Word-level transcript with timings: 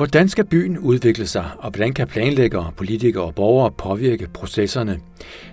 Hvordan 0.00 0.28
skal 0.28 0.44
byen 0.44 0.78
udvikle 0.78 1.26
sig, 1.26 1.50
og 1.58 1.70
hvordan 1.70 1.92
kan 1.92 2.06
planlæggere, 2.06 2.72
politikere 2.76 3.24
og 3.24 3.34
borgere 3.34 3.70
påvirke 3.70 4.28
processerne? 4.34 5.00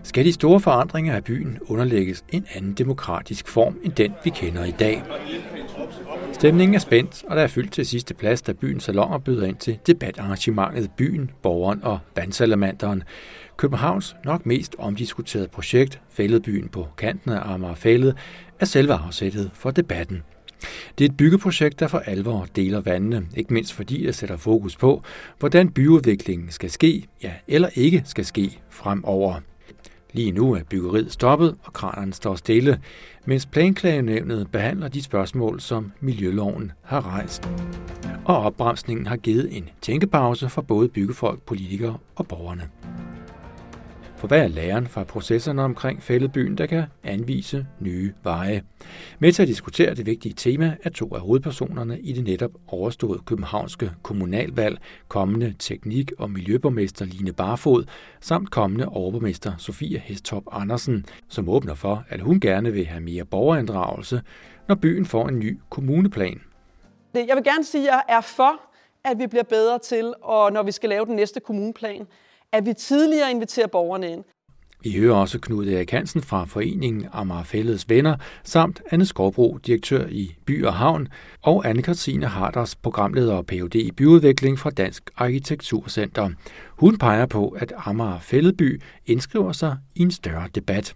Skal 0.04 0.26
de 0.26 0.34
store 0.34 0.60
forandringer 0.60 1.16
af 1.16 1.24
byen 1.24 1.58
underlægges 1.62 2.24
en 2.30 2.46
anden 2.56 2.74
demokratisk 2.74 3.48
form 3.48 3.78
end 3.84 3.94
den, 3.94 4.14
vi 4.24 4.30
kender 4.30 4.66
i 4.66 4.72
dag? 4.72 5.04
Stemningen 6.34 6.76
er 6.76 6.80
spændt, 6.80 7.24
og 7.28 7.36
der 7.36 7.42
er 7.42 7.48
fyldt 7.48 7.72
til 7.72 7.86
sidste 7.86 8.14
plads, 8.14 8.42
da 8.42 8.54
byens 8.54 8.84
salonger 8.84 9.18
byder 9.18 9.46
ind 9.48 9.56
til 9.56 9.80
debatarrangementet 9.88 10.92
Byen, 10.98 11.32
Borgeren 11.42 11.84
og 11.84 12.00
Vandsalamanderen. 12.16 13.04
Københavns 13.58 14.16
nok 14.26 14.46
mest 14.46 14.76
omdiskuterede 14.80 15.48
projekt, 15.48 16.02
Fælledbyen 16.10 16.68
på 16.68 16.88
kanten 16.98 17.32
af 17.32 17.54
Amager 17.54 17.76
Fælled, 17.76 18.14
er 18.60 18.66
selve 18.66 18.94
afsættet 18.94 19.52
for 19.54 19.72
debatten. 19.72 20.24
Det 20.98 21.06
er 21.06 21.10
et 21.10 21.18
byggeprojekt, 21.18 21.80
der 21.80 21.88
for 21.88 22.00
alvor 22.00 22.48
deler 22.56 22.82
vandene, 22.82 23.28
ikke 23.38 23.54
mindst 23.54 23.74
fordi 23.74 24.06
det 24.06 24.16
sætter 24.16 24.38
fokus 24.38 24.76
på, 24.76 25.04
hvordan 25.40 25.70
byudviklingen 25.70 26.52
skal 26.52 26.70
ske, 26.70 27.08
ja, 27.24 27.34
eller 27.48 27.70
ikke 27.76 28.02
skal 28.06 28.26
ske 28.26 28.60
fremover. 28.70 29.40
Lige 30.14 30.32
nu 30.32 30.54
er 30.54 30.64
byggeriet 30.70 31.12
stoppet, 31.12 31.56
og 31.64 31.74
kranerne 31.74 32.14
står 32.14 32.36
stille, 32.36 32.80
mens 33.26 33.46
planklagenævnet 33.46 34.52
behandler 34.52 34.88
de 34.88 35.04
spørgsmål, 35.04 35.60
som 35.62 35.92
Miljøloven 36.00 36.72
har 36.84 37.08
rejst. 37.08 37.50
Og 38.26 38.38
opbremsningen 38.38 39.08
har 39.08 39.18
givet 39.18 39.58
en 39.58 39.70
tænkepause 39.82 40.50
for 40.50 40.62
både 40.62 40.90
byggefolk, 40.90 41.42
politikere 41.42 41.98
og 42.16 42.28
borgerne. 42.28 42.70
For 44.18 44.28
hvad 44.28 44.44
er 44.44 44.48
læren 44.48 44.88
fra 44.88 45.04
processerne 45.04 45.64
omkring 45.64 46.04
fælledbyen, 46.04 46.58
der 46.58 46.66
kan 46.66 46.84
anvise 47.04 47.66
nye 47.80 48.14
veje? 48.24 48.62
Med 49.20 49.32
til 49.32 49.42
at 49.42 49.48
diskutere 49.48 49.96
det 49.96 50.06
vigtige 50.06 50.34
tema 50.34 50.76
er 50.84 50.90
to 50.90 51.16
af 51.16 51.22
hovedpersonerne 51.22 52.00
i 52.00 52.14
det 52.14 52.24
netop 52.24 52.52
overståede 52.68 53.22
københavnske 53.26 53.92
kommunalvalg, 54.04 54.78
kommende 55.08 55.56
teknik- 55.60 56.12
og 56.18 56.32
miljøborgmester 56.32 57.06
Line 57.06 57.34
Barfod, 57.34 57.86
samt 58.22 58.52
kommende 58.52 58.86
overborgmester 58.86 59.54
Sofie 59.58 60.00
Hestop 60.00 60.44
Andersen, 60.52 61.06
som 61.28 61.50
åbner 61.50 61.76
for, 61.76 62.06
at 62.10 62.22
hun 62.22 62.40
gerne 62.40 62.72
vil 62.72 62.86
have 62.86 63.02
mere 63.02 63.26
borgerinddragelse, 63.26 64.22
når 64.68 64.76
byen 64.76 65.06
får 65.06 65.28
en 65.28 65.40
ny 65.40 65.60
kommuneplan. 65.70 66.42
Jeg 67.14 67.36
vil 67.36 67.44
gerne 67.44 67.64
sige, 67.64 67.84
at 67.84 67.94
jeg 68.08 68.16
er 68.16 68.22
for, 68.22 68.62
at 69.04 69.20
vi 69.20 69.28
bliver 69.28 69.44
bedre 69.44 69.80
til, 69.80 70.14
og 70.22 70.54
når 70.54 70.64
vi 70.64 70.72
skal 70.72 70.90
lave 70.90 71.06
den 71.06 71.16
næste 71.16 71.40
kommuneplan, 71.40 72.08
at 72.54 72.66
vi 72.66 72.74
tidligere 72.74 73.32
inviterer 73.32 73.68
borgerne 73.68 74.12
ind. 74.12 74.24
Vi 74.82 74.94
hører 74.94 75.16
også 75.16 75.40
Knud 75.40 75.68
Erik 75.68 75.92
Hansen 75.92 76.22
fra 76.22 76.46
foreningen 76.46 77.08
Amagerfællets 77.14 77.90
Venner, 77.90 78.16
samt 78.44 78.82
Anne 78.92 79.06
Skovbro, 79.06 79.58
direktør 79.58 80.08
i 80.08 80.36
By 80.46 80.66
og 80.66 80.74
Havn, 80.74 81.08
og 81.42 81.66
Anne-Katrine 81.66 82.26
Harders, 82.26 82.76
programleder 82.76 83.34
og 83.34 83.46
Ph.D. 83.46 83.76
i 83.76 83.92
byudvikling 83.92 84.60
fra 84.60 84.70
Dansk 84.70 85.10
Arkitekturcenter. 85.18 86.30
Hun 86.68 86.98
peger 86.98 87.26
på, 87.26 87.50
at 87.50 87.74
Amager 87.78 88.20
Fælledby 88.20 88.82
indskriver 89.06 89.52
sig 89.52 89.78
i 89.96 90.02
en 90.02 90.12
større 90.12 90.48
debat. 90.56 90.96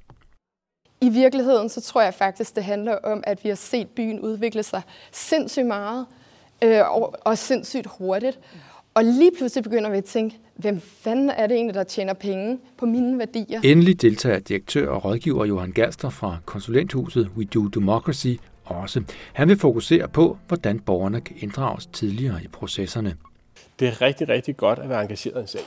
I 1.01 1.09
virkeligheden 1.09 1.69
så 1.69 1.81
tror 1.81 2.01
jeg 2.01 2.13
faktisk, 2.13 2.55
det 2.55 2.63
handler 2.63 2.97
om, 3.03 3.23
at 3.27 3.43
vi 3.43 3.49
har 3.49 3.55
set 3.55 3.87
byen 3.89 4.19
udvikle 4.19 4.63
sig 4.63 4.81
sindssygt 5.11 5.65
meget 5.65 6.05
øh, 6.63 6.91
og, 6.91 7.15
og 7.21 7.37
sindssygt 7.37 7.87
hurtigt. 7.97 8.39
Og 8.93 9.03
lige 9.03 9.31
pludselig 9.37 9.63
begynder 9.63 9.89
vi 9.89 9.97
at 9.97 10.03
tænke, 10.03 10.39
hvem 10.55 10.79
fanden 10.79 11.29
er 11.29 11.47
det 11.47 11.55
egentlig, 11.55 11.73
der 11.73 11.83
tjener 11.83 12.13
penge 12.13 12.59
på 12.77 12.85
mine 12.85 13.19
værdier? 13.19 13.61
Endelig 13.63 14.01
deltager 14.01 14.39
direktør 14.39 14.89
og 14.89 15.05
rådgiver 15.05 15.45
Johan 15.45 15.71
Gerster 15.71 16.09
fra 16.09 16.37
konsulenthuset 16.45 17.29
We 17.37 17.43
Do 17.43 17.67
Democracy 17.67 18.27
også. 18.65 19.03
Han 19.33 19.47
vil 19.47 19.59
fokusere 19.59 20.07
på, 20.07 20.37
hvordan 20.47 20.79
borgerne 20.79 21.21
kan 21.21 21.35
inddrages 21.39 21.85
tidligere 21.85 22.43
i 22.43 22.47
processerne. 22.47 23.15
Det 23.79 23.87
er 23.87 24.01
rigtig, 24.01 24.29
rigtig 24.29 24.57
godt 24.57 24.79
at 24.79 24.89
være 24.89 25.01
engageret 25.01 25.37
i 25.37 25.41
en 25.41 25.47
sag. 25.47 25.61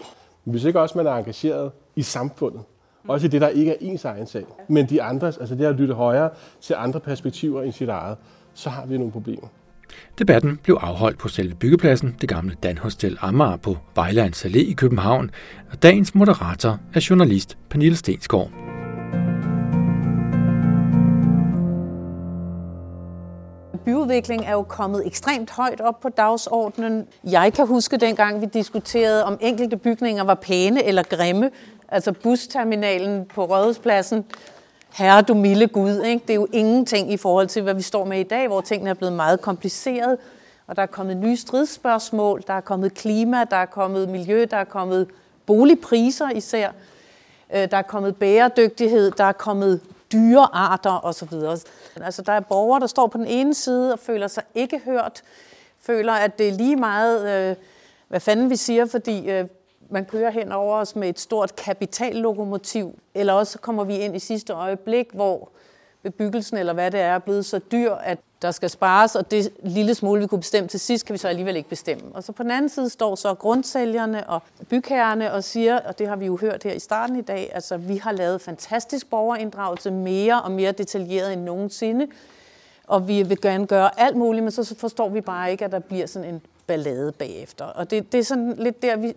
Men 0.44 0.52
hvis 0.52 0.64
ikke 0.64 0.80
også 0.80 0.98
man 0.98 1.06
er 1.06 1.12
engageret 1.12 1.72
i 1.96 2.02
samfundet, 2.02 2.60
også 3.08 3.26
i 3.26 3.30
det, 3.30 3.40
der 3.40 3.48
ikke 3.48 3.70
er 3.70 3.76
ens 3.80 4.04
egen 4.04 4.26
sag, 4.26 4.44
men 4.68 4.88
de 4.88 5.02
andres, 5.02 5.38
altså 5.38 5.54
det 5.54 5.64
at 5.64 5.74
lytte 5.74 5.94
højere 5.94 6.30
til 6.60 6.74
andre 6.78 7.00
perspektiver 7.00 7.62
end 7.62 7.72
sit 7.72 7.88
eget, 7.88 8.16
så 8.54 8.70
har 8.70 8.86
vi 8.86 8.98
nogle 8.98 9.12
problemer. 9.12 9.48
Debatten 10.18 10.60
blev 10.62 10.78
afholdt 10.80 11.18
på 11.18 11.28
selve 11.28 11.54
byggepladsen, 11.54 12.16
det 12.20 12.28
gamle 12.28 12.56
Danhostel 12.62 13.18
Amager 13.20 13.56
på 13.56 13.76
Vejlands 13.94 14.44
Allé 14.44 14.58
i 14.58 14.72
København, 14.72 15.30
og 15.72 15.82
dagens 15.82 16.14
moderator 16.14 16.78
er 16.94 17.06
journalist 17.10 17.58
Pernille 17.70 17.96
Stensgaard. 17.96 18.50
Byudvikling 23.84 24.44
er 24.46 24.52
jo 24.52 24.62
kommet 24.62 25.06
ekstremt 25.06 25.50
højt 25.50 25.80
op 25.80 26.00
på 26.00 26.08
dagsordenen. 26.08 27.06
Jeg 27.30 27.52
kan 27.52 27.66
huske 27.66 27.96
dengang, 27.96 28.40
vi 28.40 28.46
diskuterede, 28.46 29.24
om 29.24 29.38
enkelte 29.40 29.76
bygninger 29.76 30.24
var 30.24 30.34
pæne 30.34 30.84
eller 30.84 31.02
grimme. 31.02 31.50
Altså 31.88 32.12
busterminalen 32.12 33.24
på 33.34 33.44
Rådhuspladsen 33.44 34.24
Herre 34.94 35.22
du 35.22 35.34
milde 35.34 35.66
Gud, 35.66 36.02
ikke? 36.02 36.22
det 36.22 36.30
er 36.30 36.34
jo 36.34 36.48
ingenting 36.52 37.12
i 37.12 37.16
forhold 37.16 37.48
til, 37.48 37.62
hvad 37.62 37.74
vi 37.74 37.82
står 37.82 38.04
med 38.04 38.20
i 38.20 38.22
dag, 38.22 38.46
hvor 38.48 38.60
tingene 38.60 38.90
er 38.90 38.94
blevet 38.94 39.12
meget 39.12 39.40
kompliceret, 39.40 40.18
og 40.66 40.76
der 40.76 40.82
er 40.82 40.86
kommet 40.86 41.16
nye 41.16 41.36
stridsspørgsmål, 41.36 42.42
der 42.46 42.54
er 42.54 42.60
kommet 42.60 42.94
klima, 42.94 43.44
der 43.44 43.56
er 43.56 43.66
kommet 43.66 44.08
miljø, 44.08 44.46
der 44.50 44.56
er 44.56 44.64
kommet 44.64 45.08
boligpriser 45.46 46.30
især, 46.30 46.70
øh, 47.54 47.70
der 47.70 47.76
er 47.76 47.82
kommet 47.82 48.16
bæredygtighed, 48.16 49.10
der 49.10 49.24
er 49.24 49.32
kommet 49.32 49.80
dyrearter 50.12 51.04
osv. 51.04 51.34
Altså 52.04 52.22
der 52.22 52.32
er 52.32 52.40
borgere, 52.40 52.80
der 52.80 52.86
står 52.86 53.06
på 53.06 53.18
den 53.18 53.26
ene 53.26 53.54
side 53.54 53.92
og 53.92 53.98
føler 53.98 54.28
sig 54.28 54.42
ikke 54.54 54.80
hørt, 54.84 55.22
føler, 55.80 56.12
at 56.12 56.38
det 56.38 56.48
er 56.48 56.52
lige 56.52 56.76
meget, 56.76 57.50
øh, 57.50 57.56
hvad 58.08 58.20
fanden 58.20 58.50
vi 58.50 58.56
siger, 58.56 58.86
fordi 58.86 59.30
øh, 59.30 59.44
man 59.90 60.04
kører 60.04 60.30
hen 60.30 60.52
over 60.52 60.76
os 60.76 60.96
med 60.96 61.08
et 61.08 61.20
stort 61.20 61.56
kapitallokomotiv, 61.56 62.98
eller 63.14 63.32
også 63.32 63.58
kommer 63.58 63.84
vi 63.84 63.96
ind 63.96 64.16
i 64.16 64.18
sidste 64.18 64.52
øjeblik, 64.52 65.12
hvor 65.12 65.48
bebyggelsen 66.02 66.56
eller 66.56 66.72
hvad 66.72 66.90
det 66.90 67.00
er, 67.00 67.14
er 67.14 67.18
blevet 67.18 67.46
så 67.46 67.58
dyr, 67.58 67.92
at 67.92 68.18
der 68.42 68.50
skal 68.50 68.70
spares, 68.70 69.16
og 69.16 69.30
det 69.30 69.52
lille 69.62 69.94
smule, 69.94 70.20
vi 70.20 70.26
kunne 70.26 70.40
bestemme 70.40 70.68
til 70.68 70.80
sidst, 70.80 71.06
kan 71.06 71.12
vi 71.12 71.18
så 71.18 71.28
alligevel 71.28 71.56
ikke 71.56 71.68
bestemme. 71.68 72.04
Og 72.14 72.22
så 72.22 72.32
på 72.32 72.42
den 72.42 72.50
anden 72.50 72.68
side 72.68 72.88
står 72.88 73.14
så 73.14 73.34
grundsælgerne 73.34 74.28
og 74.28 74.42
bygherrerne 74.68 75.32
og 75.32 75.44
siger, 75.44 75.80
og 75.80 75.98
det 75.98 76.08
har 76.08 76.16
vi 76.16 76.26
jo 76.26 76.36
hørt 76.36 76.62
her 76.62 76.72
i 76.72 76.78
starten 76.78 77.16
i 77.16 77.22
dag, 77.22 77.50
altså 77.54 77.76
vi 77.76 77.96
har 77.96 78.12
lavet 78.12 78.40
fantastisk 78.40 79.10
borgerinddragelse 79.10 79.90
mere 79.90 80.42
og 80.42 80.50
mere 80.50 80.72
detaljeret 80.72 81.32
end 81.32 81.42
nogensinde, 81.42 82.06
og 82.86 83.08
vi 83.08 83.22
vil 83.22 83.40
gerne 83.40 83.66
gøre 83.66 84.00
alt 84.00 84.16
muligt, 84.16 84.42
men 84.44 84.50
så 84.50 84.74
forstår 84.78 85.08
vi 85.08 85.20
bare 85.20 85.50
ikke, 85.50 85.64
at 85.64 85.72
der 85.72 85.78
bliver 85.78 86.06
sådan 86.06 86.28
en 86.28 86.42
ballade 86.66 87.12
bagefter. 87.12 87.64
Og 87.64 87.90
det, 87.90 88.12
det 88.12 88.18
er 88.18 88.24
sådan 88.24 88.54
lidt 88.58 88.82
der, 88.82 88.96
vi, 88.96 89.14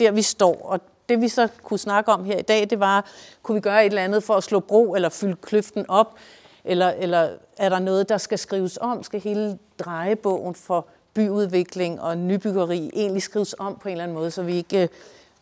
der 0.00 0.10
vi 0.10 0.22
står. 0.22 0.60
Og 0.64 0.80
det 1.08 1.20
vi 1.20 1.28
så 1.28 1.48
kunne 1.62 1.78
snakke 1.78 2.12
om 2.12 2.24
her 2.24 2.38
i 2.38 2.42
dag, 2.42 2.70
det 2.70 2.80
var, 2.80 3.06
kunne 3.42 3.54
vi 3.54 3.60
gøre 3.60 3.86
et 3.86 3.90
eller 3.90 4.02
andet 4.02 4.22
for 4.22 4.34
at 4.34 4.44
slå 4.44 4.60
bro 4.60 4.94
eller 4.94 5.08
fylde 5.08 5.36
kløften 5.36 5.84
op? 5.88 6.14
Eller, 6.64 6.90
eller 6.90 7.28
er 7.56 7.68
der 7.68 7.78
noget, 7.78 8.08
der 8.08 8.18
skal 8.18 8.38
skrives 8.38 8.78
om? 8.80 9.02
Skal 9.02 9.20
hele 9.20 9.58
drejebogen 9.78 10.54
for 10.54 10.86
byudvikling 11.14 12.00
og 12.00 12.18
nybyggeri 12.18 12.90
egentlig 12.94 13.22
skrives 13.22 13.54
om 13.58 13.78
på 13.82 13.88
en 13.88 13.92
eller 13.92 14.04
anden 14.04 14.16
måde, 14.16 14.30
så 14.30 14.42
vi 14.42 14.54
ikke 14.54 14.82
øh, 14.82 14.88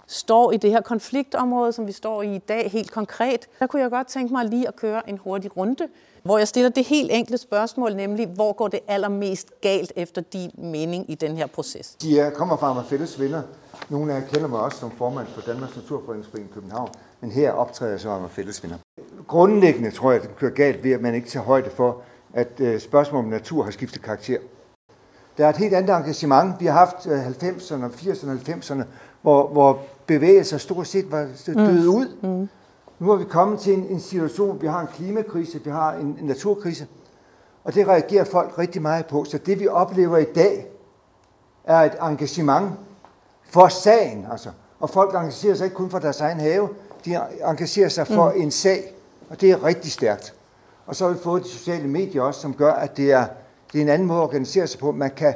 står 0.06 0.52
i 0.52 0.56
det 0.56 0.70
her 0.70 0.80
konfliktområde, 0.80 1.72
som 1.72 1.86
vi 1.86 1.92
står 1.92 2.22
i 2.22 2.34
i 2.34 2.38
dag 2.38 2.70
helt 2.70 2.90
konkret. 2.90 3.48
Der 3.58 3.66
kunne 3.66 3.82
jeg 3.82 3.90
godt 3.90 4.06
tænke 4.06 4.32
mig 4.32 4.44
lige 4.44 4.68
at 4.68 4.76
køre 4.76 5.10
en 5.10 5.18
hurtig 5.18 5.56
runde, 5.56 5.88
hvor 6.24 6.38
jeg 6.38 6.48
stiller 6.48 6.70
det 6.70 6.84
helt 6.84 7.10
enkle 7.12 7.38
spørgsmål, 7.38 7.94
nemlig 7.94 8.26
hvor 8.26 8.52
går 8.52 8.68
det 8.68 8.80
allermest 8.88 9.60
galt 9.60 9.92
efter 9.96 10.22
din 10.22 10.50
mening 10.58 11.10
i 11.10 11.14
den 11.14 11.36
her 11.36 11.46
proces? 11.46 11.96
De 12.02 12.32
kommer 12.34 12.56
fra 12.56 12.74
mig 12.74 12.84
fælles 12.88 13.20
venner. 13.20 13.42
Nogle 13.88 14.12
af 14.12 14.20
jer 14.20 14.26
kender 14.26 14.48
mig 14.48 14.60
også 14.60 14.78
som 14.78 14.90
formand 14.90 15.26
for 15.26 15.40
Danmarks 15.40 15.76
Naturfredningsforening 15.76 16.50
i 16.50 16.54
København, 16.54 16.88
men 17.20 17.30
her 17.30 17.52
optræder 17.52 17.90
jeg 17.90 18.00
som 18.00 18.30
fælles 18.30 18.62
venner. 18.62 18.76
Grundlæggende 19.26 19.90
tror 19.90 20.12
jeg, 20.12 20.20
at 20.22 20.28
det 20.28 20.36
kører 20.36 20.50
galt 20.50 20.84
ved, 20.84 20.92
at 20.92 21.00
man 21.00 21.14
ikke 21.14 21.28
tager 21.28 21.44
højde 21.44 21.70
for, 21.70 22.02
at 22.34 22.60
øh, 22.60 22.80
spørgsmålet 22.80 23.24
om 23.24 23.30
natur 23.30 23.62
har 23.62 23.70
skiftet 23.70 24.02
karakter. 24.02 24.38
Der 25.38 25.44
er 25.46 25.50
et 25.50 25.56
helt 25.56 25.74
andet 25.74 25.96
engagement. 25.96 26.60
Vi 26.60 26.66
har 26.66 26.72
haft 26.72 26.96
90'erne, 26.96 27.84
80'erne 27.84 28.30
og 28.30 28.38
90'erne, 28.48 28.82
hvor, 29.22 29.48
hvor 29.48 29.78
bevægelser 30.06 30.58
stort 30.58 30.86
set 30.86 31.12
var 31.12 31.28
døde 31.46 31.90
mm. 31.90 31.96
ud. 31.96 32.08
Mm. 32.22 32.48
Nu 32.98 33.10
er 33.10 33.16
vi 33.16 33.24
kommet 33.24 33.60
til 33.60 33.74
en, 33.74 33.86
en 33.86 34.00
situation, 34.00 34.62
vi 34.62 34.66
har 34.66 34.80
en 34.80 34.86
klimakrise, 34.94 35.64
vi 35.64 35.70
har 35.70 35.92
en, 35.92 36.18
en 36.20 36.26
naturkrise, 36.26 36.86
og 37.64 37.74
det 37.74 37.88
reagerer 37.88 38.24
folk 38.24 38.58
rigtig 38.58 38.82
meget 38.82 39.06
på. 39.06 39.24
Så 39.24 39.38
det 39.38 39.60
vi 39.60 39.68
oplever 39.68 40.16
i 40.16 40.24
dag, 40.34 40.66
er 41.64 41.78
et 41.78 41.92
engagement 42.02 42.72
for 43.44 43.68
sagen. 43.68 44.26
Altså. 44.30 44.50
Og 44.80 44.90
folk 44.90 45.14
engagerer 45.14 45.54
sig 45.54 45.64
ikke 45.64 45.76
kun 45.76 45.90
for 45.90 45.98
deres 45.98 46.20
egen 46.20 46.40
have, 46.40 46.68
de 47.04 47.20
engagerer 47.44 47.88
sig 47.88 48.06
for 48.06 48.30
mm. 48.30 48.40
en 48.40 48.50
sag, 48.50 48.94
og 49.30 49.40
det 49.40 49.50
er 49.50 49.64
rigtig 49.64 49.92
stærkt. 49.92 50.34
Og 50.86 50.96
så 50.96 51.06
har 51.06 51.12
vi 51.12 51.18
fået 51.18 51.42
de 51.42 51.48
sociale 51.48 51.88
medier 51.88 52.22
også, 52.22 52.40
som 52.40 52.54
gør, 52.54 52.72
at 52.72 52.96
det 52.96 53.12
er, 53.12 53.26
det 53.72 53.78
er 53.78 53.82
en 53.82 53.88
anden 53.88 54.08
måde 54.08 54.18
at 54.18 54.24
organisere 54.24 54.66
sig 54.66 54.80
på. 54.80 54.92
Man 54.92 55.10
kan, 55.10 55.34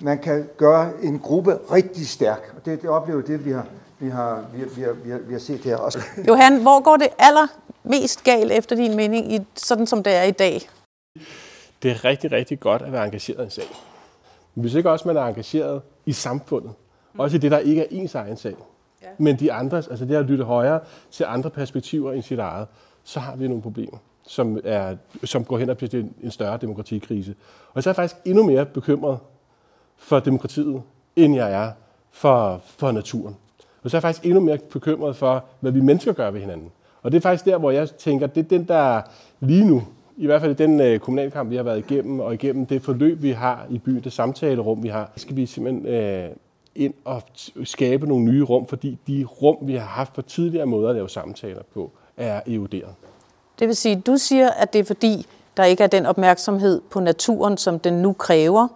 man 0.00 0.18
kan 0.18 0.48
gøre 0.56 0.90
en 1.02 1.18
gruppe 1.18 1.58
rigtig 1.72 2.08
stærk, 2.08 2.52
og 2.56 2.64
det, 2.64 2.82
det 2.82 2.90
oplever 2.90 3.22
det, 3.22 3.44
vi 3.44 3.50
har, 3.50 3.66
vi 3.98 4.08
har, 4.08 4.44
vi, 4.52 4.64
vi, 4.76 4.82
har, 4.82 4.92
vi, 4.92 5.10
har, 5.10 5.18
vi 5.18 5.32
har 5.32 5.40
set 5.40 5.60
her 5.60 5.76
også. 5.76 5.98
Johan, 6.28 6.62
hvor 6.62 6.82
går 6.82 6.96
det 6.96 7.08
allermest 7.18 8.24
galt 8.24 8.52
efter 8.52 8.76
din 8.76 8.96
mening, 8.96 9.32
i, 9.32 9.40
sådan 9.54 9.86
som 9.86 10.02
det 10.02 10.14
er 10.14 10.22
i 10.22 10.30
dag? 10.30 10.60
Det 11.82 11.90
er 11.90 12.04
rigtig, 12.04 12.32
rigtig 12.32 12.60
godt 12.60 12.82
at 12.82 12.92
være 12.92 13.04
engageret 13.04 13.38
i 13.38 13.44
en 13.44 13.50
sag. 13.50 13.64
Men 14.54 14.62
hvis 14.62 14.74
ikke 14.74 14.90
også 14.90 15.08
man 15.08 15.16
er 15.16 15.22
engageret 15.22 15.82
i 16.06 16.12
samfundet, 16.12 16.72
også 17.18 17.36
i 17.36 17.40
det, 17.40 17.50
der 17.50 17.58
ikke 17.58 17.82
er 17.82 17.86
ens 17.90 18.14
egen 18.14 18.36
sag, 18.36 18.54
ja. 19.02 19.06
men 19.18 19.38
de 19.38 19.52
andres, 19.52 19.88
altså 19.88 20.04
det 20.04 20.14
at 20.14 20.24
lytte 20.24 20.44
højere 20.44 20.80
til 21.10 21.24
andre 21.28 21.50
perspektiver 21.50 22.12
end 22.12 22.22
sit 22.22 22.38
eget, 22.38 22.66
så 23.04 23.20
har 23.20 23.36
vi 23.36 23.48
nogle 23.48 23.62
problemer, 23.62 23.98
som, 24.26 24.58
er, 24.64 24.96
som 25.24 25.44
går 25.44 25.58
hen 25.58 25.70
og 25.70 25.76
bliver 25.76 26.04
en 26.22 26.30
større 26.30 26.56
demokratikrise. 26.56 27.34
Og 27.74 27.82
så 27.82 27.88
er 27.88 27.92
jeg 27.92 27.96
faktisk 27.96 28.16
endnu 28.24 28.46
mere 28.46 28.66
bekymret 28.66 29.18
for 29.96 30.20
demokratiet, 30.20 30.82
end 31.16 31.34
jeg 31.34 31.52
er 31.52 31.72
for, 32.10 32.60
for 32.64 32.92
naturen. 32.92 33.36
Og 33.82 33.90
så 33.90 33.96
er 33.96 33.98
jeg 33.98 34.02
faktisk 34.02 34.24
endnu 34.24 34.40
mere 34.40 34.58
bekymret 34.72 35.16
for, 35.16 35.44
hvad 35.60 35.72
vi 35.72 35.80
mennesker 35.80 36.12
gør 36.12 36.30
ved 36.30 36.40
hinanden. 36.40 36.70
Og 37.02 37.12
det 37.12 37.18
er 37.18 37.22
faktisk 37.22 37.44
der, 37.44 37.58
hvor 37.58 37.70
jeg 37.70 37.90
tænker, 37.90 38.26
det 38.26 38.44
er 38.44 38.48
den, 38.48 38.64
der 38.64 39.00
lige 39.40 39.64
nu, 39.64 39.82
i 40.16 40.26
hvert 40.26 40.40
fald 40.40 40.54
den 40.54 40.80
øh, 40.80 40.98
kommunalkamp, 40.98 41.50
vi 41.50 41.56
har 41.56 41.62
været 41.62 41.78
igennem, 41.78 42.20
og 42.20 42.34
igennem 42.34 42.66
det 42.66 42.82
forløb, 42.82 43.22
vi 43.22 43.30
har 43.30 43.66
i 43.70 43.78
byen, 43.78 44.00
det 44.00 44.12
samtalerum, 44.12 44.82
vi 44.82 44.88
har, 44.88 45.10
skal 45.16 45.36
vi 45.36 45.46
simpelthen 45.46 45.86
øh, 45.86 46.28
ind 46.74 46.94
og 47.04 47.22
skabe 47.64 48.06
nogle 48.06 48.24
nye 48.24 48.42
rum, 48.42 48.66
fordi 48.66 48.98
de 49.06 49.24
rum, 49.42 49.56
vi 49.62 49.74
har 49.74 49.86
haft 49.86 50.12
på 50.12 50.22
tidligere 50.22 50.66
måder 50.66 50.88
at 50.88 50.94
lave 50.94 51.08
samtaler 51.08 51.62
på, 51.74 51.90
er 52.16 52.40
eroderet. 52.46 52.94
Det 53.58 53.68
vil 53.68 53.76
sige, 53.76 54.02
du 54.06 54.16
siger, 54.16 54.50
at 54.50 54.72
det 54.72 54.78
er 54.78 54.84
fordi, 54.84 55.26
der 55.56 55.64
ikke 55.64 55.82
er 55.82 55.86
den 55.86 56.06
opmærksomhed 56.06 56.80
på 56.90 57.00
naturen, 57.00 57.56
som 57.56 57.78
den 57.78 57.94
nu 57.94 58.12
kræver. 58.12 58.68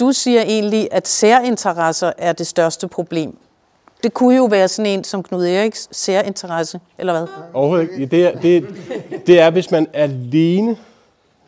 Du 0.00 0.12
siger 0.12 0.42
egentlig, 0.42 0.88
at 0.90 1.08
særinteresser 1.08 2.12
er 2.18 2.32
det 2.32 2.46
største 2.46 2.88
problem. 2.88 3.36
Det 4.02 4.14
kunne 4.14 4.36
jo 4.36 4.44
være 4.44 4.68
sådan 4.68 4.90
en 4.92 5.04
som 5.04 5.22
Knud 5.22 5.46
Eriks 5.46 5.88
særinteresse, 5.92 6.80
eller 6.98 7.12
hvad? 7.12 7.26
Overhovedet 7.52 7.90
ikke. 7.92 8.06
Det 8.06 8.26
er, 8.26 8.40
det, 8.40 8.66
det 9.26 9.40
er, 9.40 9.50
hvis 9.50 9.70
man 9.70 9.86
alene 9.92 10.76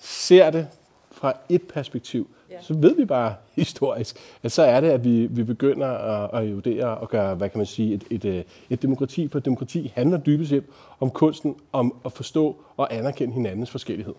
ser 0.00 0.50
det 0.50 0.66
fra 1.12 1.32
et 1.48 1.62
perspektiv, 1.62 2.28
så 2.60 2.74
ved 2.74 2.96
vi 2.96 3.04
bare 3.04 3.34
historisk, 3.56 4.16
at 4.42 4.52
så 4.52 4.62
er 4.62 4.80
det, 4.80 4.90
at 4.90 5.04
vi, 5.04 5.26
vi 5.26 5.42
begynder 5.42 5.88
at, 5.88 6.42
at 6.42 6.50
erodere 6.50 6.98
og 6.98 7.08
gøre, 7.08 7.34
hvad 7.34 7.48
kan 7.48 7.58
man 7.58 7.66
sige, 7.66 7.94
et, 7.94 8.04
et, 8.10 8.24
øh, 8.24 8.42
et 8.70 8.82
demokrati. 8.82 9.28
For 9.28 9.38
demokrati 9.38 9.92
handler 9.94 10.18
dybest 10.18 10.50
set 10.50 10.64
om 11.00 11.10
kunsten, 11.10 11.56
om 11.72 11.94
at 12.04 12.12
forstå 12.12 12.56
og 12.76 12.94
anerkende 12.94 13.34
hinandens 13.34 13.70
forskellighed. 13.70 14.14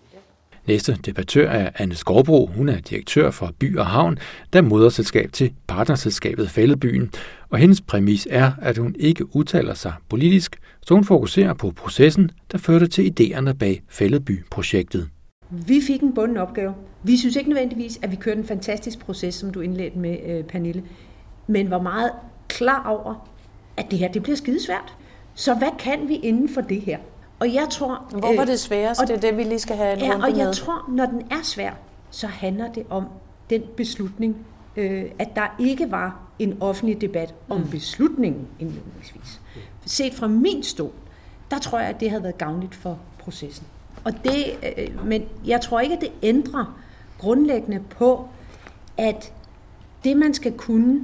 Næste 0.68 0.98
debattør 1.06 1.50
er 1.50 1.70
Anne 1.76 1.96
Skovbro. 1.96 2.46
Hun 2.46 2.70
er 2.70 2.80
direktør 2.80 3.32
for 3.32 3.52
By 3.60 3.78
og 3.78 3.86
Havn, 3.86 4.18
der 4.54 4.62
moderselskab 4.62 5.32
til 5.32 5.54
partnerselskabet 5.68 6.50
Fældebyen. 6.50 7.12
Og 7.50 7.58
hendes 7.58 7.82
præmis 7.82 8.28
er, 8.30 8.52
at 8.62 8.78
hun 8.78 8.96
ikke 9.00 9.36
udtaler 9.36 9.74
sig 9.74 9.94
politisk, 10.10 10.60
så 10.82 10.94
hun 10.94 11.04
fokuserer 11.04 11.54
på 11.54 11.72
processen, 11.72 12.32
der 12.52 12.58
førte 12.58 12.88
til 12.88 13.14
idéerne 13.20 13.52
bag 13.52 13.82
Fældeby-projektet. 13.90 15.10
Vi 15.50 15.82
fik 15.88 16.02
en 16.02 16.14
bunden 16.14 16.38
opgave. 16.38 16.74
Vi 17.04 17.18
synes 17.18 17.36
ikke 17.36 17.50
nødvendigvis, 17.50 18.00
at 18.02 18.12
vi 18.12 18.16
kørte 18.16 18.40
en 18.40 18.48
fantastisk 18.48 19.00
proces, 19.00 19.36
som 19.36 19.52
du 19.52 19.62
indledte 19.62 19.98
med, 19.98 20.18
øh, 20.26 20.44
Pernille, 20.44 20.84
men 21.48 21.70
var 21.70 21.82
meget 21.82 22.12
klar 22.48 22.88
over, 22.88 23.30
at 23.78 23.86
det 23.92 24.00
her 24.00 24.12
det 24.12 24.24
bliver 24.24 24.36
skidesvært. 24.36 24.94
Så 25.34 25.54
hvad 25.54 25.72
kan 25.80 26.08
vi 26.08 26.16
inden 26.16 26.50
for 26.50 26.62
det 26.62 26.82
her? 26.82 26.98
Og 27.44 27.54
jeg 27.54 27.68
tror... 27.70 28.06
Hvor 28.10 28.36
var 28.36 28.46
det 28.46 28.60
sværest? 28.60 29.02
Og, 29.02 29.08
det 29.08 29.16
er 29.16 29.20
det, 29.20 29.38
vi 29.38 29.44
lige 29.44 29.60
skal 29.60 29.76
have 29.76 29.94
en 29.94 30.00
ja, 30.00 30.16
og 30.16 30.38
jeg 30.38 30.46
med. 30.46 30.54
tror, 30.54 30.86
når 30.90 31.06
den 31.06 31.22
er 31.32 31.44
svær, 31.44 31.72
så 32.12 32.28
handler 32.28 32.72
det 32.72 32.86
om 32.90 33.06
den 33.50 33.62
beslutning, 33.78 34.38
øh, 34.76 35.06
at 35.20 35.36
der 35.36 35.56
ikke 35.60 35.92
var 35.92 36.20
en 36.40 36.58
offentlig 36.62 37.02
debat 37.02 37.34
om 37.50 37.62
mm. 37.62 37.70
beslutningen 37.70 38.48
indledningsvis. 38.60 39.42
Set 39.86 40.14
fra 40.14 40.28
min 40.28 40.64
stol, 40.64 40.92
der 41.52 41.60
tror 41.60 41.80
jeg, 41.80 41.90
at 41.90 42.00
det 42.00 42.10
havde 42.10 42.24
været 42.24 42.38
gavnligt 42.38 42.76
for 42.76 43.00
processen. 43.20 43.68
Og 44.04 44.14
det, 44.24 44.46
øh, 44.78 45.06
men 45.06 45.24
jeg 45.46 45.62
tror 45.62 45.80
ikke, 45.80 45.96
at 45.96 46.02
det 46.02 46.12
ændrer 46.22 46.80
grundlæggende 47.20 47.80
på, 47.90 48.28
at 48.98 49.34
det, 50.04 50.18
man 50.18 50.34
skal 50.34 50.52
kunne 50.52 51.04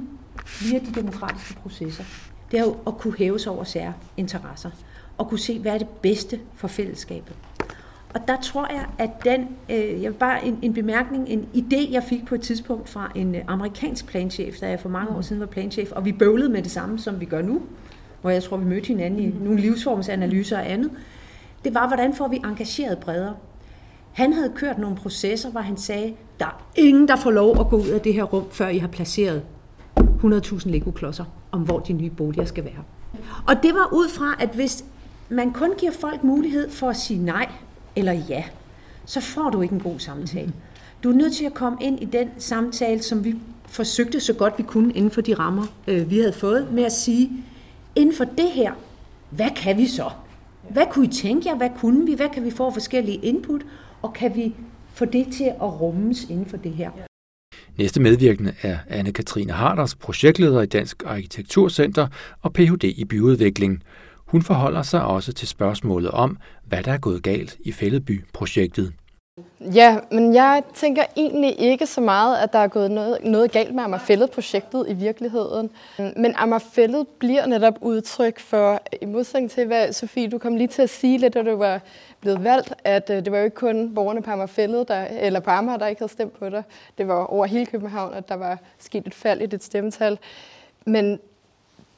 via 0.60 0.78
de 0.78 1.00
demokratiske 1.00 1.54
processer, 1.54 2.04
det 2.50 2.60
er 2.60 2.64
jo 2.64 2.76
at 2.86 2.98
kunne 2.98 3.14
hæve 3.18 3.38
sig 3.38 3.52
over 3.52 3.64
sære 3.64 3.92
interesser 4.16 4.70
og 5.20 5.28
kunne 5.28 5.38
se, 5.38 5.58
hvad 5.58 5.72
er 5.72 5.78
det 5.78 5.88
bedste 5.88 6.40
for 6.54 6.68
fællesskabet. 6.68 7.36
Og 8.14 8.20
der 8.28 8.36
tror 8.42 8.66
jeg, 8.72 8.86
at 8.98 9.10
den, 9.24 9.48
øh, 9.70 10.02
jeg 10.02 10.12
vil 10.12 10.18
bare 10.18 10.46
en, 10.46 10.58
en 10.62 10.74
bemærkning, 10.74 11.28
en 11.28 11.48
idé, 11.54 11.92
jeg 11.92 12.02
fik 12.02 12.26
på 12.26 12.34
et 12.34 12.40
tidspunkt 12.40 12.88
fra 12.88 13.12
en 13.14 13.34
øh, 13.34 13.40
amerikansk 13.46 14.06
planchef, 14.06 14.58
da 14.58 14.68
jeg 14.68 14.80
for 14.80 14.88
mange 14.88 15.16
år 15.16 15.20
siden 15.20 15.40
var 15.40 15.46
planchef, 15.46 15.92
og 15.92 16.04
vi 16.04 16.12
bøvlede 16.12 16.48
med 16.48 16.62
det 16.62 16.70
samme, 16.70 16.98
som 16.98 17.20
vi 17.20 17.24
gør 17.24 17.42
nu, 17.42 17.62
hvor 18.20 18.30
jeg 18.30 18.42
tror, 18.42 18.56
vi 18.56 18.64
mødte 18.64 18.86
hinanden 18.88 19.20
i 19.20 19.34
nogle 19.44 19.60
livsformsanalyser 19.60 20.58
og 20.58 20.70
andet, 20.70 20.90
det 21.64 21.74
var, 21.74 21.88
hvordan 21.88 22.14
får 22.14 22.28
vi 22.28 22.36
engageret 22.36 22.98
bredere. 22.98 23.34
Han 24.12 24.32
havde 24.32 24.52
kørt 24.56 24.78
nogle 24.78 24.96
processer, 24.96 25.50
hvor 25.50 25.60
han 25.60 25.76
sagde, 25.76 26.14
der 26.38 26.46
er 26.46 26.64
ingen, 26.76 27.08
der 27.08 27.16
får 27.16 27.30
lov 27.30 27.60
at 27.60 27.68
gå 27.68 27.76
ud 27.76 27.88
af 27.88 28.00
det 28.00 28.14
her 28.14 28.24
rum, 28.24 28.44
før 28.50 28.68
I 28.68 28.78
har 28.78 28.88
placeret 28.88 29.42
100.000 30.00 30.70
Lego-klodser 30.70 31.24
om, 31.52 31.60
hvor 31.60 31.78
de 31.78 31.92
nye 31.92 32.10
boliger 32.10 32.44
skal 32.44 32.64
være. 32.64 32.82
Og 33.46 33.62
det 33.62 33.74
var 33.74 33.88
ud 33.92 34.08
fra, 34.08 34.36
at 34.38 34.48
hvis 34.54 34.84
man 35.30 35.52
kun 35.52 35.70
giver 35.78 35.92
folk 35.92 36.24
mulighed 36.24 36.70
for 36.70 36.88
at 36.88 36.96
sige 36.96 37.24
nej 37.24 37.48
eller 37.96 38.12
ja, 38.12 38.44
så 39.04 39.20
får 39.20 39.50
du 39.50 39.62
ikke 39.62 39.74
en 39.74 39.80
god 39.80 39.98
samtale. 39.98 40.52
Du 41.02 41.10
er 41.10 41.14
nødt 41.14 41.32
til 41.32 41.44
at 41.44 41.54
komme 41.54 41.78
ind 41.80 42.02
i 42.02 42.04
den 42.04 42.28
samtale, 42.38 43.02
som 43.02 43.24
vi 43.24 43.34
forsøgte 43.66 44.20
så 44.20 44.32
godt 44.32 44.54
vi 44.58 44.62
kunne 44.62 44.92
inden 44.92 45.10
for 45.10 45.20
de 45.20 45.34
rammer, 45.34 45.66
øh, 45.88 46.10
vi 46.10 46.18
havde 46.18 46.32
fået, 46.32 46.72
med 46.72 46.84
at 46.84 46.92
sige, 46.92 47.30
inden 47.94 48.16
for 48.16 48.24
det 48.24 48.50
her, 48.50 48.72
hvad 49.30 49.50
kan 49.56 49.76
vi 49.78 49.86
så? 49.86 50.10
Hvad 50.70 50.86
kunne 50.90 51.06
I 51.06 51.10
tænke 51.10 51.48
jer? 51.48 51.56
Hvad 51.56 51.70
kunne 51.78 52.06
vi? 52.06 52.14
Hvad 52.14 52.28
kan 52.28 52.44
vi 52.44 52.50
få 52.50 52.70
forskellige 52.70 53.16
input? 53.16 53.60
Og 54.02 54.12
kan 54.12 54.36
vi 54.36 54.54
få 54.94 55.04
det 55.04 55.26
til 55.32 55.44
at 55.44 55.80
rummes 55.80 56.24
inden 56.24 56.46
for 56.46 56.56
det 56.56 56.72
her? 56.72 56.90
Næste 57.78 58.00
medvirkende 58.00 58.54
er 58.62 58.78
Anne-Katrine 58.90 59.52
Harders, 59.52 59.94
projektleder 59.94 60.62
i 60.62 60.66
Dansk 60.66 61.02
Arkitekturcenter 61.06 62.06
og 62.42 62.52
Ph.D. 62.52 62.84
i 62.84 63.04
byudvikling. 63.04 63.82
Hun 64.30 64.42
forholder 64.42 64.82
sig 64.82 65.04
også 65.04 65.32
til 65.32 65.48
spørgsmålet 65.48 66.10
om, 66.10 66.38
hvad 66.64 66.82
der 66.82 66.92
er 66.92 66.98
gået 66.98 67.22
galt 67.22 67.56
i 67.60 67.72
Fælledby-projektet. 67.72 68.92
Ja, 69.60 69.98
men 70.10 70.34
jeg 70.34 70.62
tænker 70.74 71.02
egentlig 71.16 71.60
ikke 71.60 71.86
så 71.86 72.00
meget, 72.00 72.38
at 72.38 72.52
der 72.52 72.58
er 72.58 72.68
gået 72.68 72.90
noget, 72.90 73.18
noget 73.24 73.52
galt 73.52 73.74
med 73.74 73.84
Amagerfællet-projektet 73.84 74.84
i 74.88 74.92
virkeligheden. 74.92 75.70
Men 75.98 76.34
Amagerfællet 76.36 77.06
bliver 77.18 77.46
netop 77.46 77.74
udtryk 77.80 78.38
for, 78.38 78.80
i 79.02 79.04
modsætning 79.04 79.50
til, 79.50 79.66
hvad 79.66 79.92
Sofie, 79.92 80.28
du 80.28 80.38
kom 80.38 80.56
lige 80.56 80.68
til 80.68 80.82
at 80.82 80.90
sige 80.90 81.18
lidt, 81.18 81.34
da 81.34 81.42
du 81.42 81.56
var 81.56 81.80
blevet 82.20 82.44
valgt, 82.44 82.74
at 82.84 83.10
øh, 83.10 83.24
det 83.24 83.32
var 83.32 83.38
jo 83.38 83.44
ikke 83.44 83.56
kun 83.56 83.94
borgerne 83.94 84.22
på 84.22 84.30
Amagerfællet, 84.30 84.88
der, 84.88 85.04
eller 85.04 85.40
på 85.40 85.50
Amager, 85.50 85.78
der 85.78 85.86
ikke 85.86 86.00
havde 86.00 86.12
stemt 86.12 86.38
på 86.38 86.48
dig. 86.48 86.62
Det 86.98 87.08
var 87.08 87.24
over 87.24 87.46
hele 87.46 87.66
København, 87.66 88.14
at 88.14 88.28
der 88.28 88.34
var 88.34 88.58
sket 88.78 89.06
et 89.06 89.14
fald 89.14 89.40
i 89.40 89.46
dit 89.46 89.64
stemmetal. 89.64 90.18
Men 90.86 91.18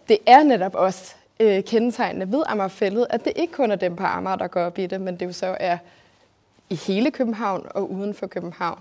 det 0.09 0.19
er 0.27 0.43
netop 0.43 0.75
også 0.75 1.15
øh, 1.41 1.65
kendetegnende 1.65 2.37
ved 2.37 2.43
Amagerfældet, 2.47 3.07
at 3.11 3.25
det 3.25 3.33
ikke 3.37 3.53
kun 3.53 3.71
er 3.71 3.77
dem 3.77 3.97
på 3.97 4.05
Amager, 4.05 4.37
der 4.37 4.47
går 4.47 4.61
op 4.61 4.79
i 4.79 4.87
det, 4.87 5.01
men 5.01 5.17
det 5.17 5.27
jo 5.27 5.33
så 5.33 5.57
er 5.61 5.79
i 6.71 6.75
hele 6.75 7.11
København 7.11 7.67
og 7.71 7.93
uden 7.93 8.15
for 8.15 8.27
København. 8.27 8.79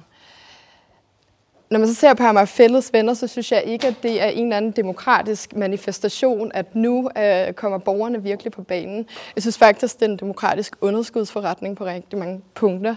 Når 1.71 1.79
man 1.79 1.87
så 1.87 1.93
ser 1.93 2.13
på 2.13 2.23
Amagerfældets 2.23 2.93
venner, 2.93 3.13
så 3.13 3.27
synes 3.27 3.51
jeg 3.51 3.63
ikke, 3.63 3.87
at 3.87 3.95
det 4.03 4.21
er 4.21 4.27
en 4.27 4.43
eller 4.43 4.57
anden 4.57 4.71
demokratisk 4.71 5.55
manifestation, 5.55 6.51
at 6.53 6.75
nu 6.75 7.09
øh, 7.17 7.53
kommer 7.53 7.77
borgerne 7.77 8.23
virkelig 8.23 8.51
på 8.51 8.61
banen. 8.63 9.07
Jeg 9.35 9.43
synes 9.43 9.57
faktisk, 9.57 9.99
det 9.99 10.05
er 10.05 10.09
en 10.09 10.17
demokratisk 10.17 10.75
underskudsforretning 10.81 11.77
på 11.77 11.85
rigtig 11.85 12.19
mange 12.19 12.41
punkter, 12.53 12.95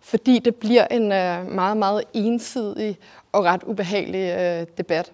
fordi 0.00 0.38
det 0.38 0.54
bliver 0.54 0.86
en 0.90 1.12
øh, 1.12 1.52
meget, 1.52 1.76
meget 1.76 2.04
ensidig 2.14 2.98
og 3.32 3.44
ret 3.44 3.62
ubehagelig 3.62 4.38
øh, 4.38 4.66
debat. 4.78 5.12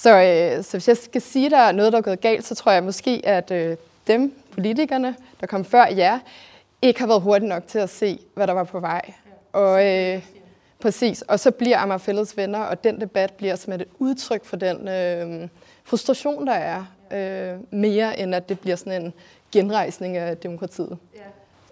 Så, 0.00 0.10
øh, 0.10 0.64
så 0.64 0.70
hvis 0.72 0.88
jeg 0.88 0.96
skal 0.96 1.20
sige, 1.22 1.46
at 1.46 1.52
der 1.52 1.58
er 1.58 1.72
noget, 1.72 1.92
der 1.92 1.98
er 1.98 2.02
gået 2.02 2.20
galt, 2.20 2.46
så 2.46 2.54
tror 2.54 2.72
jeg 2.72 2.84
måske, 2.84 3.20
at 3.24 3.50
øh, 3.50 3.76
dem, 4.06 4.34
politikerne, 4.52 5.16
der 5.40 5.46
kom 5.46 5.64
før 5.64 5.86
jer, 5.86 6.18
ikke 6.82 7.00
har 7.00 7.06
været 7.06 7.22
hurtigt 7.22 7.48
nok 7.48 7.66
til 7.66 7.78
at 7.78 7.90
se, 7.90 8.18
hvad 8.34 8.46
der 8.46 8.52
var 8.52 8.64
på 8.64 8.80
vej. 8.80 9.12
Og, 9.52 9.86
øh, 9.86 10.22
præcis. 10.80 11.22
Og 11.22 11.40
så 11.40 11.50
bliver 11.50 11.78
Amager 11.78 11.98
Fælles 11.98 12.36
venner, 12.36 12.58
og 12.58 12.84
den 12.84 13.00
debat 13.00 13.32
bliver 13.32 13.56
som 13.56 13.72
et 13.72 13.84
udtryk 13.98 14.44
for 14.44 14.56
den 14.56 14.88
øh, 14.88 15.48
frustration, 15.84 16.46
der 16.46 16.52
er, 16.52 16.84
øh, 17.12 17.58
mere 17.70 18.18
end 18.18 18.34
at 18.34 18.48
det 18.48 18.60
bliver 18.60 18.76
sådan 18.76 19.02
en 19.02 19.12
genrejsning 19.52 20.16
af 20.16 20.36
demokratiet. 20.36 20.98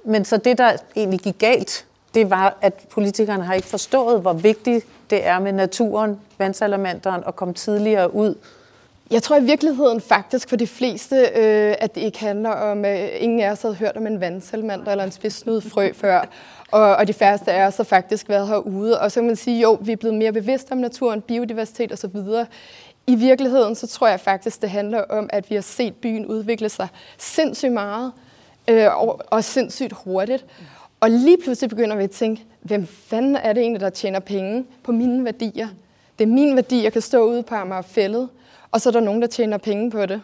Men 0.05 0.25
så 0.25 0.37
det, 0.37 0.59
der 0.59 0.77
egentlig 0.97 1.21
gik 1.21 1.39
galt, 1.39 1.87
det 2.15 2.31
var, 2.31 2.57
at 2.61 2.87
politikerne 2.91 3.45
har 3.45 3.55
ikke 3.55 3.69
forstået, 3.69 4.21
hvor 4.21 4.33
vigtigt 4.33 4.87
det 5.11 5.27
er 5.27 5.39
med 5.39 5.53
naturen, 5.53 6.21
vandsalamanderen, 6.39 7.23
at 7.27 7.37
komme 7.37 7.55
tidligere 7.55 8.15
ud 8.15 8.35
jeg 9.13 9.23
tror 9.23 9.37
i 9.37 9.45
virkeligheden 9.45 10.01
faktisk 10.01 10.49
for 10.49 10.57
de 10.57 10.67
fleste, 10.67 11.17
øh, 11.17 11.75
at 11.79 11.95
det 11.95 12.01
ikke 12.01 12.19
handler 12.19 12.51
om, 12.51 12.85
at 12.85 13.15
øh, 13.15 13.23
ingen 13.23 13.41
af 13.41 13.51
os 13.51 13.63
havde 13.63 13.75
hørt 13.75 13.97
om 13.97 14.07
en 14.07 14.21
vandsalamander 14.21 14.91
eller 14.91 15.05
en 15.05 15.13
spidsnud 15.13 15.61
frø 15.61 15.93
før. 15.93 16.25
Og, 16.71 16.97
og 16.97 17.07
de 17.07 17.13
færreste 17.13 17.53
af 17.53 17.67
os 17.67 17.77
har 17.77 17.85
faktisk 17.85 18.29
været 18.29 18.49
herude. 18.49 19.01
Og 19.01 19.13
så 19.13 19.21
kan 19.21 19.27
man 19.27 19.37
sige, 19.37 19.61
jo, 19.61 19.79
vi 19.81 19.93
er 19.93 19.97
blevet 19.97 20.17
mere 20.17 20.33
bevidste 20.33 20.73
om 20.73 20.79
naturen, 20.79 21.21
biodiversitet 21.21 21.93
osv. 21.93 22.17
I 23.07 23.15
virkeligheden, 23.15 23.75
så 23.75 23.87
tror 23.87 24.09
jeg 24.09 24.21
faktisk, 24.21 24.63
det 24.63 24.71
handler 24.71 25.05
om, 25.05 25.31
at 25.33 25.51
vi 25.51 25.55
har 25.55 25.63
set 25.63 25.95
byen 25.95 26.27
udvikle 26.27 26.69
sig 26.69 26.89
sindssygt 27.19 27.73
meget 27.73 28.13
øh, 28.69 28.97
og, 29.03 29.21
og 29.27 29.45
sindssygt 29.45 29.93
hurtigt. 29.93 30.45
Og 31.03 31.11
lige 31.11 31.39
pludselig 31.45 31.71
begynder 31.71 31.97
vi 31.97 32.05
at 32.05 32.11
tænke, 32.11 32.45
hvem 32.61 32.87
fanden 32.87 33.37
er 33.37 33.53
det 33.53 33.61
egentlig, 33.61 33.81
der 33.81 33.91
tjener 33.91 34.21
penge 34.21 34.65
på 34.83 34.93
mine 34.93 35.25
værdier? 35.25 35.69
Det 36.19 36.25
er 36.25 36.29
min 36.29 36.57
værdi, 36.57 36.83
jeg 36.83 36.93
kan 36.93 37.03
stå 37.03 37.25
ude 37.25 37.43
på 37.43 37.55
Amagerfællet, 37.55 38.29
og 38.71 38.81
så 38.81 38.89
er 38.89 38.93
der 38.93 39.01
nogen, 39.01 39.23
der 39.23 39.29
tjener 39.29 39.59
penge 39.59 39.91
på 39.91 40.07
det. 40.07 40.23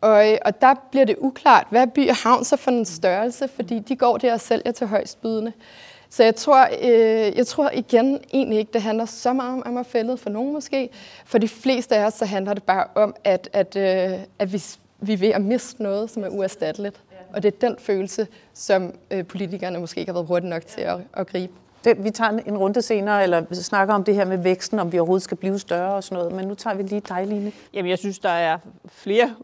Og, 0.00 0.38
og 0.44 0.60
der 0.60 0.74
bliver 0.90 1.04
det 1.04 1.16
uklart, 1.18 1.66
hvad 1.70 1.86
by 1.86 2.08
og 2.08 2.16
havn 2.16 2.44
så 2.44 2.56
for 2.56 2.70
en 2.70 2.84
størrelse, 2.84 3.48
fordi 3.48 3.78
de 3.78 3.96
går 3.96 4.18
der 4.18 4.32
og 4.32 4.40
sælger 4.40 4.72
til 4.72 4.86
højstbydende. 4.86 5.52
Så 6.10 6.24
jeg 6.24 6.34
tror, 6.36 6.68
øh, 6.82 7.36
jeg 7.36 7.46
tror 7.46 7.70
igen 7.74 8.18
egentlig 8.32 8.58
ikke, 8.58 8.72
det 8.72 8.82
handler 8.82 9.04
så 9.04 9.32
meget 9.32 9.52
om 9.52 9.62
Amagerfællet, 9.66 10.20
for 10.20 10.30
nogen 10.30 10.52
måske. 10.52 10.88
For 11.24 11.38
de 11.38 11.48
fleste 11.48 11.96
af 11.96 12.06
os, 12.06 12.14
så 12.14 12.24
handler 12.24 12.54
det 12.54 12.62
bare 12.62 12.86
om, 12.94 13.14
at, 13.24 13.48
at, 13.52 13.76
øh, 13.76 14.18
at 14.38 14.52
vi, 14.52 14.62
vi 15.00 15.12
er 15.12 15.16
ved 15.16 15.28
at 15.28 15.42
miste 15.42 15.82
noget, 15.82 16.10
som 16.10 16.24
er 16.24 16.28
uerstatteligt. 16.28 17.00
Og 17.32 17.42
det 17.42 17.54
er 17.54 17.68
den 17.68 17.76
følelse, 17.78 18.26
som 18.54 18.94
øh, 19.10 19.26
politikerne 19.26 19.78
måske 19.78 20.00
ikke 20.00 20.12
har 20.12 20.14
været 20.14 20.26
hurtige 20.26 20.50
nok 20.50 20.66
til 20.66 20.80
at, 20.80 20.98
at 21.14 21.26
gribe. 21.26 21.52
Det, 21.84 22.04
vi 22.04 22.10
tager 22.10 22.30
en 22.30 22.58
runde 22.58 22.82
senere, 22.82 23.22
eller 23.22 23.44
snakker 23.52 23.94
om 23.94 24.04
det 24.04 24.14
her 24.14 24.24
med 24.24 24.38
væksten, 24.38 24.78
om 24.78 24.92
vi 24.92 24.98
overhovedet 24.98 25.22
skal 25.22 25.36
blive 25.36 25.58
større 25.58 25.94
og 25.94 26.04
sådan 26.04 26.18
noget. 26.18 26.32
Men 26.32 26.48
nu 26.48 26.54
tager 26.54 26.76
vi 26.76 26.82
lige 26.82 27.02
dig, 27.08 27.26
Line. 27.26 27.52
Jamen, 27.74 27.90
jeg 27.90 27.98
synes, 27.98 28.18
der 28.18 28.28
er 28.28 28.58
flere 28.88 29.34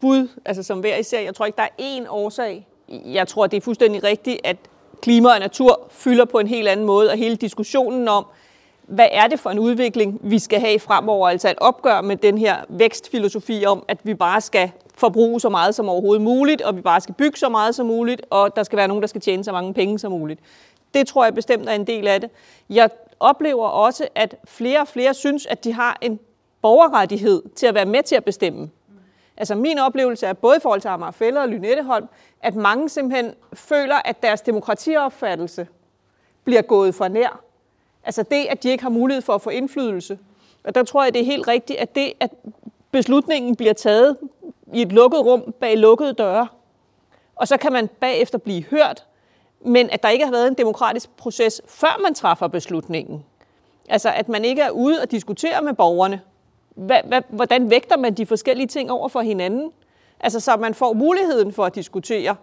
bud, 0.00 0.28
altså 0.44 0.62
som 0.62 0.80
hver 0.80 0.96
især. 0.96 1.20
Jeg 1.20 1.34
tror 1.34 1.46
ikke, 1.46 1.56
der 1.56 1.62
er 1.62 2.00
én 2.02 2.08
årsag. 2.08 2.66
Jeg 2.88 3.28
tror, 3.28 3.46
det 3.46 3.56
er 3.56 3.60
fuldstændig 3.60 4.04
rigtigt, 4.04 4.40
at 4.44 4.56
klima 5.02 5.28
og 5.28 5.38
natur 5.40 5.86
fylder 5.90 6.24
på 6.24 6.38
en 6.38 6.46
helt 6.46 6.68
anden 6.68 6.86
måde, 6.86 7.10
og 7.10 7.16
hele 7.16 7.36
diskussionen 7.36 8.08
om, 8.08 8.26
hvad 8.86 9.08
er 9.12 9.26
det 9.26 9.40
for 9.40 9.50
en 9.50 9.58
udvikling, 9.58 10.18
vi 10.22 10.38
skal 10.38 10.60
have 10.60 10.78
fremover, 10.78 11.28
altså 11.28 11.50
et 11.50 11.58
opgør 11.58 12.00
med 12.00 12.16
den 12.16 12.38
her 12.38 12.56
vækstfilosofi 12.68 13.64
om, 13.66 13.84
at 13.88 13.98
vi 14.02 14.14
bare 14.14 14.40
skal 14.40 14.70
forbruge 14.96 15.40
så 15.40 15.48
meget 15.48 15.74
som 15.74 15.88
overhovedet 15.88 16.22
muligt, 16.22 16.62
og 16.62 16.76
vi 16.76 16.80
bare 16.80 17.00
skal 17.00 17.14
bygge 17.14 17.38
så 17.38 17.48
meget 17.48 17.74
som 17.74 17.86
muligt, 17.86 18.22
og 18.30 18.56
der 18.56 18.62
skal 18.62 18.76
være 18.76 18.88
nogen, 18.88 19.02
der 19.02 19.08
skal 19.08 19.20
tjene 19.20 19.44
så 19.44 19.52
mange 19.52 19.74
penge 19.74 19.98
som 19.98 20.12
muligt. 20.12 20.40
Det 20.94 21.06
tror 21.06 21.24
jeg 21.24 21.34
bestemt 21.34 21.68
er 21.68 21.72
en 21.72 21.86
del 21.86 22.08
af 22.08 22.20
det. 22.20 22.30
Jeg 22.70 22.90
oplever 23.20 23.66
også, 23.66 24.08
at 24.14 24.36
flere 24.44 24.80
og 24.80 24.88
flere 24.88 25.14
synes, 25.14 25.46
at 25.46 25.64
de 25.64 25.72
har 25.72 25.98
en 26.00 26.20
borgerrettighed 26.62 27.42
til 27.56 27.66
at 27.66 27.74
være 27.74 27.84
med 27.84 28.02
til 28.02 28.16
at 28.16 28.24
bestemme. 28.24 28.70
Altså 29.36 29.54
min 29.54 29.78
oplevelse 29.78 30.26
er 30.26 30.32
både 30.32 30.56
i 30.56 30.60
forhold 30.60 30.80
til 30.80 30.88
Amager 30.88 31.10
Fælder 31.10 31.40
og 31.40 31.48
Lynetteholm, 31.48 32.06
at 32.42 32.54
mange 32.54 32.88
simpelthen 32.88 33.34
føler, 33.52 33.96
at 34.04 34.22
deres 34.22 34.40
demokratiopfattelse 34.40 35.66
bliver 36.44 36.62
gået 36.62 36.94
for 36.94 37.08
nær. 37.08 37.40
Altså 38.04 38.22
det, 38.22 38.46
at 38.50 38.62
de 38.62 38.68
ikke 38.68 38.82
har 38.82 38.90
mulighed 38.90 39.22
for 39.22 39.32
at 39.32 39.42
få 39.42 39.50
indflydelse. 39.50 40.18
Og 40.64 40.74
der 40.74 40.82
tror 40.82 41.04
jeg, 41.04 41.14
det 41.14 41.20
er 41.20 41.24
helt 41.24 41.48
rigtigt, 41.48 41.78
at 41.78 41.94
det, 41.94 42.12
at 42.20 42.30
beslutningen 42.90 43.56
bliver 43.56 43.72
taget 43.72 44.16
i 44.72 44.82
et 44.82 44.92
lukket 44.92 45.20
rum 45.20 45.54
bag 45.60 45.76
lukkede 45.76 46.12
døre, 46.12 46.48
og 47.36 47.48
så 47.48 47.56
kan 47.56 47.72
man 47.72 47.88
bagefter 48.00 48.38
blive 48.38 48.64
hørt, 48.64 49.06
men 49.60 49.90
at 49.90 50.02
der 50.02 50.08
ikke 50.08 50.24
har 50.24 50.32
været 50.32 50.48
en 50.48 50.54
demokratisk 50.54 51.16
proces, 51.16 51.62
før 51.66 52.00
man 52.02 52.14
træffer 52.14 52.48
beslutningen. 52.48 53.24
Altså 53.88 54.10
at 54.10 54.28
man 54.28 54.44
ikke 54.44 54.62
er 54.62 54.70
ude 54.70 55.02
og 55.02 55.10
diskutere 55.10 55.62
med 55.62 55.74
borgerne, 55.74 56.20
hvad, 56.74 57.00
hvad, 57.04 57.22
hvordan 57.28 57.70
vægter 57.70 57.96
man 57.96 58.14
de 58.14 58.26
forskellige 58.26 58.66
ting 58.66 58.90
over 58.90 59.08
for 59.08 59.20
hinanden? 59.20 59.70
Altså 60.20 60.40
så 60.40 60.56
man 60.56 60.74
får 60.74 60.92
muligheden 60.92 61.52
for 61.52 61.64
at 61.64 61.74
diskutere, 61.74 62.36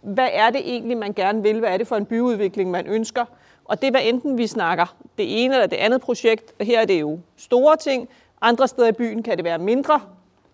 hvad 0.00 0.28
er 0.32 0.50
det 0.50 0.60
egentlig, 0.60 0.96
man 0.96 1.12
gerne 1.12 1.42
vil? 1.42 1.58
Hvad 1.58 1.70
er 1.70 1.76
det 1.76 1.86
for 1.86 1.96
en 1.96 2.06
byudvikling, 2.06 2.70
man 2.70 2.86
ønsker? 2.86 3.24
Og 3.64 3.80
det 3.80 3.86
er, 3.86 3.90
hvad 3.90 4.00
enten 4.04 4.38
vi 4.38 4.46
snakker 4.46 4.96
det 5.18 5.44
ene 5.44 5.54
eller 5.54 5.66
det 5.66 5.76
andet 5.76 6.00
projekt. 6.00 6.54
Her 6.60 6.80
er 6.80 6.84
det 6.84 7.00
jo 7.00 7.18
store 7.36 7.76
ting. 7.76 8.08
Andre 8.40 8.68
steder 8.68 8.88
i 8.88 8.92
byen 8.92 9.22
kan 9.22 9.36
det 9.36 9.44
være 9.44 9.58
mindre 9.58 10.00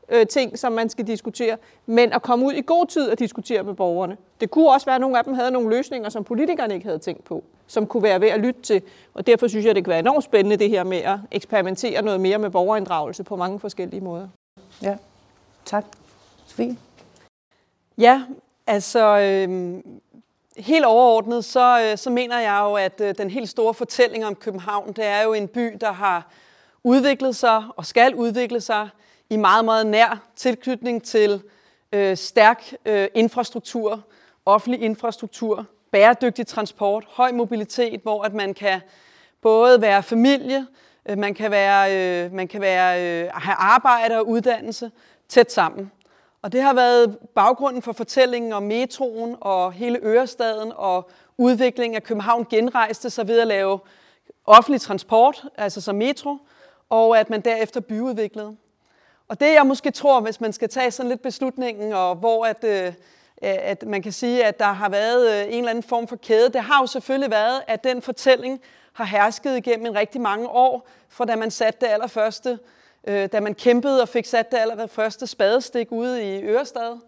øh, 0.08 0.26
ting, 0.26 0.58
som 0.58 0.72
man 0.72 0.88
skal 0.88 1.06
diskutere. 1.06 1.56
Men 1.86 2.12
at 2.12 2.22
komme 2.22 2.46
ud 2.46 2.52
i 2.52 2.62
god 2.66 2.86
tid 2.86 3.10
og 3.10 3.18
diskutere 3.18 3.62
med 3.62 3.74
borgerne. 3.74 4.16
Det 4.40 4.50
kunne 4.50 4.70
også 4.70 4.86
være, 4.86 4.94
at 4.94 5.00
nogle 5.00 5.18
af 5.18 5.24
dem 5.24 5.34
havde 5.34 5.50
nogle 5.50 5.76
løsninger, 5.76 6.08
som 6.08 6.24
politikerne 6.24 6.74
ikke 6.74 6.86
havde 6.86 6.98
tænkt 6.98 7.24
på, 7.24 7.44
som 7.66 7.86
kunne 7.86 8.02
være 8.02 8.20
ved 8.20 8.28
at 8.28 8.40
lytte 8.40 8.62
til. 8.62 8.82
Og 9.14 9.26
derfor 9.26 9.48
synes 9.48 9.66
jeg, 9.66 9.74
det 9.74 9.84
kan 9.84 9.90
være 9.90 9.98
enormt 9.98 10.24
spændende 10.24 10.56
det 10.56 10.70
her 10.70 10.84
med 10.84 10.98
at 10.98 11.18
eksperimentere 11.30 12.02
noget 12.02 12.20
mere 12.20 12.38
med 12.38 12.50
borgerinddragelse 12.50 13.24
på 13.24 13.36
mange 13.36 13.60
forskellige 13.60 14.00
måder. 14.00 14.28
Ja, 14.82 14.96
tak. 15.64 15.84
Sofie? 16.46 16.76
Ja, 17.98 18.22
altså 18.66 19.18
øh, 19.18 19.80
helt 20.56 20.84
overordnet, 20.84 21.44
så, 21.44 21.80
øh, 21.80 21.98
så 21.98 22.10
mener 22.10 22.38
jeg 22.38 22.60
jo, 22.62 22.74
at 22.74 23.00
øh, 23.00 23.14
den 23.18 23.30
helt 23.30 23.48
store 23.48 23.74
fortælling 23.74 24.26
om 24.26 24.34
København, 24.34 24.92
det 24.92 25.04
er 25.04 25.22
jo 25.22 25.32
en 25.32 25.48
by, 25.48 25.76
der 25.80 25.92
har 25.92 26.26
udviklet 26.84 27.36
sig 27.36 27.64
og 27.76 27.86
skal 27.86 28.14
udvikle 28.14 28.60
sig 28.60 28.88
i 29.30 29.36
meget, 29.36 29.64
meget 29.64 29.86
nær 29.86 30.22
tilknytning 30.36 31.02
til 31.02 31.42
øh, 31.92 32.16
stærk 32.16 32.74
øh, 32.86 33.08
infrastruktur, 33.14 34.02
offentlig 34.46 34.82
infrastruktur, 34.82 35.66
bæredygtig 35.90 36.46
transport, 36.46 37.04
høj 37.08 37.32
mobilitet, 37.32 38.00
hvor 38.02 38.22
at 38.22 38.34
man 38.34 38.54
kan 38.54 38.80
både 39.42 39.80
være 39.80 40.02
familie, 40.02 40.66
øh, 41.08 41.18
man 41.18 41.34
kan, 41.34 41.50
være, 41.50 41.96
øh, 42.24 42.32
man 42.32 42.48
kan 42.48 42.60
være, 42.60 43.02
øh, 43.02 43.30
have 43.34 43.54
arbejde 43.54 44.18
og 44.18 44.28
uddannelse 44.28 44.90
tæt 45.28 45.52
sammen. 45.52 45.90
Og 46.42 46.52
det 46.52 46.62
har 46.62 46.74
været 46.74 47.18
baggrunden 47.34 47.82
for 47.82 47.92
fortællingen 47.92 48.52
om 48.52 48.62
metroen 48.62 49.36
og 49.40 49.72
hele 49.72 49.98
Ørestaden 50.02 50.72
og 50.76 51.10
udviklingen 51.38 51.96
af 51.96 52.02
København 52.02 52.46
genrejste 52.50 53.10
sig 53.10 53.28
ved 53.28 53.40
at 53.40 53.46
lave 53.46 53.80
offentlig 54.44 54.80
transport, 54.80 55.44
altså 55.56 55.80
som 55.80 55.96
metro, 55.96 56.38
og 56.88 57.18
at 57.18 57.30
man 57.30 57.40
derefter 57.40 57.80
byudviklede. 57.80 58.56
Og 59.28 59.40
det 59.40 59.52
jeg 59.52 59.66
måske 59.66 59.90
tror, 59.90 60.20
hvis 60.20 60.40
man 60.40 60.52
skal 60.52 60.68
tage 60.68 60.90
sådan 60.90 61.10
lidt 61.10 61.22
beslutningen, 61.22 61.92
og 61.92 62.16
hvor 62.16 62.44
at, 62.46 62.64
øh, 62.64 62.86
øh, 62.86 62.92
at 63.40 63.82
man 63.86 64.02
kan 64.02 64.12
sige, 64.12 64.44
at 64.44 64.58
der 64.58 64.72
har 64.72 64.88
været 64.88 65.30
øh, 65.30 65.52
en 65.52 65.58
eller 65.58 65.70
anden 65.70 65.82
form 65.82 66.08
for 66.08 66.16
kæde, 66.16 66.48
det 66.48 66.60
har 66.60 66.80
jo 66.80 66.86
selvfølgelig 66.86 67.30
været, 67.30 67.62
at 67.66 67.84
den 67.84 68.02
fortælling 68.02 68.60
har 68.92 69.04
hersket 69.04 69.56
igennem 69.56 69.86
en 69.86 69.94
rigtig 69.94 70.20
mange 70.20 70.48
år, 70.48 70.88
fra 71.08 71.24
da 71.24 71.36
man 71.36 71.50
satte 71.50 71.80
det 71.80 71.92
allerførste, 71.92 72.58
øh, 73.06 73.28
da 73.32 73.40
man 73.40 73.54
kæmpede 73.54 74.02
og 74.02 74.08
fik 74.08 74.26
sat 74.26 74.50
det 74.50 74.58
allerførste 74.58 75.26
spadestik 75.26 75.92
ude 75.92 76.36
i 76.36 76.42
Ørestad, 76.42 76.98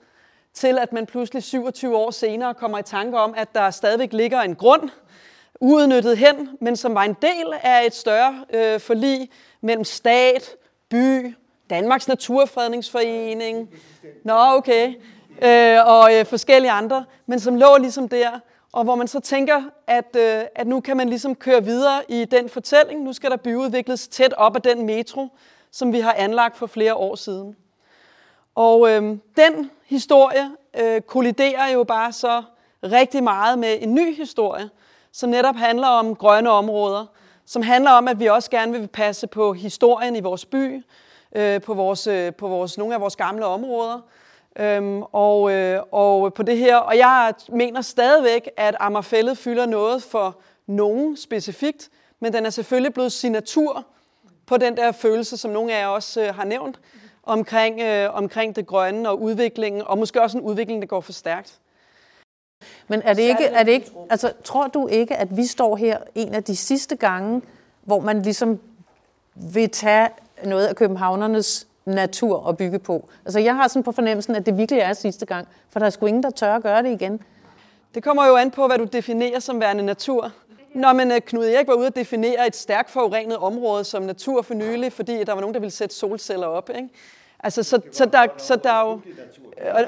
til 0.54 0.78
at 0.78 0.92
man 0.92 1.06
pludselig 1.06 1.42
27 1.42 1.96
år 1.96 2.10
senere 2.10 2.54
kommer 2.54 2.78
i 2.78 2.82
tanke 2.82 3.18
om, 3.18 3.34
at 3.36 3.54
der 3.54 3.70
stadigvæk 3.70 4.12
ligger 4.12 4.40
en 4.40 4.54
grund, 4.54 4.90
uudnyttet 5.60 6.18
hen, 6.18 6.48
men 6.60 6.76
som 6.76 6.94
var 6.94 7.02
en 7.02 7.16
del 7.22 7.54
af 7.62 7.86
et 7.86 7.94
større 7.94 8.44
øh, 8.54 8.80
forlig 8.80 9.30
mellem 9.60 9.84
stat, 9.84 10.56
by, 10.88 11.34
Danmarks 11.70 12.08
Naturfredningsforening, 12.08 13.70
nå 14.24 14.34
okay, 14.34 14.94
øh, 15.42 15.86
og 15.86 16.14
øh, 16.14 16.26
forskellige 16.26 16.70
andre, 16.70 17.04
men 17.26 17.40
som 17.40 17.56
lå 17.56 17.76
ligesom 17.78 18.08
der, 18.08 18.30
og 18.72 18.84
hvor 18.84 18.94
man 18.94 19.08
så 19.08 19.20
tænker, 19.20 19.62
at, 19.86 20.16
øh, 20.16 20.42
at 20.54 20.66
nu 20.66 20.80
kan 20.80 20.96
man 20.96 21.08
ligesom 21.08 21.34
køre 21.34 21.64
videre 21.64 22.02
i 22.08 22.24
den 22.24 22.48
fortælling, 22.48 23.02
nu 23.02 23.12
skal 23.12 23.30
der 23.30 23.36
byudvikles 23.36 24.08
tæt 24.08 24.32
op 24.32 24.56
af 24.56 24.62
den 24.62 24.86
metro, 24.86 25.28
som 25.70 25.92
vi 25.92 26.00
har 26.00 26.12
anlagt 26.12 26.56
for 26.56 26.66
flere 26.66 26.94
år 26.94 27.14
siden. 27.14 27.56
Og 28.54 28.90
øh, 28.90 29.02
den 29.36 29.70
historie 29.86 30.50
øh, 30.80 31.00
kolliderer 31.00 31.68
jo 31.68 31.84
bare 31.84 32.12
så 32.12 32.42
rigtig 32.82 33.22
meget 33.22 33.58
med 33.58 33.76
en 33.80 33.94
ny 33.94 34.16
historie, 34.16 34.70
som 35.12 35.30
netop 35.30 35.56
handler 35.56 35.86
om 35.86 36.16
grønne 36.16 36.50
områder, 36.50 37.06
som 37.46 37.62
handler 37.62 37.90
om, 37.90 38.08
at 38.08 38.20
vi 38.20 38.26
også 38.26 38.50
gerne 38.50 38.72
vil 38.72 38.88
passe 38.88 39.26
på 39.26 39.52
historien 39.52 40.16
i 40.16 40.20
vores 40.20 40.44
by, 40.44 40.82
øh, 41.32 41.60
på, 41.60 41.74
vores, 41.74 42.06
øh, 42.06 42.34
på 42.34 42.48
vores, 42.48 42.78
nogle 42.78 42.94
af 42.94 43.00
vores 43.00 43.16
gamle 43.16 43.46
områder. 43.46 44.00
Øhm, 44.58 45.02
og, 45.02 45.52
øh, 45.52 45.82
og 45.92 46.34
på 46.34 46.42
det 46.42 46.58
her, 46.58 46.76
og 46.76 46.98
jeg 46.98 47.34
mener 47.48 47.80
stadigvæk, 47.80 48.50
at 48.56 48.76
Ammerfællet 48.80 49.38
fylder 49.38 49.66
noget 49.66 50.02
for 50.02 50.40
nogen 50.66 51.16
specifikt, 51.16 51.88
men 52.20 52.32
den 52.32 52.46
er 52.46 52.50
selvfølgelig 52.50 52.94
blevet 52.94 53.12
signatur 53.12 53.86
på 54.46 54.56
den 54.56 54.76
der 54.76 54.92
følelse, 54.92 55.36
som 55.36 55.50
nogle 55.50 55.74
af 55.74 55.80
jer 55.80 55.86
også 55.86 56.20
øh, 56.20 56.34
har 56.34 56.44
nævnt, 56.44 56.80
omkring, 57.22 57.80
øh, 57.80 58.14
omkring 58.14 58.56
det 58.56 58.66
grønne 58.66 59.08
og 59.08 59.22
udviklingen, 59.22 59.82
og 59.86 59.98
måske 59.98 60.22
også 60.22 60.38
en 60.38 60.44
udvikling, 60.44 60.82
der 60.82 60.88
går 60.88 61.00
for 61.00 61.12
stærkt. 61.12 61.58
Men 62.88 63.02
er 63.02 63.14
det 63.14 63.22
ikke, 63.22 63.44
er 63.44 63.62
det 63.62 63.72
ikke, 63.72 63.90
altså, 64.10 64.32
tror 64.44 64.66
du 64.66 64.86
ikke, 64.86 65.16
at 65.16 65.36
vi 65.36 65.46
står 65.46 65.76
her 65.76 65.98
en 66.14 66.34
af 66.34 66.44
de 66.44 66.56
sidste 66.56 66.96
gange, 66.96 67.42
hvor 67.82 68.00
man 68.00 68.22
ligesom 68.22 68.60
vil 69.34 69.70
tage 69.70 70.08
noget 70.44 70.66
af 70.66 70.76
københavnernes 70.76 71.66
natur 71.84 72.48
at 72.48 72.56
bygge 72.56 72.78
på. 72.78 73.08
Altså 73.24 73.40
jeg 73.40 73.54
har 73.54 73.68
sådan 73.68 73.82
på 73.82 73.92
fornemmelsen, 73.92 74.36
at 74.36 74.46
det 74.46 74.56
virkelig 74.56 74.80
er 74.80 74.92
sidste 74.92 75.26
gang, 75.26 75.48
for 75.70 75.78
der 75.78 75.86
er 75.86 75.90
sgu 75.90 76.06
ingen, 76.06 76.22
der 76.22 76.30
tør 76.30 76.54
at 76.54 76.62
gøre 76.62 76.82
det 76.82 76.90
igen. 76.90 77.20
Det 77.94 78.02
kommer 78.02 78.26
jo 78.26 78.36
an 78.36 78.50
på, 78.50 78.66
hvad 78.66 78.78
du 78.78 78.84
definerer 78.84 79.40
som 79.40 79.60
værende 79.60 79.84
natur. 79.84 80.32
Når 80.74 80.92
man 80.92 81.12
øh, 81.12 81.20
Knud 81.20 81.44
Erik 81.44 81.66
var 81.66 81.74
ude 81.74 81.86
at 81.86 81.96
definere 81.96 82.46
et 82.46 82.56
stærkt 82.56 82.90
forurenet 82.90 83.36
område 83.36 83.84
som 83.84 84.02
natur 84.02 84.42
for 84.42 84.54
nylig, 84.54 84.92
fordi 84.92 85.24
der 85.24 85.32
var 85.32 85.40
nogen, 85.40 85.54
der 85.54 85.60
ville 85.60 85.72
sætte 85.72 85.94
solceller 85.94 86.46
op. 86.46 86.70
Ikke? 86.76 86.88
Altså, 87.40 87.62
så, 87.62 87.80
så, 87.92 88.06
der, 88.06 88.26
så 88.36 88.56
der 88.56 88.72
er 88.72 88.80
jo... 88.80 89.00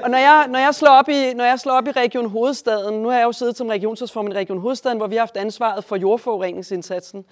Og 0.03 0.09
når 0.09 0.17
jeg, 0.17 0.45
når, 0.49 0.59
jeg 0.59 0.75
slår 0.75 0.89
op 0.89 1.09
i, 1.09 1.33
når 1.33 1.43
jeg 1.43 1.59
slår 1.59 1.73
op 1.73 1.87
i 1.87 1.91
Region 1.91 2.29
Hovedstaden, 2.29 3.01
nu 3.01 3.09
har 3.09 3.17
jeg 3.17 3.25
jo 3.25 3.31
siddet 3.31 3.57
som 3.57 3.67
regionsrådsformand 3.67 4.33
i 4.33 4.37
Region 4.37 4.57
Hovedstaden, 4.57 4.97
hvor 4.97 5.07
vi 5.07 5.15
har 5.15 5.21
haft 5.21 5.37
ansvaret 5.37 5.83
for 5.83 5.95
jordforureningsindsatsen. 5.95 7.25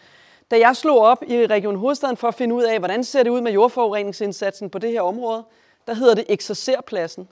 Da 0.52 0.60
jeg 0.60 0.76
slog 0.76 1.00
op 1.00 1.24
i 1.28 1.46
Region 1.46 1.76
Hovedstaden 1.76 2.18
for 2.18 2.28
at 2.28 2.36
finde 2.36 2.56
ud 2.56 2.64
af, 2.64 2.80
hvordan 2.80 3.04
ser 3.04 3.24
det 3.24 3.30
ud 3.30 3.42
med 3.42 3.52
jordforureningsindsatsen 3.52 4.70
på 4.70 4.80
det 4.80 4.92
her 4.92 5.02
område, 5.02 5.44
der 5.88 5.94
hedder 5.94 6.16
det 6.16 6.26
Eksercerpladsen, 6.30 7.30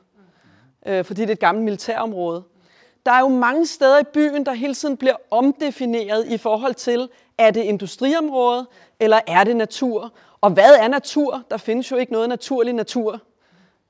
øh, 0.86 1.05
fordi 1.05 1.21
det 1.21 1.29
er 1.29 1.33
et 1.33 1.39
gammelt 1.39 1.65
militærområde. 1.65 2.43
der 3.05 3.13
er 3.13 3.19
jo 3.19 3.27
mange 3.27 3.65
steder 3.65 4.00
i 4.00 4.03
byen, 4.03 4.45
der 4.45 4.53
hele 4.53 4.74
tiden 4.74 4.97
bliver 4.97 5.15
omdefineret 5.31 6.25
i 6.27 6.38
forhold 6.38 6.74
til, 6.74 7.09
er 7.38 7.51
det 7.51 7.63
industriområde, 7.63 8.67
eller 9.00 9.19
er 9.27 9.43
det 9.43 9.55
natur? 9.55 10.13
Og 10.41 10.50
hvad 10.50 10.75
er 10.75 10.88
natur? 10.88 11.43
Der 11.51 11.57
findes 11.57 11.91
jo 11.91 11.95
ikke 11.95 12.12
noget 12.12 12.29
naturlig 12.29 12.74
natur 12.74 13.21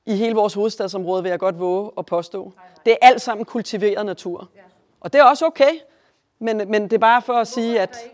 i 0.06 0.14
hele 0.14 0.34
vores 0.34 0.54
hovedstadsområde, 0.54 1.22
vil 1.22 1.30
jeg 1.30 1.38
godt 1.38 1.58
våge 1.58 1.90
at 1.98 2.06
påstå. 2.06 2.52
Det 2.84 2.92
er 2.92 3.06
alt 3.06 3.22
sammen 3.22 3.44
kultiveret 3.44 4.06
natur. 4.06 4.48
Og 5.00 5.12
det 5.12 5.18
er 5.18 5.24
også 5.24 5.46
okay, 5.46 5.72
men, 6.38 6.56
men 6.56 6.82
det 6.82 6.92
er 6.92 6.98
bare 6.98 7.22
for 7.22 7.32
at 7.32 7.48
sige, 7.48 7.80
at, 7.80 8.10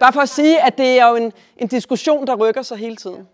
bare 0.00 0.12
for 0.12 0.20
at 0.20 0.28
sige, 0.28 0.62
at 0.66 0.78
det 0.78 0.86
er 0.86 1.08
jo 1.08 1.16
en, 1.16 1.32
en 1.56 1.68
diskussion, 1.68 2.26
der 2.26 2.34
rykker 2.34 2.62
sig 2.62 2.78
hele 2.78 2.96
tiden. 2.96 3.26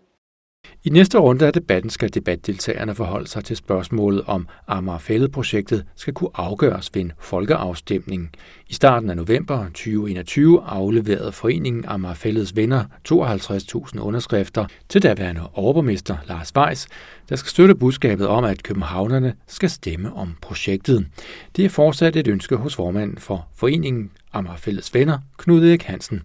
I 0.85 0.89
næste 0.89 1.17
runde 1.17 1.47
af 1.47 1.53
debatten 1.53 1.89
skal 1.89 2.13
debatdeltagerne 2.13 2.95
forholde 2.95 3.27
sig 3.27 3.45
til 3.45 3.55
spørgsmålet 3.55 4.23
om 4.27 4.47
Amagerfællet-projektet 4.67 5.85
skal 5.95 6.13
kunne 6.13 6.29
afgøres 6.33 6.89
ved 6.93 7.01
en 7.01 7.11
folkeafstemning. 7.19 8.29
I 8.67 8.73
starten 8.73 9.09
af 9.09 9.15
november 9.15 9.63
2021 9.65 10.63
afleverede 10.65 11.31
foreningen 11.31 11.85
Amagerfællets 11.87 12.55
venner 12.55 12.83
52.000 13.09 13.99
underskrifter 13.99 14.65
til 14.89 15.03
daværende 15.03 15.41
overborgmester 15.53 16.17
Lars 16.27 16.55
Weiss, 16.55 16.87
der 17.29 17.35
skal 17.35 17.49
støtte 17.49 17.75
budskabet 17.75 18.27
om, 18.27 18.43
at 18.43 18.63
københavnerne 18.63 19.33
skal 19.47 19.69
stemme 19.69 20.13
om 20.13 20.35
projektet. 20.41 21.07
Det 21.55 21.65
er 21.65 21.69
fortsat 21.69 22.15
et 22.15 22.27
ønske 22.27 22.55
hos 22.55 22.75
formanden 22.75 23.17
for 23.17 23.47
foreningen 23.55 24.11
Amagerfællets 24.33 24.93
venner, 24.93 25.17
Knud 25.37 25.65
Erik 25.65 25.83
Hansen. 25.83 26.21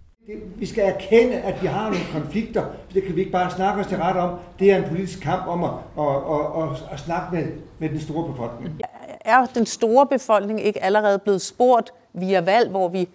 Vi 0.55 0.65
skal 0.65 0.83
erkende, 0.83 1.35
at 1.35 1.61
vi 1.61 1.67
har 1.67 1.83
nogle 1.83 2.05
konflikter. 2.13 2.65
Det 2.93 3.03
kan 3.03 3.15
vi 3.15 3.19
ikke 3.19 3.31
bare 3.31 3.51
snakke 3.51 3.81
os 3.81 3.87
til 3.87 3.97
ret 3.97 4.17
om. 4.17 4.39
Det 4.59 4.71
er 4.71 4.77
en 4.77 4.89
politisk 4.89 5.21
kamp 5.21 5.47
om 5.47 5.63
at, 5.63 5.71
at, 5.99 6.05
at, 6.05 6.63
at, 6.63 6.93
at 6.93 6.99
snakke 6.99 7.35
med, 7.35 7.47
med 7.79 7.89
den 7.89 7.99
store 7.99 8.31
befolkning. 8.31 8.81
Er 9.21 9.45
den 9.45 9.65
store 9.65 10.07
befolkning 10.07 10.61
ikke 10.61 10.83
allerede 10.83 11.19
blevet 11.19 11.41
spurgt 11.41 11.93
via 12.13 12.41
valg, 12.41 12.69
hvor 12.69 12.87
vi, 12.87 13.09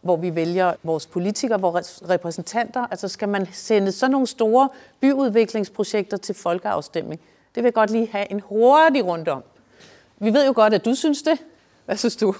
hvor 0.00 0.16
vi 0.16 0.34
vælger 0.34 0.72
vores 0.82 1.06
politikere, 1.06 1.60
vores 1.60 2.02
repræsentanter? 2.08 2.86
Altså 2.90 3.08
skal 3.08 3.28
man 3.28 3.48
sende 3.52 3.92
sådan 3.92 4.10
nogle 4.10 4.26
store 4.26 4.68
byudviklingsprojekter 5.00 6.16
til 6.16 6.34
folkeafstemning? 6.34 7.20
Det 7.54 7.62
vil 7.62 7.64
jeg 7.64 7.74
godt 7.74 7.90
lige 7.90 8.08
have 8.12 8.32
en 8.32 8.40
hurtig 8.40 9.04
rundt 9.04 9.28
om. 9.28 9.42
Vi 10.18 10.32
ved 10.32 10.46
jo 10.46 10.52
godt, 10.54 10.74
at 10.74 10.84
du 10.84 10.94
synes 10.94 11.22
det. 11.22 11.38
Hvad 11.84 11.96
synes 11.96 12.16
du? 12.16 12.34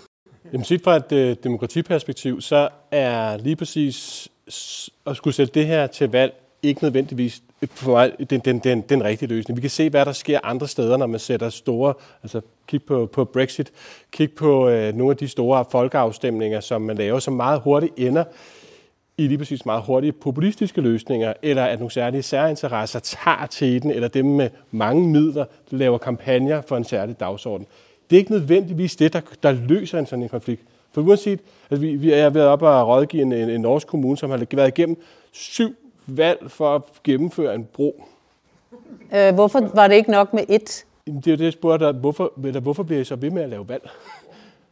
Jamen 0.53 0.65
set 0.65 0.83
fra 0.83 0.97
et 0.97 1.13
øh, 1.13 1.37
demokratiperspektiv, 1.45 2.41
så 2.41 2.69
er 2.91 3.37
lige 3.37 3.57
præcis 3.57 4.29
at 5.07 5.17
skulle 5.17 5.35
sætte 5.35 5.55
det 5.55 5.67
her 5.67 5.87
til 5.87 6.11
valg 6.11 6.35
ikke 6.63 6.85
nødvendigvis 6.85 7.43
for 7.71 7.91
mig 7.91 8.13
den, 8.31 8.41
den, 8.41 8.59
den, 8.59 8.81
den 8.81 9.05
rigtige 9.05 9.29
løsning. 9.29 9.57
Vi 9.57 9.61
kan 9.61 9.71
se, 9.71 9.91
hvad 9.91 10.05
der 10.05 10.13
sker 10.13 10.41
andre 10.43 10.69
steder, 10.69 10.97
når 10.97 11.07
man 11.07 11.21
sætter 11.21 11.49
store, 11.49 11.95
altså 12.23 12.41
kig 12.67 12.83
på, 12.83 13.07
på 13.07 13.25
Brexit, 13.25 13.73
kig 14.11 14.33
på 14.33 14.69
øh, 14.69 14.95
nogle 14.95 15.11
af 15.11 15.17
de 15.17 15.29
store 15.29 15.65
folkeafstemninger, 15.71 16.61
som 16.61 16.83
man 16.83 16.97
laver, 16.97 17.19
som 17.19 17.35
meget 17.35 17.61
hurtigt 17.61 17.93
ender 17.97 18.25
i 19.19 19.27
lige 19.27 19.39
præcis 19.39 19.67
meget 19.67 19.83
hurtige 19.83 20.13
populistiske 20.13 20.81
løsninger, 20.81 21.33
eller 21.43 21.65
at 21.65 21.79
nogle 21.79 21.93
særlige 21.93 22.23
særinteresser 22.23 22.99
tager 22.99 23.47
til 23.47 23.83
den, 23.83 23.91
eller 23.91 24.09
dem 24.09 24.27
med 24.27 24.51
mange 24.71 25.09
midler 25.09 25.45
laver 25.71 25.99
kampagner 25.99 26.61
for 26.61 26.77
en 26.77 26.85
særlig 26.85 27.21
dagsorden 27.21 27.67
det 28.11 28.17
er 28.17 28.19
ikke 28.19 28.33
nødvendigvis 28.33 28.97
det, 28.97 29.13
der, 29.13 29.21
der 29.43 29.53
løser 29.53 29.99
en 29.99 30.07
sådan 30.07 30.23
en 30.23 30.29
konflikt. 30.29 30.63
For 30.93 31.03
uanset, 31.03 31.41
at 31.71 31.83
vi, 31.83 31.97
vi 31.97 32.13
er 32.13 32.31
været 32.31 32.47
op 32.47 32.63
og 32.63 32.89
rådgive 32.89 33.23
en, 33.23 33.33
en, 33.33 33.51
en 33.51 33.61
norsk 33.61 33.87
kommune, 33.87 34.17
som 34.17 34.31
har 34.31 34.47
været 34.53 34.79
igennem 34.79 35.03
syv 35.33 35.75
valg 36.07 36.51
for 36.51 36.75
at 36.75 36.83
gennemføre 37.05 37.55
en 37.55 37.65
bro. 37.65 38.05
Øh, 39.15 39.35
hvorfor 39.35 39.71
var 39.75 39.89
det 39.89 39.95
ikke 39.95 40.11
nok 40.11 40.35
med 40.35 40.43
ét? 40.43 40.85
Det 41.07 41.27
er 41.27 41.31
jo 41.31 41.37
det, 41.37 41.45
jeg 41.45 41.53
spurgte 41.53 41.87
dig. 41.87 41.93
Hvorfor, 41.93 42.33
eller 42.45 42.61
hvorfor 42.61 42.83
bliver 42.83 43.01
I 43.01 43.05
så 43.05 43.17
ved 43.17 43.31
med 43.31 43.43
at 43.43 43.49
lave 43.49 43.69
valg? 43.69 43.89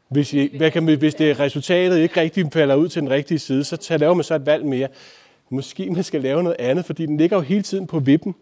Hvis, 0.09 0.35
I, 0.35 0.57
hvad 0.57 0.71
kan 0.71 0.83
man, 0.83 0.99
hvis 0.99 1.15
det 1.15 1.41
resultatet 1.41 1.99
ikke 1.99 2.21
rigtig 2.21 2.53
falder 2.53 2.75
ud 2.75 2.89
til 2.89 3.03
den 3.03 3.11
rigtige 3.11 3.39
side, 3.39 3.65
så 3.65 3.97
laver 3.99 4.15
man 4.15 4.25
så 4.25 4.35
et 4.35 4.47
valg 4.47 4.67
mere. 4.67 4.89
Måske 5.51 5.91
man 5.91 6.03
skal 6.03 6.21
lave 6.21 6.43
noget 6.43 6.57
andet, 6.59 6.85
fordi 6.85 7.07
den 7.07 7.17
ligger 7.17 7.37
jo 7.37 7.43
hele 7.43 7.63
tiden 7.63 7.87
på 7.87 7.99
vippen. 7.99 8.35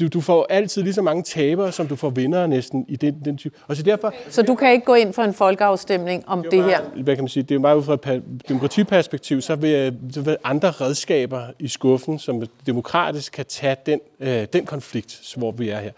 Du, 0.00 0.08
du 0.08 0.20
får 0.20 0.46
altid 0.50 0.82
lige 0.82 0.94
så 0.94 1.02
mange 1.02 1.22
tabere, 1.22 1.72
som 1.72 1.88
du 1.88 1.96
får 1.96 2.10
vindere 2.10 2.48
næsten 2.48 2.84
i 2.88 2.96
den, 2.96 3.20
den 3.24 3.36
type. 3.36 3.56
Og 3.66 3.76
så, 3.76 3.82
derfor, 3.82 4.14
så 4.28 4.42
du 4.42 4.54
kan 4.54 4.72
ikke 4.72 4.84
gå 4.84 4.94
ind 4.94 5.12
for 5.12 5.22
en 5.22 5.34
folkeafstemning 5.34 6.28
om 6.28 6.42
det, 6.42 6.52
det 6.52 6.64
her? 6.64 6.80
Hvad 7.02 7.14
kan 7.16 7.24
man 7.24 7.28
sige? 7.28 7.42
Det 7.42 7.54
er 7.54 7.58
meget 7.58 7.76
ud 7.76 7.82
fra 7.82 8.12
et 8.12 8.22
demokratiperspektiv, 8.48 9.40
så 9.40 9.54
vil, 9.56 9.96
så 10.12 10.20
vil 10.20 10.36
andre 10.44 10.70
redskaber 10.70 11.42
i 11.58 11.68
skuffen, 11.68 12.18
som 12.18 12.42
demokratisk 12.66 13.32
kan 13.32 13.44
tage 13.48 13.76
den, 13.86 14.00
øh, 14.20 14.46
den 14.52 14.66
konflikt, 14.66 15.34
hvor 15.36 15.52
vi 15.52 15.68
er 15.68 15.80
her. 15.80 15.90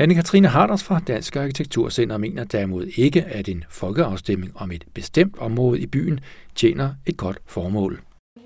Anne-Katrine 0.00 0.46
Harders 0.46 0.84
fra 0.84 1.00
Dansk 1.06 1.36
Arkitekturcenter 1.36 2.16
mener 2.16 2.44
derimod 2.44 2.86
ikke, 2.96 3.24
at 3.24 3.48
en 3.48 3.64
folkeafstemning 3.70 4.52
om 4.54 4.72
et 4.72 4.84
bestemt 4.94 5.38
område 5.38 5.80
i 5.80 5.86
byen 5.86 6.20
tjener 6.54 6.94
et 7.06 7.16
godt 7.16 7.38
formål. 7.46 8.00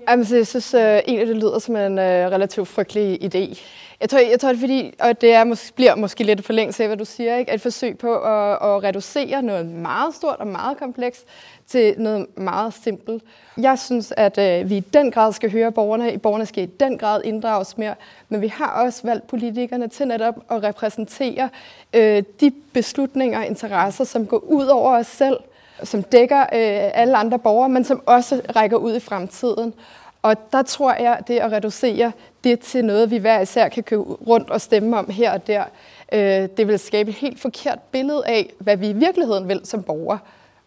Jamen, 0.09 0.19
altså, 0.19 0.35
jeg 0.35 0.47
synes 0.47 0.73
øh, 0.73 0.81
egentlig, 0.81 1.27
det 1.27 1.35
lyder 1.35 1.59
som 1.59 1.75
en 1.75 1.99
øh, 1.99 2.31
relativt 2.31 2.67
frygtelig 2.67 3.23
idé. 3.23 3.59
Jeg 4.01 4.09
tror, 4.09 4.19
jeg 4.19 4.39
tror 4.39 4.49
det 4.49 4.55
er 4.55 4.59
fordi, 4.59 4.93
og 4.99 5.21
det 5.21 5.33
er, 5.33 5.43
måske, 5.43 5.75
bliver 5.75 5.95
måske 5.95 6.23
lidt 6.23 6.45
forlængelse 6.45 6.83
af, 6.83 6.89
hvad 6.89 6.97
du 6.97 7.05
siger, 7.05 7.37
ikke? 7.37 7.53
et 7.53 7.61
forsøg 7.61 7.97
på 7.97 8.15
at, 8.15 8.51
at 8.51 8.83
reducere 8.83 9.41
noget 9.41 9.65
meget 9.65 10.15
stort 10.15 10.35
og 10.39 10.47
meget 10.47 10.77
komplekst 10.77 11.25
til 11.67 11.95
noget 11.97 12.37
meget 12.37 12.73
simpelt. 12.73 13.23
Jeg 13.57 13.79
synes, 13.79 14.13
at 14.17 14.37
øh, 14.37 14.69
vi 14.69 14.77
i 14.77 14.79
den 14.79 15.11
grad 15.11 15.33
skal 15.33 15.51
høre 15.51 15.71
borgerne. 15.71 16.17
Borgerne 16.17 16.45
skal 16.45 16.63
i 16.63 16.65
den 16.79 16.97
grad 16.97 17.21
inddrages 17.23 17.77
mere. 17.77 17.95
Men 18.29 18.41
vi 18.41 18.47
har 18.47 18.83
også 18.83 19.01
valgt 19.03 19.27
politikerne 19.27 19.87
til 19.87 20.07
netop 20.07 20.35
at 20.51 20.63
repræsentere 20.63 21.49
øh, 21.93 22.23
de 22.39 22.51
beslutninger 22.73 23.39
og 23.39 23.45
interesser, 23.45 24.03
som 24.03 24.27
går 24.27 24.37
ud 24.37 24.65
over 24.65 24.97
os 24.97 25.07
selv 25.07 25.37
som 25.83 26.03
dækker 26.03 26.41
øh, 26.41 26.91
alle 26.93 27.17
andre 27.17 27.39
borgere, 27.39 27.69
men 27.69 27.83
som 27.83 28.01
også 28.05 28.41
rækker 28.55 28.77
ud 28.77 28.95
i 28.95 28.99
fremtiden. 28.99 29.73
Og 30.21 30.35
der 30.51 30.61
tror 30.61 30.93
jeg, 30.93 31.19
det 31.27 31.39
at 31.39 31.51
reducere 31.51 32.11
det 32.43 32.59
til 32.59 32.85
noget, 32.85 33.11
vi 33.11 33.17
hver 33.17 33.39
især 33.39 33.69
kan 33.69 33.83
købe 33.83 34.03
rundt 34.03 34.49
og 34.49 34.61
stemme 34.61 34.97
om 34.97 35.09
her 35.09 35.33
og 35.33 35.47
der, 35.47 35.63
øh, 36.11 36.49
det 36.57 36.67
vil 36.67 36.79
skabe 36.79 37.09
et 37.09 37.15
helt 37.15 37.39
forkert 37.39 37.79
billede 37.91 38.23
af, 38.25 38.53
hvad 38.59 38.77
vi 38.77 38.89
i 38.89 38.93
virkeligheden 38.93 39.47
vil 39.47 39.61
som 39.63 39.83
borgere. 39.83 40.19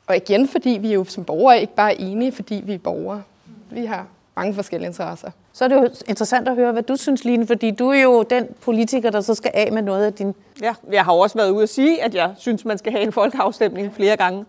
Og 0.06 0.16
igen, 0.16 0.48
fordi 0.48 0.70
vi 0.70 0.92
jo 0.92 1.04
som 1.04 1.24
borgere 1.24 1.60
ikke 1.60 1.74
bare 1.74 1.92
er 1.92 1.96
enige, 1.98 2.32
fordi 2.32 2.62
vi 2.66 2.74
er 2.74 2.78
borgere. 2.78 3.22
Vi 3.70 3.84
har 3.84 4.06
mange 4.36 4.54
forskellige 4.54 4.88
interesser. 4.88 5.30
Så 5.52 5.64
er 5.64 5.68
det 5.68 5.76
jo 5.76 5.88
interessant 6.08 6.48
at 6.48 6.54
høre, 6.54 6.72
hvad 6.72 6.82
du 6.82 6.96
synes, 6.96 7.24
Line, 7.24 7.46
fordi 7.46 7.70
du 7.70 7.88
er 7.88 8.02
jo 8.02 8.22
den 8.22 8.46
politiker, 8.60 9.10
der 9.10 9.20
så 9.20 9.34
skal 9.34 9.50
af 9.54 9.72
med 9.72 9.82
noget 9.82 10.06
af 10.06 10.12
din... 10.12 10.34
Ja, 10.62 10.74
jeg 10.92 11.04
har 11.04 11.12
også 11.12 11.38
været 11.38 11.50
ude 11.50 11.62
at 11.62 11.68
sige, 11.68 12.02
at 12.02 12.14
jeg 12.14 12.34
synes, 12.38 12.64
man 12.64 12.78
skal 12.78 12.92
have 12.92 13.02
en 13.02 13.12
folkeafstemning 13.12 13.94
flere 13.94 14.16
gange. 14.16 14.44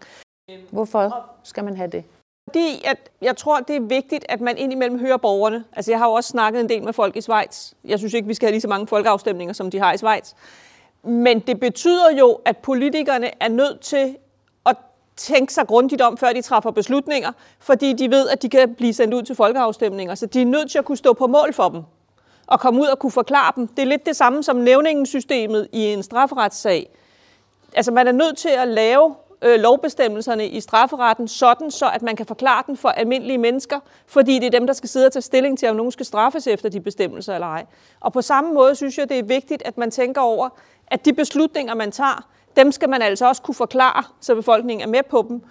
Hvorfor 0.72 1.26
skal 1.44 1.64
man 1.64 1.78
have 1.78 1.90
det? 1.90 2.04
Fordi 2.50 2.84
at 2.86 3.10
jeg 3.22 3.38
tror, 3.38 3.60
det 3.60 3.76
er 3.76 3.80
vigtigt, 3.80 4.26
at 4.30 4.42
man 4.42 4.58
indimellem 4.58 5.00
hører 5.00 5.18
borgerne. 5.18 5.64
Altså 5.74 5.92
jeg 5.92 6.00
har 6.00 6.08
jo 6.08 6.14
også 6.14 6.30
snakket 6.30 6.62
en 6.62 6.70
del 6.70 6.84
med 6.84 6.94
folk 6.94 7.16
i 7.16 7.22
Schweiz. 7.22 7.74
Jeg 7.84 8.00
synes 8.00 8.14
ikke, 8.14 8.28
vi 8.28 8.34
skal 8.34 8.48
have 8.48 8.52
lige 8.52 8.62
så 8.62 8.68
mange 8.68 8.88
folkeafstemninger, 8.88 9.54
som 9.54 9.72
de 9.72 9.80
har 9.80 9.94
i 9.94 9.98
Schweiz. 9.98 10.34
Men 11.04 11.40
det 11.40 11.60
betyder 11.60 12.12
jo, 12.20 12.40
at 12.46 12.58
politikerne 12.58 13.44
er 13.44 13.48
nødt 13.48 13.80
til 13.80 14.18
at 14.66 14.78
tænke 15.16 15.54
sig 15.54 15.68
grundigt 15.68 16.02
om, 16.02 16.18
før 16.18 16.34
de 16.34 16.42
træffer 16.42 16.72
beslutninger, 16.72 17.32
fordi 17.60 17.94
de 17.94 18.12
ved, 18.12 18.30
at 18.30 18.42
de 18.42 18.50
kan 18.50 18.76
blive 18.76 18.94
sendt 18.94 19.14
ud 19.14 19.24
til 19.24 19.36
folkeafstemninger. 19.36 20.16
Så 20.16 20.26
de 20.26 20.42
er 20.42 20.46
nødt 20.46 20.72
til 20.72 20.80
at 20.80 20.86
kunne 20.86 20.98
stå 20.98 21.14
på 21.14 21.28
mål 21.28 21.54
for 21.54 21.70
dem 21.70 21.82
og 22.48 22.60
komme 22.60 22.82
ud 22.82 22.88
og 22.88 23.00
kunne 23.00 23.12
forklare 23.12 23.52
dem. 23.56 23.68
Det 23.68 23.80
er 23.80 23.86
lidt 23.88 24.06
det 24.06 24.16
samme 24.16 24.44
som 24.44 24.56
nævningssystemet 24.56 25.68
i 25.72 25.86
en 25.94 26.04
strafferetssag. 26.04 26.90
Altså 27.74 27.92
man 27.92 28.08
er 28.08 28.12
nødt 28.12 28.38
til 28.38 28.50
at 28.50 28.68
lave 28.68 29.16
øh, 29.42 29.60
lovbestemmelserne 29.60 30.48
i 30.48 30.60
strafferetten 30.60 31.28
sådan, 31.28 31.72
så 31.72 31.90
at 31.90 32.02
man 32.02 32.16
kan 32.16 32.26
forklare 32.26 32.64
den 32.68 32.78
for 32.78 32.90
almindelige 32.90 33.38
mennesker, 33.38 33.80
fordi 34.08 34.40
det 34.40 34.46
er 34.46 34.52
dem, 34.60 34.68
der 34.68 34.74
skal 34.74 34.90
sidde 34.90 35.06
og 35.06 35.14
tage 35.14 35.22
stilling 35.22 35.60
til, 35.60 35.70
om 35.70 35.76
nogen 35.76 35.92
skal 35.92 36.06
straffes 36.06 36.48
efter 36.48 36.70
de 36.70 36.82
bestemmelser 36.82 37.34
eller 37.34 37.48
ej. 37.48 37.66
Og 38.00 38.14
på 38.14 38.22
samme 38.22 38.54
måde 38.54 38.76
synes 38.76 38.98
jeg, 38.98 39.10
det 39.10 39.20
er 39.20 39.24
vigtigt, 39.24 39.62
at 39.66 39.78
man 39.78 39.92
tænker 39.92 40.22
over, 40.22 40.50
at 40.88 41.06
de 41.06 41.14
beslutninger, 41.14 41.74
man 41.74 41.92
tager, 41.92 42.28
dem 42.56 42.72
skal 42.72 42.90
man 42.90 43.02
altså 43.02 43.28
også 43.28 43.42
kunne 43.42 43.56
forklare, 43.56 44.04
så 44.22 44.36
befolkningen 44.36 44.88
er 44.88 44.92
med 44.92 45.04
på 45.10 45.26
dem. 45.30 45.42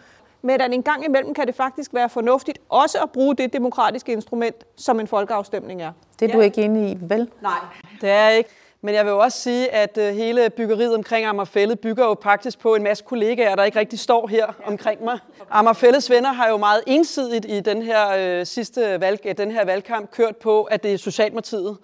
Men 0.43 0.61
at 0.61 0.73
en 0.73 0.83
gang 0.83 1.05
imellem 1.05 1.35
kan 1.35 1.47
det 1.47 1.55
faktisk 1.55 1.95
være 1.95 2.09
fornuftigt 2.09 2.59
også 2.69 2.99
at 3.03 3.11
bruge 3.11 3.37
det 3.37 3.53
demokratiske 3.53 4.13
instrument, 4.13 4.65
som 4.77 5.01
en 5.01 5.07
folkeafstemning 5.07 5.83
er. 5.83 5.93
Det 6.21 6.31
er 6.31 6.35
du 6.35 6.41
ikke 6.41 6.63
enig 6.63 6.91
i, 6.91 6.99
vel? 7.01 7.31
Nej, 7.43 7.59
det 8.01 8.11
er 8.11 8.29
ikke. 8.29 8.51
Men 8.85 8.95
jeg 8.95 9.05
vil 9.05 9.11
jo 9.11 9.19
også 9.19 9.39
sige, 9.39 9.71
at 9.75 9.99
øh, 9.99 10.15
hele 10.15 10.51
byggeriet 10.51 10.95
omkring 10.95 11.27
Amagerfællet 11.27 11.81
bygger 11.81 12.05
jo 12.05 12.17
faktisk 12.23 12.59
på 12.59 12.75
en 12.75 12.83
masse 12.83 13.05
kollegaer, 13.05 13.55
der 13.55 13.65
ikke 13.65 13.79
rigtig 13.79 13.99
står 13.99 14.27
her 14.27 14.47
omkring 14.65 15.05
mig. 15.05 15.19
Amagerfællets 15.51 16.11
venner 16.11 16.33
har 16.33 16.49
jo 16.49 16.57
meget 16.57 16.83
ensidigt 16.87 17.47
i 17.49 17.61
den 17.61 17.83
her 17.83 18.09
øh, 18.19 18.47
sidste 18.47 19.01
valg, 19.01 19.39
den 19.39 19.51
her 19.51 19.65
valgkamp 19.65 20.11
kørt 20.11 20.37
på, 20.37 20.63
at 20.63 20.83
det 20.83 20.95
er 20.95 20.99
Socialdemokratiet. 20.99 21.77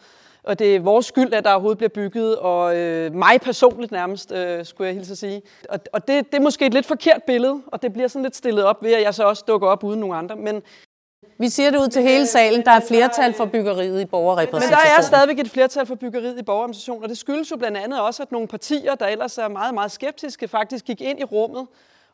Og 0.42 0.58
det 0.58 0.76
er 0.76 0.80
vores 0.80 1.06
skyld, 1.06 1.32
at 1.32 1.44
der 1.44 1.50
overhovedet 1.50 1.78
bliver 1.78 1.88
bygget, 1.88 2.36
og 2.36 2.76
øh, 2.76 3.14
mig 3.14 3.40
personligt 3.40 3.92
nærmest, 3.92 4.32
øh, 4.32 4.64
skulle 4.64 4.86
jeg 4.86 4.94
hilse 4.94 5.12
at 5.12 5.18
sige. 5.18 5.42
Og, 5.68 5.78
og 5.92 6.08
det, 6.08 6.26
det 6.32 6.38
er 6.38 6.42
måske 6.42 6.66
et 6.66 6.74
lidt 6.74 6.86
forkert 6.86 7.22
billede, 7.26 7.62
og 7.66 7.82
det 7.82 7.92
bliver 7.92 8.08
sådan 8.08 8.22
lidt 8.22 8.36
stillet 8.36 8.64
op 8.64 8.82
ved, 8.82 8.92
at 8.92 9.02
jeg 9.02 9.14
så 9.14 9.24
også 9.24 9.44
dukker 9.48 9.68
op 9.68 9.84
uden 9.84 10.00
nogen 10.00 10.16
andre. 10.16 10.36
Men 10.36 10.62
vi 11.40 11.48
siger 11.48 11.70
det 11.70 11.78
ud 11.78 11.88
til 11.88 12.02
hele 12.02 12.26
salen. 12.26 12.64
Der 12.64 12.70
er 12.70 12.80
flertal 12.80 13.32
for 13.32 13.44
byggeriet 13.44 14.00
i 14.00 14.04
borgerrepræsentationen. 14.04 14.70
Men 14.70 14.90
der 14.90 14.98
er 14.98 15.02
stadigvæk 15.02 15.38
et 15.38 15.50
flertal 15.50 15.86
for 15.86 15.94
byggeriet 15.94 16.38
i 16.38 16.42
borgerrepræsentationen, 16.42 17.02
og 17.02 17.08
det 17.08 17.18
skyldes 17.18 17.50
jo 17.50 17.56
blandt 17.56 17.76
andet 17.76 18.00
også, 18.00 18.22
at 18.22 18.32
nogle 18.32 18.48
partier, 18.48 18.94
der 18.94 19.06
ellers 19.06 19.38
er 19.38 19.48
meget, 19.48 19.74
meget 19.74 19.90
skeptiske, 19.90 20.48
faktisk 20.48 20.84
gik 20.84 21.00
ind 21.00 21.20
i 21.20 21.24
rummet 21.24 21.66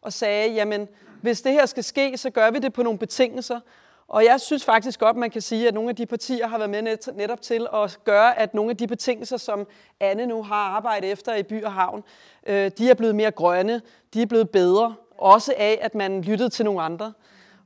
og 0.02 0.12
sagde, 0.12 0.52
jamen, 0.52 0.88
hvis 1.22 1.42
det 1.42 1.52
her 1.52 1.66
skal 1.66 1.84
ske, 1.84 2.16
så 2.16 2.30
gør 2.30 2.50
vi 2.50 2.58
det 2.58 2.72
på 2.72 2.82
nogle 2.82 2.98
betingelser. 2.98 3.60
Og 4.08 4.24
jeg 4.24 4.40
synes 4.40 4.64
faktisk 4.64 5.00
godt, 5.00 5.16
man 5.16 5.30
kan 5.30 5.40
sige, 5.40 5.68
at 5.68 5.74
nogle 5.74 5.90
af 5.90 5.96
de 5.96 6.06
partier 6.06 6.46
har 6.48 6.58
været 6.58 6.70
med 6.70 7.12
netop 7.14 7.42
til 7.42 7.66
at 7.74 7.98
gøre, 8.04 8.38
at 8.38 8.54
nogle 8.54 8.70
af 8.70 8.76
de 8.76 8.86
betingelser, 8.86 9.36
som 9.36 9.66
Anne 10.00 10.26
nu 10.26 10.42
har 10.42 10.76
arbejdet 10.76 11.12
efter 11.12 11.34
i 11.34 11.42
by 11.42 11.64
og 11.64 11.72
havn, 11.72 12.04
øh, 12.46 12.70
de 12.78 12.90
er 12.90 12.94
blevet 12.94 13.14
mere 13.14 13.30
grønne, 13.30 13.80
de 14.14 14.22
er 14.22 14.26
blevet 14.26 14.50
bedre, 14.50 14.94
også 15.18 15.54
af, 15.56 15.78
at 15.82 15.94
man 15.94 16.22
lyttede 16.22 16.48
til 16.48 16.64
nogle 16.64 16.82
andre. 16.82 17.12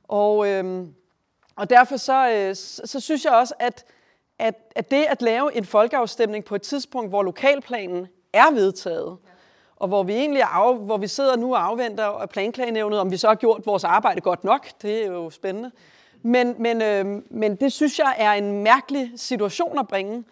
Og, 0.07 0.47
øh, 0.47 0.85
og 1.55 1.69
derfor 1.69 1.97
så, 1.97 2.29
øh, 2.31 2.55
så 2.89 2.99
synes 2.99 3.25
jeg 3.25 3.33
også, 3.33 3.53
at, 3.59 3.85
at, 4.39 4.55
at 4.75 4.91
det 4.91 5.05
at 5.09 5.21
lave 5.21 5.55
en 5.57 5.65
folkeafstemning 5.65 6.45
på 6.45 6.55
et 6.55 6.61
tidspunkt, 6.61 7.09
hvor 7.09 7.23
lokalplanen 7.23 8.07
er 8.33 8.51
vedtaget, 8.51 9.17
og 9.75 9.87
hvor 9.87 10.03
vi 10.03 10.13
egentlig 10.13 10.43
af, 10.43 10.77
hvor 10.77 10.97
vi 10.97 11.07
sidder 11.07 11.35
nu 11.35 11.53
og 11.55 11.65
afventer 11.65 12.25
planklagenævnet, 12.25 12.99
om 12.99 13.11
vi 13.11 13.17
så 13.17 13.27
har 13.27 13.35
gjort 13.35 13.61
vores 13.65 13.83
arbejde 13.83 14.21
godt 14.21 14.43
nok, 14.43 14.67
det 14.81 15.03
er 15.03 15.07
jo 15.07 15.29
spændende. 15.29 15.71
Men, 16.21 16.55
men, 16.59 16.81
øh, 16.81 17.05
men 17.29 17.55
det 17.55 17.73
synes 17.73 17.99
jeg 17.99 18.15
er 18.17 18.31
en 18.31 18.63
mærkelig 18.63 19.11
situation 19.15 19.79
at 19.79 19.87
bringe, 19.87 20.23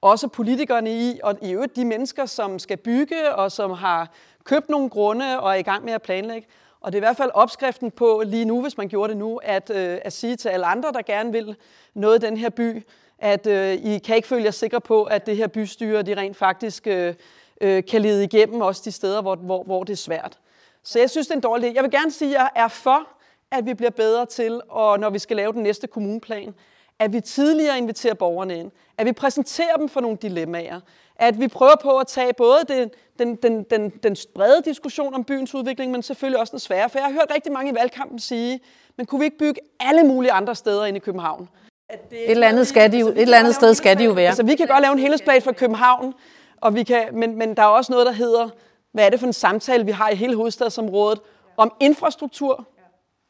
også 0.00 0.28
politikerne 0.28 0.90
i, 0.90 1.20
og 1.22 1.38
i 1.42 1.52
øvrigt 1.52 1.76
de 1.76 1.84
mennesker, 1.84 2.26
som 2.26 2.58
skal 2.58 2.76
bygge, 2.76 3.34
og 3.34 3.52
som 3.52 3.70
har 3.70 4.10
købt 4.44 4.68
nogle 4.68 4.90
grunde 4.90 5.40
og 5.40 5.50
er 5.50 5.54
i 5.54 5.62
gang 5.62 5.84
med 5.84 5.92
at 5.92 6.02
planlægge. 6.02 6.48
Og 6.80 6.92
det 6.92 6.98
er 6.98 7.00
i 7.02 7.06
hvert 7.06 7.16
fald 7.16 7.30
opskriften 7.34 7.90
på 7.90 8.22
lige 8.26 8.44
nu, 8.44 8.62
hvis 8.62 8.76
man 8.76 8.88
gjorde 8.88 9.10
det 9.10 9.16
nu, 9.16 9.40
at, 9.42 9.70
øh, 9.70 9.98
at 10.04 10.12
sige 10.12 10.36
til 10.36 10.48
alle 10.48 10.66
andre, 10.66 10.92
der 10.92 11.02
gerne 11.02 11.32
vil 11.32 11.56
noget 11.94 12.22
i 12.22 12.26
den 12.26 12.36
her 12.36 12.50
by, 12.50 12.86
at 13.18 13.46
øh, 13.46 13.72
I 13.72 13.98
kan 13.98 14.16
ikke 14.16 14.28
føle 14.28 14.44
jer 14.44 14.50
sikre 14.50 14.80
på, 14.80 15.04
at 15.04 15.26
det 15.26 15.36
her 15.36 15.46
bystyre, 15.46 16.02
de 16.02 16.16
rent 16.16 16.36
faktisk 16.36 16.86
øh, 16.86 17.14
øh, 17.60 17.84
kan 17.84 18.02
lede 18.02 18.24
igennem 18.24 18.60
også 18.60 18.82
de 18.84 18.92
steder, 18.92 19.22
hvor, 19.22 19.36
hvor, 19.36 19.62
hvor 19.62 19.84
det 19.84 19.92
er 19.92 19.96
svært. 19.96 20.38
Så 20.82 20.98
jeg 20.98 21.10
synes, 21.10 21.26
det 21.26 21.32
er 21.32 21.36
en 21.36 21.42
dårlig 21.42 21.74
Jeg 21.74 21.82
vil 21.82 21.90
gerne 21.90 22.10
sige, 22.10 22.36
at 22.36 22.40
jeg 22.40 22.50
er 22.54 22.68
for, 22.68 23.08
at 23.50 23.66
vi 23.66 23.74
bliver 23.74 23.90
bedre 23.90 24.26
til, 24.26 24.60
og 24.68 25.00
når 25.00 25.10
vi 25.10 25.18
skal 25.18 25.36
lave 25.36 25.52
den 25.52 25.62
næste 25.62 25.86
kommuneplan, 25.86 26.54
at 26.98 27.12
vi 27.12 27.20
tidligere 27.20 27.78
inviterer 27.78 28.14
borgerne 28.14 28.58
ind, 28.58 28.70
at 28.98 29.06
vi 29.06 29.12
præsenterer 29.12 29.76
dem 29.76 29.88
for 29.88 30.00
nogle 30.00 30.16
dilemmaer, 30.22 30.80
at 31.18 31.40
vi 31.40 31.48
prøver 31.48 31.76
på 31.82 31.98
at 31.98 32.06
tage 32.06 32.32
både 32.32 32.58
den, 32.68 32.90
den, 33.18 33.36
den, 33.36 33.62
den, 33.62 33.90
den 33.90 34.16
brede 34.34 34.62
diskussion 34.64 35.14
om 35.14 35.24
byens 35.24 35.54
udvikling, 35.54 35.92
men 35.92 36.02
selvfølgelig 36.02 36.40
også 36.40 36.50
den 36.50 36.58
svære. 36.58 36.90
For 36.90 36.98
jeg 36.98 37.06
har 37.06 37.12
hørt 37.12 37.32
rigtig 37.34 37.52
mange 37.52 37.72
i 37.72 37.74
valgkampen 37.74 38.18
sige, 38.18 38.60
men 38.96 39.06
kunne 39.06 39.18
vi 39.18 39.24
ikke 39.24 39.38
bygge 39.38 39.60
alle 39.80 40.02
mulige 40.02 40.32
andre 40.32 40.54
steder 40.54 40.84
ind 40.84 40.96
i 40.96 41.00
København? 41.00 41.48
At 41.88 42.10
det 42.10 42.24
et, 42.24 42.30
eller 42.30 42.48
andet 42.48 42.66
skal 42.66 42.92
de 42.92 42.98
jo, 42.98 43.08
et 43.08 43.18
eller 43.18 43.38
andet 43.38 43.54
sted 43.54 43.74
skal 43.74 43.98
de 43.98 44.04
jo 44.04 44.12
være. 44.12 44.28
Altså, 44.28 44.42
vi 44.42 44.54
kan 44.54 44.66
godt 44.66 44.82
lave 44.82 44.92
en 44.92 44.98
helhedsplan 44.98 45.42
for 45.42 45.52
København, 45.52 46.14
og 46.60 46.74
vi 46.74 46.82
kan, 46.82 47.08
men, 47.12 47.38
men 47.38 47.56
der 47.56 47.62
er 47.62 47.66
også 47.66 47.92
noget, 47.92 48.06
der 48.06 48.12
hedder, 48.12 48.48
hvad 48.92 49.06
er 49.06 49.10
det 49.10 49.20
for 49.20 49.26
en 49.26 49.32
samtale, 49.32 49.84
vi 49.84 49.92
har 49.92 50.10
i 50.10 50.14
hele 50.14 50.36
hovedstadsområdet, 50.36 51.20
om 51.56 51.72
infrastruktur 51.80 52.68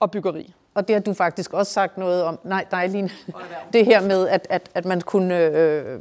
og 0.01 0.11
byggeri. 0.11 0.55
Og 0.75 0.89
det 0.89 0.95
har 0.95 1.01
du 1.01 1.15
faktisk 1.15 1.53
også 1.53 1.73
sagt 1.73 1.99
noget 1.99 2.23
om, 2.23 2.39
nej, 2.45 2.65
nej, 2.71 2.87
Line, 2.87 3.11
det 3.73 3.87
her 3.87 4.01
med, 4.01 4.29
at, 4.29 4.47
at, 4.51 4.71
at 4.75 4.85
man 4.85 5.01
kunne 5.01 5.39
øh, 5.39 6.01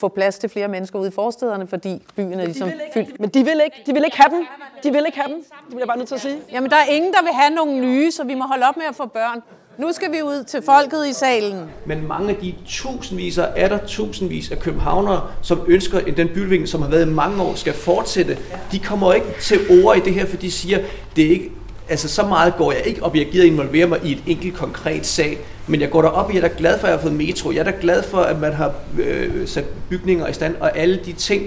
få 0.00 0.08
plads 0.08 0.38
til 0.38 0.48
flere 0.48 0.68
mennesker 0.68 0.98
ude 0.98 1.08
i 1.08 1.12
forstederne, 1.12 1.66
fordi 1.66 2.02
byen 2.16 2.40
er 2.40 2.44
ligesom 2.44 2.70
fyldt. 2.94 3.20
Men 3.20 3.30
de 3.30 3.44
vil 3.44 3.60
ikke, 3.64 3.82
de 3.86 3.92
vil 3.92 4.04
ikke 4.04 4.16
have 4.16 4.36
dem. 4.36 4.46
De 4.82 4.92
vil 4.92 5.02
ikke 5.06 5.18
have 5.18 5.34
dem. 5.34 5.44
Det 5.66 5.72
vil 5.74 5.78
jeg 5.78 5.86
bare 5.86 5.96
nødt 5.98 6.08
til 6.08 6.14
at 6.14 6.20
sige. 6.20 6.38
Jamen, 6.52 6.70
der 6.70 6.76
er 6.76 6.84
ingen, 6.90 7.12
der 7.12 7.22
vil 7.22 7.32
have 7.32 7.54
nogle 7.54 7.80
nye, 7.80 8.10
så 8.10 8.24
vi 8.24 8.34
må 8.34 8.44
holde 8.44 8.66
op 8.68 8.76
med 8.76 8.84
at 8.88 8.96
få 8.96 9.06
børn. 9.06 9.42
Nu 9.78 9.92
skal 9.92 10.12
vi 10.12 10.22
ud 10.22 10.44
til 10.44 10.62
folket 10.62 11.06
i 11.06 11.12
salen. 11.12 11.70
Men 11.86 12.08
mange 12.08 12.30
af 12.30 12.36
de 12.36 12.54
tusindvis 12.66 13.38
og 13.38 13.48
er 13.56 13.68
der 13.68 13.78
tusindvis 13.86 14.50
af 14.50 14.58
københavnere, 14.58 15.30
som 15.42 15.60
ønsker, 15.68 15.98
at 15.98 16.16
den 16.16 16.28
byudvikling, 16.28 16.68
som 16.68 16.82
har 16.82 16.88
været 16.88 17.06
i 17.06 17.10
mange 17.10 17.42
år, 17.42 17.54
skal 17.54 17.72
fortsætte. 17.72 18.38
De 18.72 18.78
kommer 18.78 19.12
ikke 19.12 19.26
til 19.40 19.84
ord 19.84 19.96
i 19.96 20.00
det 20.00 20.14
her, 20.14 20.26
for 20.26 20.36
de 20.36 20.50
siger, 20.50 20.78
det 21.16 21.26
er 21.26 21.30
ikke, 21.30 21.50
altså 21.88 22.08
så 22.08 22.26
meget 22.26 22.56
går 22.56 22.72
jeg 22.72 22.82
ikke 22.86 23.02
op 23.02 23.14
i, 23.16 23.20
at 23.20 23.24
jeg 23.24 23.32
gider 23.32 23.46
involvere 23.46 23.86
mig 23.86 24.00
i 24.04 24.12
et 24.12 24.22
enkelt 24.26 24.54
konkret 24.54 25.06
sag, 25.06 25.38
men 25.66 25.80
jeg 25.80 25.90
går 25.90 26.02
derop 26.02 26.30
i, 26.30 26.36
at 26.36 26.42
jeg 26.42 26.50
er 26.50 26.54
glad 26.54 26.78
for, 26.78 26.86
at 26.86 26.90
jeg 26.90 26.98
har 26.98 27.02
fået 27.02 27.14
metro. 27.14 27.50
Jeg 27.52 27.58
er 27.58 27.64
da 27.64 27.72
glad 27.80 28.02
for, 28.02 28.18
at 28.18 28.40
man 28.40 28.52
har 28.52 28.72
øh, 28.98 29.48
sat 29.48 29.64
bygninger 29.90 30.26
i 30.26 30.32
stand, 30.32 30.54
og 30.60 30.78
alle 30.78 31.00
de 31.06 31.12
ting. 31.12 31.46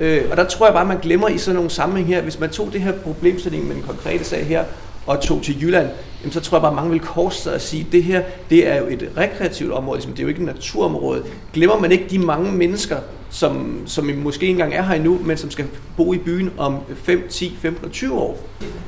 Øh, 0.00 0.24
og 0.30 0.36
der 0.36 0.44
tror 0.44 0.66
jeg 0.66 0.72
bare, 0.72 0.82
at 0.82 0.88
man 0.88 0.98
glemmer 0.98 1.28
i 1.28 1.38
sådan 1.38 1.54
nogle 1.54 1.70
sammenhæng 1.70 2.08
her, 2.08 2.22
hvis 2.22 2.40
man 2.40 2.50
tog 2.50 2.72
det 2.72 2.80
her 2.80 2.92
problemstilling 2.92 3.66
med 3.66 3.74
den 3.74 3.82
konkrete 3.82 4.24
sag 4.24 4.46
her, 4.46 4.64
og 5.06 5.20
tog 5.20 5.42
til 5.42 5.62
Jylland, 5.62 5.88
jamen, 6.20 6.32
så 6.32 6.40
tror 6.40 6.56
jeg 6.56 6.62
bare, 6.62 6.70
at 6.70 6.76
mange 6.76 6.90
vil 6.90 7.00
korse 7.00 7.42
sig 7.42 7.54
og 7.54 7.60
sige, 7.60 7.86
at 7.86 7.92
det 7.92 8.04
her 8.04 8.22
det 8.50 8.68
er 8.68 8.78
jo 8.78 8.86
et 8.86 9.10
rekreativt 9.16 9.72
område, 9.72 9.98
ligesom, 9.98 10.12
det 10.12 10.18
er 10.18 10.22
jo 10.22 10.28
ikke 10.28 10.40
et 10.40 10.46
naturområde. 10.46 11.22
Glemmer 11.52 11.78
man 11.78 11.92
ikke 11.92 12.04
de 12.10 12.18
mange 12.18 12.52
mennesker, 12.52 12.96
som, 13.30 13.82
som 13.86 14.04
måske 14.04 14.42
ikke 14.42 14.50
engang 14.50 14.74
er 14.74 14.82
her 14.82 14.94
endnu, 14.94 15.20
men 15.24 15.36
som 15.36 15.50
skal 15.50 15.64
bo 15.96 16.12
i 16.12 16.18
byen 16.18 16.52
om 16.58 16.76
5, 16.94 17.28
10, 17.28 17.56
15 17.60 17.84
og 17.84 17.90
20 17.90 18.18
år. 18.18 18.38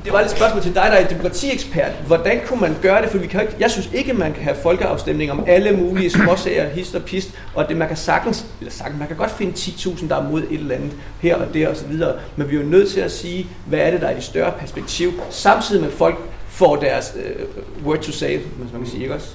Det 0.04 0.12
var 0.12 0.20
et 0.20 0.30
spørgsmål 0.30 0.62
til 0.62 0.74
dig, 0.74 0.88
der 0.90 0.96
er 0.96 1.08
demokratiekspert. 1.08 1.92
Hvordan 2.06 2.40
kunne 2.46 2.60
man 2.60 2.76
gøre 2.82 3.02
det? 3.02 3.10
For 3.10 3.18
vi 3.18 3.26
kan 3.26 3.40
ikke, 3.40 3.54
jeg 3.60 3.70
synes 3.70 3.90
ikke, 3.94 4.12
man 4.12 4.32
kan 4.32 4.42
have 4.42 4.56
folkeafstemning 4.56 5.30
om 5.32 5.44
alle 5.46 5.76
mulige 5.76 6.10
småsager, 6.10 6.68
hist 6.68 6.94
og 6.94 7.02
pist, 7.02 7.38
og 7.54 7.68
det 7.68 7.76
man 7.76 7.88
kan 7.88 7.96
sagtens, 7.96 8.46
eller 8.60 8.72
sagtens, 8.72 8.98
man 8.98 9.08
kan 9.08 9.16
godt 9.16 9.30
finde 9.30 9.52
10.000, 9.52 10.08
der 10.08 10.16
er 10.16 10.30
mod 10.30 10.42
et 10.42 10.60
eller 10.60 10.74
andet 10.74 10.92
her 11.20 11.36
og 11.36 11.54
der 11.54 11.68
osv., 11.68 11.92
men 12.36 12.50
vi 12.50 12.56
er 12.56 12.60
jo 12.60 12.66
nødt 12.66 12.88
til 12.90 13.00
at 13.00 13.10
sige, 13.10 13.46
hvad 13.66 13.78
er 13.78 13.90
det, 13.90 14.00
der 14.00 14.06
er 14.06 14.14
det 14.14 14.22
større 14.24 14.52
perspektiv, 14.58 15.10
samtidig 15.30 15.82
med 15.82 15.90
folk 15.90 16.16
får 16.48 16.76
deres 16.76 17.16
uh, 17.16 17.86
word 17.86 17.98
to 17.98 18.12
say, 18.12 18.38
hvis 18.38 18.72
man 18.72 18.82
kan 18.82 18.90
sige, 18.90 19.02
ikke 19.02 19.14
også? 19.14 19.34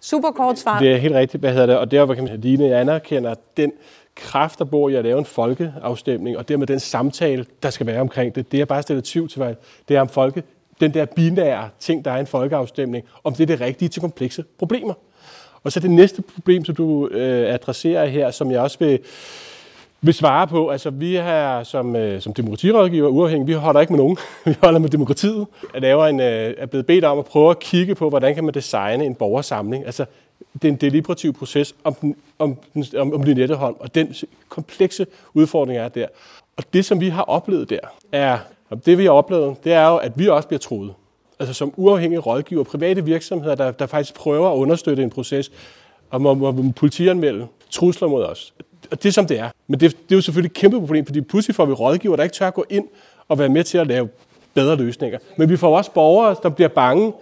Super 0.00 0.30
kort 0.30 0.58
svar. 0.58 0.78
Det 0.78 0.92
er 0.92 0.96
helt 0.96 1.14
rigtigt, 1.14 1.40
hvad 1.40 1.52
hedder 1.52 1.66
det, 1.66 1.76
og 1.76 1.90
der, 1.90 2.04
hvor 2.04 2.14
kan 2.14 2.24
man 2.24 2.42
sige, 2.42 2.56
Line 2.56 2.76
anerkender 2.76 3.34
den 3.56 3.72
kraft, 4.14 4.58
der 4.58 4.64
bor 4.64 4.88
i 4.88 4.94
at 4.94 5.04
lave 5.04 5.18
en 5.18 5.24
folkeafstemning, 5.24 6.38
og 6.38 6.48
dermed 6.48 6.66
den 6.66 6.80
samtale, 6.80 7.46
der 7.62 7.70
skal 7.70 7.86
være 7.86 8.00
omkring 8.00 8.34
det. 8.34 8.52
Det 8.52 8.60
er 8.60 8.64
bare 8.64 8.82
stillet 8.82 9.04
tvivl 9.04 9.28
til, 9.28 9.56
det 9.88 9.96
er 9.96 10.00
om 10.00 10.08
folke, 10.08 10.42
den 10.80 10.94
der 10.94 11.04
binære 11.04 11.68
ting, 11.80 12.04
der 12.04 12.10
er 12.10 12.20
en 12.20 12.26
folkeafstemning, 12.26 13.04
om 13.24 13.34
det 13.34 13.42
er 13.42 13.46
det 13.46 13.60
rigtige 13.60 13.88
til 13.88 14.00
komplekse 14.00 14.44
problemer. 14.58 14.94
Og 15.64 15.72
så 15.72 15.80
det 15.80 15.90
næste 15.90 16.22
problem, 16.22 16.64
som 16.64 16.74
du 16.74 17.08
øh, 17.08 17.54
adresserer 17.54 18.06
her, 18.06 18.30
som 18.30 18.50
jeg 18.50 18.60
også 18.60 18.78
vil, 18.80 18.98
vil 20.00 20.14
svare 20.14 20.46
på. 20.46 20.68
Altså, 20.68 20.90
vi 20.90 21.14
har 21.14 21.62
som, 21.62 21.96
øh, 21.96 22.20
som 22.20 22.34
demokratirådgiver 22.34 23.08
uafhængig, 23.08 23.48
vi 23.48 23.52
holder 23.52 23.80
ikke 23.80 23.92
med 23.92 24.00
nogen. 24.00 24.16
vi 24.46 24.54
holder 24.62 24.78
med 24.78 24.88
demokratiet. 24.88 25.46
Jeg 25.74 25.82
laver 25.82 26.06
en, 26.06 26.20
øh, 26.20 26.54
er 26.58 26.66
blevet 26.66 26.86
bedt 26.86 27.04
om 27.04 27.18
at 27.18 27.24
prøve 27.24 27.50
at 27.50 27.58
kigge 27.58 27.94
på, 27.94 28.08
hvordan 28.08 28.34
kan 28.34 28.44
man 28.44 28.54
designe 28.54 29.04
en 29.04 29.14
borgersamling. 29.14 29.86
Altså, 29.86 30.04
den 30.62 30.76
deliberative 30.76 31.32
proces 31.32 31.74
om, 31.84 31.94
den, 31.94 32.16
om, 32.38 32.58
om, 32.98 33.14
om 33.14 33.22
Lynetteholm, 33.22 33.76
og 33.78 33.94
den 33.94 34.14
komplekse 34.48 35.06
udfordring 35.34 35.78
er 35.78 35.88
der. 35.88 36.06
Og 36.56 36.64
det, 36.72 36.84
som 36.84 37.00
vi 37.00 37.08
har 37.08 37.22
oplevet 37.22 37.70
der, 37.70 37.78
er, 38.12 38.38
det 38.86 38.98
vi 38.98 39.04
har 39.04 39.12
oplevet, 39.12 39.64
det 39.64 39.72
er 39.72 39.88
jo, 39.88 39.96
at 39.96 40.12
vi 40.16 40.28
også 40.28 40.48
bliver 40.48 40.58
troet. 40.58 40.94
Altså 41.40 41.54
som 41.54 41.72
uafhængige 41.76 42.18
rådgiver, 42.18 42.64
private 42.64 43.04
virksomheder, 43.04 43.54
der, 43.54 43.70
der 43.70 43.86
faktisk 43.86 44.14
prøver 44.14 44.50
at 44.50 44.56
understøtte 44.56 45.02
en 45.02 45.10
proces, 45.10 45.52
og 46.10 46.22
må, 46.22 46.34
må 46.34 46.72
politianmelde 46.76 47.46
trusler 47.70 48.08
mod 48.08 48.24
os. 48.24 48.54
Og 48.90 49.02
det 49.02 49.08
er 49.08 49.12
som 49.12 49.26
det 49.26 49.38
er. 49.38 49.50
Men 49.66 49.80
det, 49.80 49.90
det 49.90 50.14
er 50.14 50.16
jo 50.16 50.20
selvfølgelig 50.20 50.48
et 50.48 50.54
kæmpe 50.54 50.78
problem, 50.78 51.06
fordi 51.06 51.20
pludselig 51.20 51.54
får 51.54 51.64
vi 51.64 51.72
rådgiver, 51.72 52.16
der 52.16 52.22
ikke 52.22 52.34
tør 52.34 52.46
at 52.46 52.54
gå 52.54 52.64
ind 52.70 52.88
og 53.28 53.38
være 53.38 53.48
med 53.48 53.64
til 53.64 53.78
at 53.78 53.86
lave 53.86 54.08
bedre 54.54 54.76
løsninger. 54.76 55.18
Men 55.36 55.48
vi 55.48 55.56
får 55.56 55.76
også 55.76 55.90
borgere, 55.90 56.36
der 56.42 56.48
bliver 56.48 56.68
bange 56.68 57.12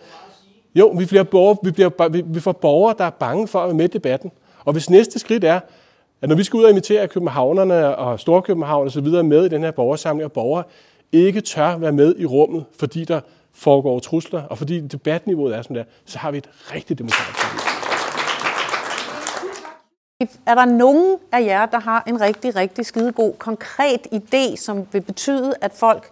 jo, 0.74 0.88
vi, 0.88 1.04
bliver 1.04 1.22
borgere, 1.22 1.56
vi, 1.62 1.70
bliver, 1.70 2.09
vi, 2.09 2.22
vi 2.26 2.40
får 2.40 2.52
borgere, 2.52 2.94
der 2.98 3.04
er 3.04 3.11
bange 3.11 3.48
for 3.48 3.61
at 3.61 3.66
være 3.66 3.76
med 3.76 3.85
i 3.85 3.88
debatten. 3.88 4.30
Og 4.64 4.72
hvis 4.72 4.90
næste 4.90 5.18
skridt 5.18 5.44
er, 5.44 5.61
at 6.22 6.28
når 6.28 6.37
vi 6.37 6.44
skal 6.44 6.56
ud 6.56 6.64
og 6.64 6.70
invitere 6.70 7.09
københavnerne 7.09 7.96
og 7.96 8.20
Storkøbenhavn 8.20 8.87
og 8.87 8.92
så 8.92 9.00
videre 9.00 9.22
med 9.22 9.44
i 9.44 9.48
den 9.48 9.62
her 9.62 9.70
borgersamling, 9.70 10.24
og 10.24 10.33
borgere 10.33 10.64
ikke 11.12 11.40
tør 11.40 11.76
være 11.76 11.92
med 11.92 12.14
i 12.18 12.26
rummet, 12.26 12.64
fordi 12.78 13.04
der 13.04 13.20
foregår 13.54 13.98
trusler, 13.98 14.42
og 14.42 14.59
fordi 14.59 14.80
debatniveauet 14.80 15.56
er 15.56 15.62
sådan 15.62 15.76
der, 15.76 15.85
så 16.04 16.18
har 16.18 16.30
vi 16.30 16.38
et 16.38 16.48
rigtigt 16.74 16.98
demokratisk 16.98 17.70
er 20.46 20.54
der 20.54 20.64
nogen 20.64 21.18
af 21.33 21.40
jer, 21.44 21.66
der 21.66 21.80
har 21.80 22.02
en 22.06 22.20
rigtig, 22.20 22.56
rigtig 22.56 22.87
skidegod, 22.87 23.33
konkret 23.38 24.06
idé, 24.14 24.56
som 24.56 24.87
vil 24.92 25.00
betyde, 25.00 25.54
at 25.61 25.72
folk 25.72 26.11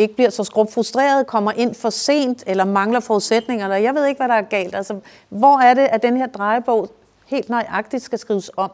ikke 0.00 0.14
bliver 0.14 0.30
så 0.30 0.44
skrubfrustreret, 0.44 1.26
kommer 1.26 1.52
ind 1.52 1.74
for 1.74 1.90
sent, 1.90 2.44
eller 2.46 2.64
mangler 2.64 3.00
forudsætninger, 3.00 3.64
eller 3.64 3.76
jeg 3.76 3.94
ved 3.94 4.06
ikke, 4.06 4.18
hvad 4.18 4.28
der 4.28 4.34
er 4.34 4.42
galt. 4.42 4.74
Altså, 4.74 5.00
hvor 5.28 5.58
er 5.60 5.74
det, 5.74 5.88
at 5.90 6.02
den 6.02 6.16
her 6.16 6.26
drejebog 6.26 6.88
helt 7.26 7.48
nøjagtigt 7.48 8.02
skal 8.02 8.18
skrives 8.18 8.50
om? 8.56 8.70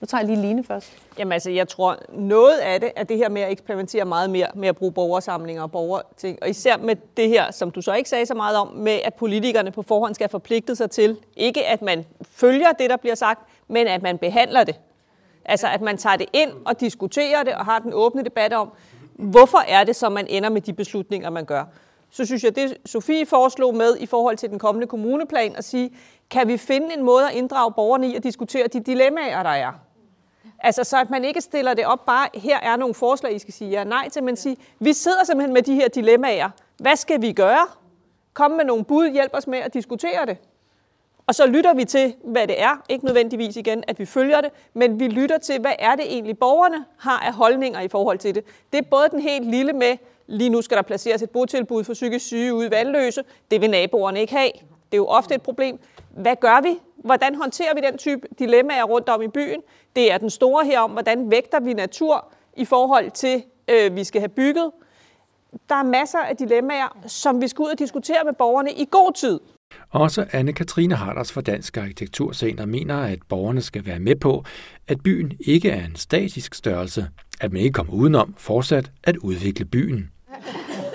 Nu 0.00 0.06
tager 0.06 0.20
jeg 0.20 0.28
lige 0.28 0.42
Line 0.46 0.64
først. 0.64 0.92
Jamen 1.18 1.32
altså, 1.32 1.50
jeg 1.50 1.68
tror, 1.68 1.96
noget 2.12 2.58
af 2.58 2.80
det 2.80 2.90
er 2.96 3.04
det 3.04 3.16
her 3.16 3.28
med 3.28 3.42
at 3.42 3.52
eksperimentere 3.52 4.04
meget 4.04 4.30
mere 4.30 4.46
med 4.54 4.68
at 4.68 4.76
bruge 4.76 4.92
borgersamlinger 4.92 5.62
og 5.62 5.70
borgerting. 5.70 6.38
Og 6.42 6.48
især 6.48 6.76
med 6.76 6.96
det 7.16 7.28
her, 7.28 7.52
som 7.52 7.70
du 7.70 7.82
så 7.82 7.94
ikke 7.94 8.10
sagde 8.10 8.26
så 8.26 8.34
meget 8.34 8.56
om, 8.56 8.68
med 8.68 8.98
at 9.04 9.14
politikerne 9.14 9.70
på 9.70 9.82
forhånd 9.82 10.14
skal 10.14 10.28
forpligte 10.28 10.76
sig 10.76 10.90
til, 10.90 11.16
ikke 11.36 11.66
at 11.66 11.82
man 11.82 12.04
følger 12.22 12.72
det, 12.72 12.90
der 12.90 12.96
bliver 12.96 13.14
sagt, 13.14 13.40
men 13.68 13.86
at 13.86 14.02
man 14.02 14.18
behandler 14.18 14.64
det. 14.64 14.80
Altså, 15.44 15.66
at 15.68 15.80
man 15.80 15.96
tager 15.96 16.16
det 16.16 16.26
ind 16.32 16.50
og 16.64 16.80
diskuterer 16.80 17.42
det 17.42 17.54
og 17.54 17.64
har 17.64 17.78
den 17.78 17.92
åbne 17.94 18.24
debat 18.24 18.52
om, 18.52 18.70
hvorfor 19.18 19.58
er 19.58 19.84
det 19.84 19.96
så, 19.96 20.08
man 20.08 20.26
ender 20.28 20.48
med 20.48 20.60
de 20.60 20.72
beslutninger, 20.72 21.30
man 21.30 21.44
gør. 21.44 21.64
Så 22.10 22.24
synes 22.24 22.44
jeg, 22.44 22.56
det 22.56 22.76
Sofie 22.86 23.26
foreslog 23.26 23.76
med 23.76 23.96
i 23.96 24.06
forhold 24.06 24.36
til 24.36 24.50
den 24.50 24.58
kommende 24.58 24.86
kommuneplan, 24.86 25.56
at 25.56 25.64
sige, 25.64 25.96
kan 26.30 26.48
vi 26.48 26.56
finde 26.56 26.94
en 26.96 27.02
måde 27.02 27.28
at 27.28 27.34
inddrage 27.34 27.72
borgerne 27.72 28.08
i 28.08 28.16
at 28.16 28.22
diskutere 28.22 28.66
de 28.68 28.80
dilemmaer, 28.80 29.42
der 29.42 29.50
er? 29.50 29.72
Altså 30.58 30.84
så 30.84 31.00
at 31.00 31.10
man 31.10 31.24
ikke 31.24 31.40
stiller 31.40 31.74
det 31.74 31.86
op 31.86 32.06
bare, 32.06 32.28
her 32.34 32.60
er 32.60 32.76
nogle 32.76 32.94
forslag, 32.94 33.34
I 33.34 33.38
skal 33.38 33.54
sige 33.54 33.70
ja 33.70 33.84
nej 33.84 34.08
til, 34.08 34.22
men 34.24 34.36
sige, 34.36 34.56
vi 34.78 34.92
sidder 34.92 35.24
simpelthen 35.24 35.54
med 35.54 35.62
de 35.62 35.74
her 35.74 35.88
dilemmaer. 35.88 36.50
Hvad 36.76 36.96
skal 36.96 37.22
vi 37.22 37.32
gøre? 37.32 37.66
Kom 38.34 38.50
med 38.50 38.64
nogle 38.64 38.84
bud, 38.84 39.10
hjælp 39.10 39.30
os 39.34 39.46
med 39.46 39.58
at 39.58 39.74
diskutere 39.74 40.26
det. 40.26 40.36
Og 41.26 41.34
så 41.34 41.46
lytter 41.46 41.74
vi 41.74 41.84
til, 41.84 42.14
hvad 42.24 42.46
det 42.46 42.62
er. 42.62 42.82
Ikke 42.88 43.04
nødvendigvis 43.04 43.56
igen, 43.56 43.84
at 43.88 43.98
vi 43.98 44.06
følger 44.06 44.40
det, 44.40 44.50
men 44.74 45.00
vi 45.00 45.08
lytter 45.08 45.38
til, 45.38 45.60
hvad 45.60 45.72
er 45.78 45.94
det 45.96 46.04
egentlig, 46.04 46.38
borgerne 46.38 46.84
har 46.98 47.18
af 47.18 47.32
holdninger 47.32 47.80
i 47.80 47.88
forhold 47.88 48.18
til 48.18 48.34
det. 48.34 48.44
Det 48.72 48.78
er 48.78 48.82
både 48.82 49.08
den 49.10 49.20
helt 49.20 49.50
lille 49.50 49.72
med, 49.72 49.96
lige 50.26 50.50
nu 50.50 50.62
skal 50.62 50.76
der 50.76 50.82
placeres 50.82 51.22
et 51.22 51.30
botilbud 51.30 51.84
for 51.84 51.92
psykisk 51.92 52.26
syge 52.26 52.54
ude 52.54 52.66
i 52.66 52.70
Vandløse. 52.70 53.24
Det 53.50 53.60
vil 53.60 53.70
naboerne 53.70 54.20
ikke 54.20 54.34
have. 54.34 54.50
Det 54.92 54.92
er 54.92 54.96
jo 54.96 55.06
ofte 55.06 55.34
et 55.34 55.42
problem. 55.42 55.78
Hvad 56.10 56.36
gør 56.36 56.60
vi? 56.62 56.78
Hvordan 56.96 57.34
håndterer 57.34 57.74
vi 57.74 57.80
den 57.80 57.98
type 57.98 58.28
dilemmaer 58.38 58.84
rundt 58.84 59.08
om 59.08 59.22
i 59.22 59.28
byen? 59.28 59.60
Det 59.96 60.12
er 60.12 60.18
den 60.18 60.30
store 60.30 60.64
her 60.64 60.80
om, 60.80 60.90
hvordan 60.90 61.30
vægter 61.30 61.60
vi 61.60 61.72
natur 61.72 62.24
i 62.56 62.64
forhold 62.64 63.10
til, 63.10 63.44
øh, 63.68 63.96
vi 63.96 64.04
skal 64.04 64.20
have 64.20 64.28
bygget. 64.28 64.70
Der 65.68 65.74
er 65.74 65.82
masser 65.82 66.18
af 66.18 66.36
dilemmaer, 66.36 66.98
som 67.06 67.40
vi 67.40 67.48
skal 67.48 67.62
ud 67.62 67.68
og 67.68 67.78
diskutere 67.78 68.24
med 68.24 68.32
borgerne 68.32 68.72
i 68.72 68.88
god 68.90 69.12
tid. 69.12 69.40
Også 69.90 70.22
Anne-Katrine 70.22 70.94
Harders 70.94 71.32
fra 71.32 71.40
Dansk 71.40 71.76
Arkitekturcenter 71.76 72.66
mener, 72.66 72.96
at 72.96 73.18
borgerne 73.28 73.62
skal 73.62 73.86
være 73.86 73.98
med 73.98 74.16
på, 74.16 74.44
at 74.88 75.00
byen 75.00 75.32
ikke 75.40 75.70
er 75.70 75.84
en 75.84 75.96
statisk 75.96 76.54
størrelse, 76.54 77.06
at 77.40 77.52
man 77.52 77.62
ikke 77.62 77.72
kommer 77.72 77.92
udenom 77.92 78.34
fortsat 78.38 78.90
at 79.04 79.16
udvikle 79.16 79.64
byen. 79.64 80.10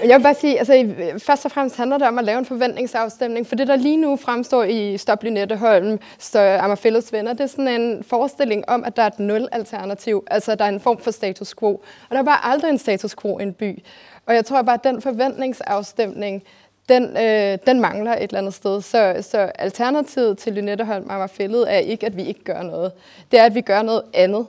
Jeg 0.06 0.18
vil 0.18 0.24
bare 0.24 0.36
sige, 0.36 0.60
altså 0.60 0.94
først 1.26 1.46
og 1.46 1.52
fremmest 1.52 1.78
handler 1.78 1.98
det 1.98 2.08
om 2.08 2.18
at 2.18 2.26
lave 2.26 2.40
en 2.40 2.46
forventningsafstemning, 2.46 3.48
for 3.48 3.56
det 3.56 3.68
der 3.68 3.76
lige 3.76 3.98
nu 3.98 4.16
fremstår 4.16 4.64
i 4.64 4.98
Stop 4.98 5.24
Lynetteholm, 5.24 6.00
Amagerfællets 6.36 7.14
venner, 7.14 7.34
det 7.34 7.42
er 7.42 7.48
sådan 7.48 7.82
en 7.82 8.04
forestilling 8.04 8.70
om, 8.70 8.84
at 8.84 8.96
der 8.96 9.04
er 9.04 9.08
et 9.08 9.20
nul-alternativ, 9.20 10.24
altså 10.28 10.56
der 10.56 10.66
er 10.66 10.70
en 10.70 10.80
form 10.80 11.00
for 11.00 11.12
status 11.12 11.56
quo. 11.60 11.70
Og 11.70 11.82
der 12.12 12.18
er 12.18 12.24
bare 12.24 12.46
aldrig 12.46 12.70
en 12.70 12.78
status 12.78 13.16
quo 13.22 13.40
i 13.40 13.44
en 13.44 13.54
by. 13.54 13.84
Og 14.26 14.36
jeg 14.36 14.46
tror 14.46 14.62
bare, 14.62 14.74
at 14.76 14.84
den 14.84 15.02
forventningsafstemning, 15.02 16.44
den, 16.90 17.18
øh, 17.18 17.58
den 17.68 17.82
mangler 17.82 18.12
et 18.12 18.24
eller 18.24 18.38
andet 18.38 18.54
sted. 18.54 18.82
Så, 18.82 19.16
så 19.22 19.38
alternativet 19.38 20.38
til 20.38 20.54
Lynetteholm 20.54 21.10
Amagerfællet 21.10 21.74
er 21.74 21.78
ikke, 21.78 22.06
at 22.06 22.18
vi 22.18 22.24
ikke 22.24 22.44
gør 22.44 22.64
noget. 22.64 22.92
Det 23.32 23.40
er, 23.40 23.44
at 23.44 23.56
vi 23.56 23.62
gør 23.62 23.82
noget 23.82 24.02
andet. 24.14 24.46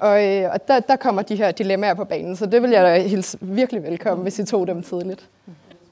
Og, 0.00 0.26
øh, 0.26 0.50
og 0.52 0.68
der, 0.68 0.80
der 0.80 0.96
kommer 0.96 1.22
de 1.22 1.36
her 1.36 1.50
dilemmaer 1.50 1.94
på 1.94 2.04
banen, 2.04 2.36
så 2.36 2.46
det 2.46 2.62
vil 2.62 2.70
jeg 2.70 2.84
da 2.84 3.00
hilse 3.00 3.38
virkelig 3.40 3.82
velkommen, 3.82 4.22
hvis 4.22 4.38
I 4.38 4.44
tog 4.44 4.66
dem 4.66 4.82
tidligt. 4.82 5.28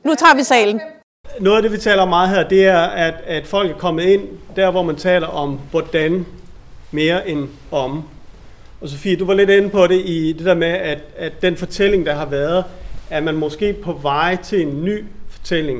Nu 0.05 0.15
tager 0.15 0.37
vi 0.37 0.43
salen. 0.43 0.81
Noget 1.41 1.57
af 1.57 1.63
det, 1.63 1.73
vi 1.73 1.79
taler 1.79 2.03
om 2.03 2.09
meget 2.09 2.29
her, 2.29 2.49
det 2.49 2.67
er, 2.67 2.81
at, 2.81 3.15
at 3.27 3.47
folk 3.47 3.71
er 3.71 3.79
kommet 3.79 4.05
ind 4.05 4.23
der, 4.57 4.71
hvor 4.71 4.83
man 4.83 4.97
taler 4.97 5.27
om 5.27 5.61
hvordan 5.71 6.27
mere 6.91 7.29
end 7.29 7.49
om. 7.71 8.05
Og 8.81 8.89
Sofie, 8.89 9.17
du 9.17 9.25
var 9.25 9.35
lidt 9.35 9.51
inde 9.51 9.71
på 9.71 9.87
det 9.87 10.03
i 10.05 10.33
det 10.39 10.47
der 10.47 10.55
med, 10.55 10.69
at, 10.69 10.99
at 11.17 11.33
den 11.43 11.57
fortælling, 11.57 12.07
der 12.07 12.15
har 12.15 12.27
været, 12.27 12.65
at 13.11 13.23
man 13.23 13.35
måske 13.35 13.73
på 13.73 13.93
vej 13.93 14.37
til 14.37 14.61
en 14.63 14.85
ny 14.85 15.05
fortælling. 15.41 15.79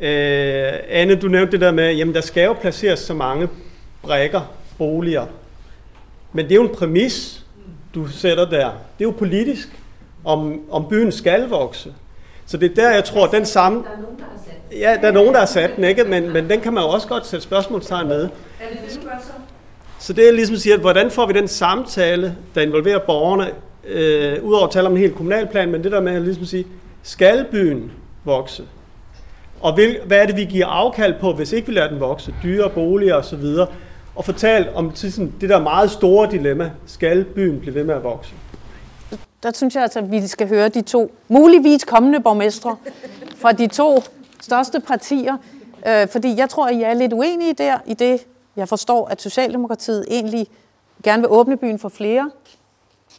Øh, 0.00 0.72
Anne, 0.88 1.14
du 1.14 1.28
nævnte 1.28 1.52
det 1.52 1.60
der 1.60 1.72
med, 1.72 1.94
jamen 1.94 2.14
der 2.14 2.20
skal 2.20 2.44
jo 2.44 2.52
placeres 2.52 2.98
så 2.98 3.14
mange 3.14 3.48
brækker, 4.02 4.40
boliger. 4.78 5.26
Men 6.32 6.44
det 6.44 6.52
er 6.52 6.56
jo 6.56 6.62
en 6.62 6.74
præmis, 6.74 7.44
du 7.94 8.06
sætter 8.06 8.44
der. 8.50 8.70
Det 8.98 9.04
er 9.04 9.08
jo 9.08 9.10
politisk, 9.10 9.68
om, 10.24 10.60
om 10.70 10.88
byen 10.88 11.12
skal 11.12 11.48
vokse. 11.48 11.94
Så 12.46 12.56
det 12.56 12.70
er 12.70 12.74
der, 12.74 12.90
jeg 12.90 13.04
tror, 13.04 13.26
den 13.26 13.46
samme... 13.46 13.84
Ja, 14.72 14.96
der 15.02 15.08
er 15.08 15.12
nogen, 15.12 15.32
der 15.32 15.38
har 15.38 15.46
sat 15.46 15.70
den, 15.76 15.84
ikke? 15.84 16.04
Men, 16.04 16.32
men 16.32 16.50
den 16.50 16.60
kan 16.60 16.72
man 16.72 16.82
jo 16.82 16.88
også 16.88 17.08
godt 17.08 17.26
sætte 17.26 17.44
spørgsmålstegn 17.44 18.08
med. 18.08 18.22
Er 18.22 18.28
det 18.72 18.78
det, 18.88 19.00
du 19.02 19.08
gør 19.08 19.18
så? 19.20 19.32
Så 19.98 20.12
det 20.12 20.28
er 20.28 20.32
ligesom 20.32 20.54
at 20.54 20.60
sige, 20.60 20.74
at 20.74 20.80
hvordan 20.80 21.10
får 21.10 21.26
vi 21.26 21.32
den 21.32 21.48
samtale, 21.48 22.36
der 22.54 22.60
involverer 22.60 22.98
borgerne, 22.98 23.50
øh, 23.88 24.44
udover 24.44 24.66
at 24.66 24.70
tale 24.70 24.86
om 24.86 24.92
en 24.92 24.98
helt 24.98 25.14
kommunalplan, 25.14 25.70
men 25.70 25.84
det 25.84 25.92
der 25.92 26.00
med 26.00 26.12
at 26.12 26.22
ligesom 26.22 26.44
sige, 26.44 26.66
skal 27.02 27.46
byen 27.50 27.92
vokse? 28.24 28.62
Og 29.62 29.76
vil, 29.76 30.00
hvad 30.06 30.18
er 30.18 30.26
det, 30.26 30.36
vi 30.36 30.44
giver 30.44 30.66
afkald 30.66 31.14
på, 31.20 31.32
hvis 31.32 31.52
ikke 31.52 31.68
vi 31.68 31.74
lader 31.74 31.88
den 31.88 32.00
vokse? 32.00 32.34
Dyre 32.42 32.70
boliger 32.70 33.14
osv. 33.14 33.44
Og 34.14 34.24
fortalt 34.24 34.68
om 34.74 34.94
sådan, 34.94 35.34
det 35.40 35.48
der 35.48 35.60
meget 35.60 35.90
store 35.90 36.30
dilemma. 36.30 36.70
Skal 36.86 37.24
byen 37.24 37.60
blive 37.60 37.74
ved 37.74 37.84
med 37.84 37.94
at 37.94 38.04
vokse? 38.04 38.32
Der 39.42 39.52
synes 39.54 39.74
jeg 39.74 39.82
altså, 39.82 39.98
at 39.98 40.10
vi 40.10 40.26
skal 40.26 40.48
høre 40.48 40.68
de 40.68 40.82
to 40.82 41.14
muligvis 41.28 41.84
kommende 41.84 42.20
borgmestre 42.20 42.76
fra 43.36 43.52
de 43.52 43.66
to 43.66 44.02
største 44.40 44.80
partier. 44.80 45.36
Øh, 45.86 46.08
fordi 46.08 46.36
jeg 46.36 46.48
tror, 46.48 46.66
at 46.66 46.74
I 46.74 46.82
er 46.82 46.94
lidt 46.94 47.12
uenige 47.12 47.54
der 47.54 47.78
i 47.86 47.94
det, 47.94 48.26
jeg 48.56 48.68
forstår, 48.68 49.06
at 49.06 49.22
Socialdemokratiet 49.22 50.04
egentlig 50.10 50.46
gerne 51.02 51.22
vil 51.22 51.30
åbne 51.30 51.56
byen 51.56 51.78
for 51.78 51.88
flere. 51.88 52.30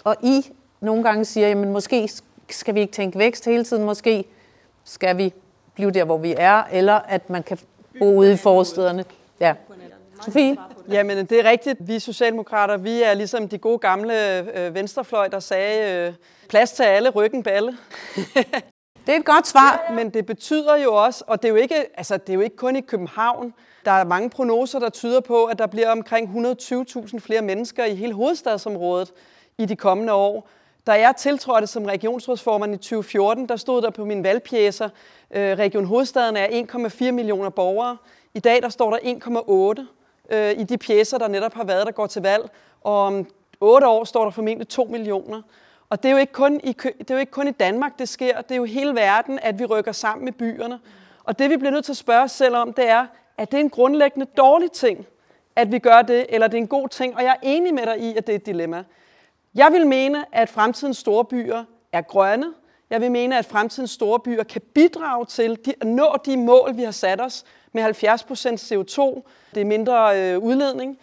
Og 0.03 0.15
I 0.23 0.45
nogle 0.81 1.03
gange 1.03 1.25
siger, 1.25 1.51
at 1.51 1.57
måske 1.57 2.09
skal 2.49 2.75
vi 2.75 2.79
ikke 2.79 2.93
tænke 2.93 3.19
vækst 3.19 3.45
hele 3.45 3.63
tiden, 3.63 3.83
måske 3.83 4.25
skal 4.83 5.17
vi 5.17 5.33
blive 5.75 5.91
der, 5.91 6.03
hvor 6.03 6.17
vi 6.17 6.35
er, 6.37 6.63
eller 6.71 6.93
at 6.93 7.29
man 7.29 7.43
kan 7.43 7.57
bo 7.99 8.05
ude 8.05 8.33
i 8.33 8.37
forstederne. 8.37 9.05
Ja. 9.39 9.53
Sofie? 10.25 10.57
Jamen, 10.89 11.25
det 11.25 11.39
er 11.39 11.49
rigtigt. 11.49 11.87
Vi 11.87 11.99
socialdemokrater, 11.99 12.77
vi 12.77 13.01
er 13.01 13.13
ligesom 13.13 13.49
de 13.49 13.57
gode 13.57 13.79
gamle 13.79 14.39
øh, 14.59 14.75
venstrefløj, 14.75 15.27
der 15.27 15.39
sagde, 15.39 16.07
øh, 16.07 16.13
plads 16.49 16.71
til 16.71 16.83
alle, 16.83 17.09
ryggen 17.09 17.43
balle. 17.43 17.77
det 19.05 19.15
er 19.15 19.19
et 19.19 19.25
godt 19.25 19.47
svar. 19.47 19.91
Men 19.95 20.09
det 20.09 20.25
betyder 20.25 20.77
jo 20.77 20.93
også, 20.93 21.23
og 21.27 21.41
det 21.41 21.47
er 21.47 21.53
jo 21.53 21.55
ikke, 21.55 21.75
altså, 21.97 22.17
det 22.17 22.29
er 22.29 22.33
jo 22.33 22.41
ikke 22.41 22.55
kun 22.55 22.75
i 22.75 22.81
København, 22.81 23.53
der 23.85 23.91
er 23.91 24.03
mange 24.03 24.29
prognoser, 24.29 24.79
der 24.79 24.89
tyder 24.89 25.19
på, 25.19 25.45
at 25.45 25.59
der 25.59 25.67
bliver 25.67 25.91
omkring 25.91 26.47
120.000 26.47 27.19
flere 27.19 27.41
mennesker 27.41 27.85
i 27.85 27.95
hele 27.95 28.13
hovedstadsområdet 28.13 29.13
i 29.57 29.65
de 29.65 29.75
kommende 29.75 30.13
år. 30.13 30.49
Da 30.87 30.91
jeg 30.91 31.15
tiltrådte 31.17 31.67
som 31.67 31.85
regionsrådsformand 31.85 32.73
i 32.73 32.77
2014, 32.77 33.49
der 33.49 33.55
stod 33.55 33.81
der 33.81 33.89
på 33.89 34.05
mine 34.05 34.23
valgpjæser, 34.23 34.89
øh, 35.33 35.57
Region 35.57 35.85
Hovedstaden 35.85 36.37
er 36.37 36.47
1,4 36.47 37.11
millioner 37.11 37.49
borgere. 37.49 37.97
I 38.33 38.39
dag 38.39 38.61
der 38.61 38.69
står 38.69 38.89
der 38.89 39.77
1,8 39.77 40.35
øh, 40.35 40.51
i 40.59 40.63
de 40.63 40.77
pjæser, 40.77 41.17
der 41.17 41.27
netop 41.27 41.53
har 41.53 41.63
været, 41.63 41.85
der 41.85 41.91
går 41.91 42.07
til 42.07 42.21
valg. 42.21 42.49
Og 42.81 42.99
om 43.01 43.27
otte 43.61 43.87
år 43.87 44.03
står 44.03 44.23
der 44.23 44.31
formentlig 44.31 44.67
2 44.67 44.83
millioner. 44.83 45.41
Og 45.89 46.03
det 46.03 46.09
er, 46.09 46.13
jo 46.13 46.17
ikke 46.17 46.33
kun 46.33 46.59
i, 46.63 46.71
det 46.73 47.11
er 47.11 47.13
jo 47.13 47.19
ikke 47.19 47.31
kun 47.31 47.47
i 47.47 47.51
Danmark, 47.51 47.99
det 47.99 48.09
sker. 48.09 48.41
Det 48.41 48.51
er 48.51 48.55
jo 48.55 48.63
hele 48.63 48.95
verden, 48.95 49.39
at 49.41 49.59
vi 49.59 49.65
rykker 49.65 49.91
sammen 49.91 50.25
med 50.25 50.33
byerne. 50.33 50.79
Og 51.23 51.39
det 51.39 51.49
vi 51.49 51.57
bliver 51.57 51.71
nødt 51.71 51.85
til 51.85 51.91
at 51.91 51.97
spørge 51.97 52.23
os 52.23 52.31
selv 52.31 52.55
om, 52.55 52.73
det 52.73 52.89
er, 52.89 53.05
at 53.37 53.51
det 53.51 53.57
er 53.57 53.61
en 53.61 53.69
grundlæggende 53.69 54.25
dårlig 54.37 54.71
ting, 54.71 55.05
at 55.55 55.71
vi 55.71 55.79
gør 55.79 56.01
det, 56.01 56.25
eller 56.29 56.47
det 56.47 56.57
er 56.57 56.61
en 56.61 56.67
god 56.67 56.89
ting. 56.89 57.15
Og 57.15 57.23
jeg 57.23 57.29
er 57.29 57.39
enig 57.41 57.73
med 57.73 57.85
dig 57.85 57.99
i, 57.99 58.17
at 58.17 58.27
det 58.27 58.33
er 58.33 58.37
et 58.37 58.45
dilemma. 58.45 58.83
Jeg 59.55 59.71
vil 59.71 59.87
mene, 59.87 60.25
at 60.31 60.49
fremtidens 60.49 60.97
store 60.97 61.25
byer 61.25 61.63
er 61.91 62.01
grønne. 62.01 62.53
Jeg 62.89 63.01
vil 63.01 63.11
mene, 63.11 63.37
at 63.37 63.45
fremtidens 63.45 63.91
store 63.91 64.19
byer 64.19 64.43
kan 64.43 64.61
bidrage 64.73 65.25
til 65.25 65.57
at 65.81 65.87
nå 65.87 66.15
de 66.25 66.37
mål, 66.37 66.77
vi 66.77 66.83
har 66.83 66.91
sat 66.91 67.21
os 67.21 67.43
med 67.71 67.83
70% 67.83 67.87
CO2. 67.87 69.21
Det 69.55 69.61
er 69.61 69.65
mindre 69.65 70.19
øh, 70.19 70.39
udledning. 70.39 70.97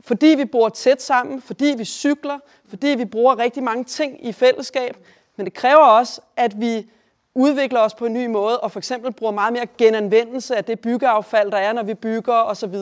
Fordi 0.00 0.26
vi 0.26 0.44
bor 0.44 0.68
tæt 0.68 1.02
sammen, 1.02 1.42
fordi 1.42 1.74
vi 1.78 1.84
cykler, 1.84 2.38
fordi 2.68 2.86
vi 2.86 3.04
bruger 3.04 3.38
rigtig 3.38 3.62
mange 3.62 3.84
ting 3.84 4.26
i 4.26 4.32
fællesskab. 4.32 4.96
Men 5.36 5.46
det 5.46 5.54
kræver 5.54 5.84
også, 5.84 6.20
at 6.36 6.60
vi 6.60 6.86
udvikler 7.34 7.80
os 7.80 7.94
på 7.94 8.06
en 8.06 8.12
ny 8.12 8.26
måde, 8.26 8.60
og 8.60 8.72
for 8.72 8.80
eksempel 8.80 9.12
bruger 9.12 9.32
meget 9.32 9.52
mere 9.52 9.66
genanvendelse 9.78 10.56
af 10.56 10.64
det 10.64 10.80
byggeaffald, 10.80 11.50
der 11.50 11.58
er, 11.58 11.72
når 11.72 11.82
vi 11.82 11.94
bygger 11.94 12.34
osv. 12.34 12.74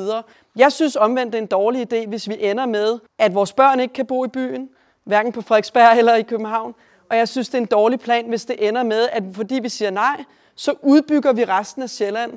Jeg 0.56 0.72
synes 0.72 0.96
omvendt, 0.96 1.32
det 1.32 1.38
er 1.38 1.42
en 1.42 1.48
dårlig 1.48 1.92
idé, 1.92 2.06
hvis 2.06 2.28
vi 2.28 2.36
ender 2.40 2.66
med, 2.66 2.98
at 3.18 3.34
vores 3.34 3.52
børn 3.52 3.80
ikke 3.80 3.94
kan 3.94 4.06
bo 4.06 4.24
i 4.24 4.28
byen, 4.28 4.68
hverken 5.04 5.32
på 5.32 5.42
Frederiksberg 5.42 5.98
eller 5.98 6.14
i 6.14 6.22
København. 6.22 6.74
Og 7.10 7.16
jeg 7.16 7.28
synes, 7.28 7.48
det 7.48 7.54
er 7.54 7.62
en 7.62 7.66
dårlig 7.66 8.00
plan, 8.00 8.28
hvis 8.28 8.44
det 8.44 8.68
ender 8.68 8.82
med, 8.82 9.08
at 9.12 9.22
fordi 9.32 9.54
vi 9.54 9.68
siger 9.68 9.90
nej, 9.90 10.24
så 10.54 10.74
udbygger 10.82 11.32
vi 11.32 11.44
resten 11.44 11.82
af 11.82 11.90
Sjælland, 11.90 12.32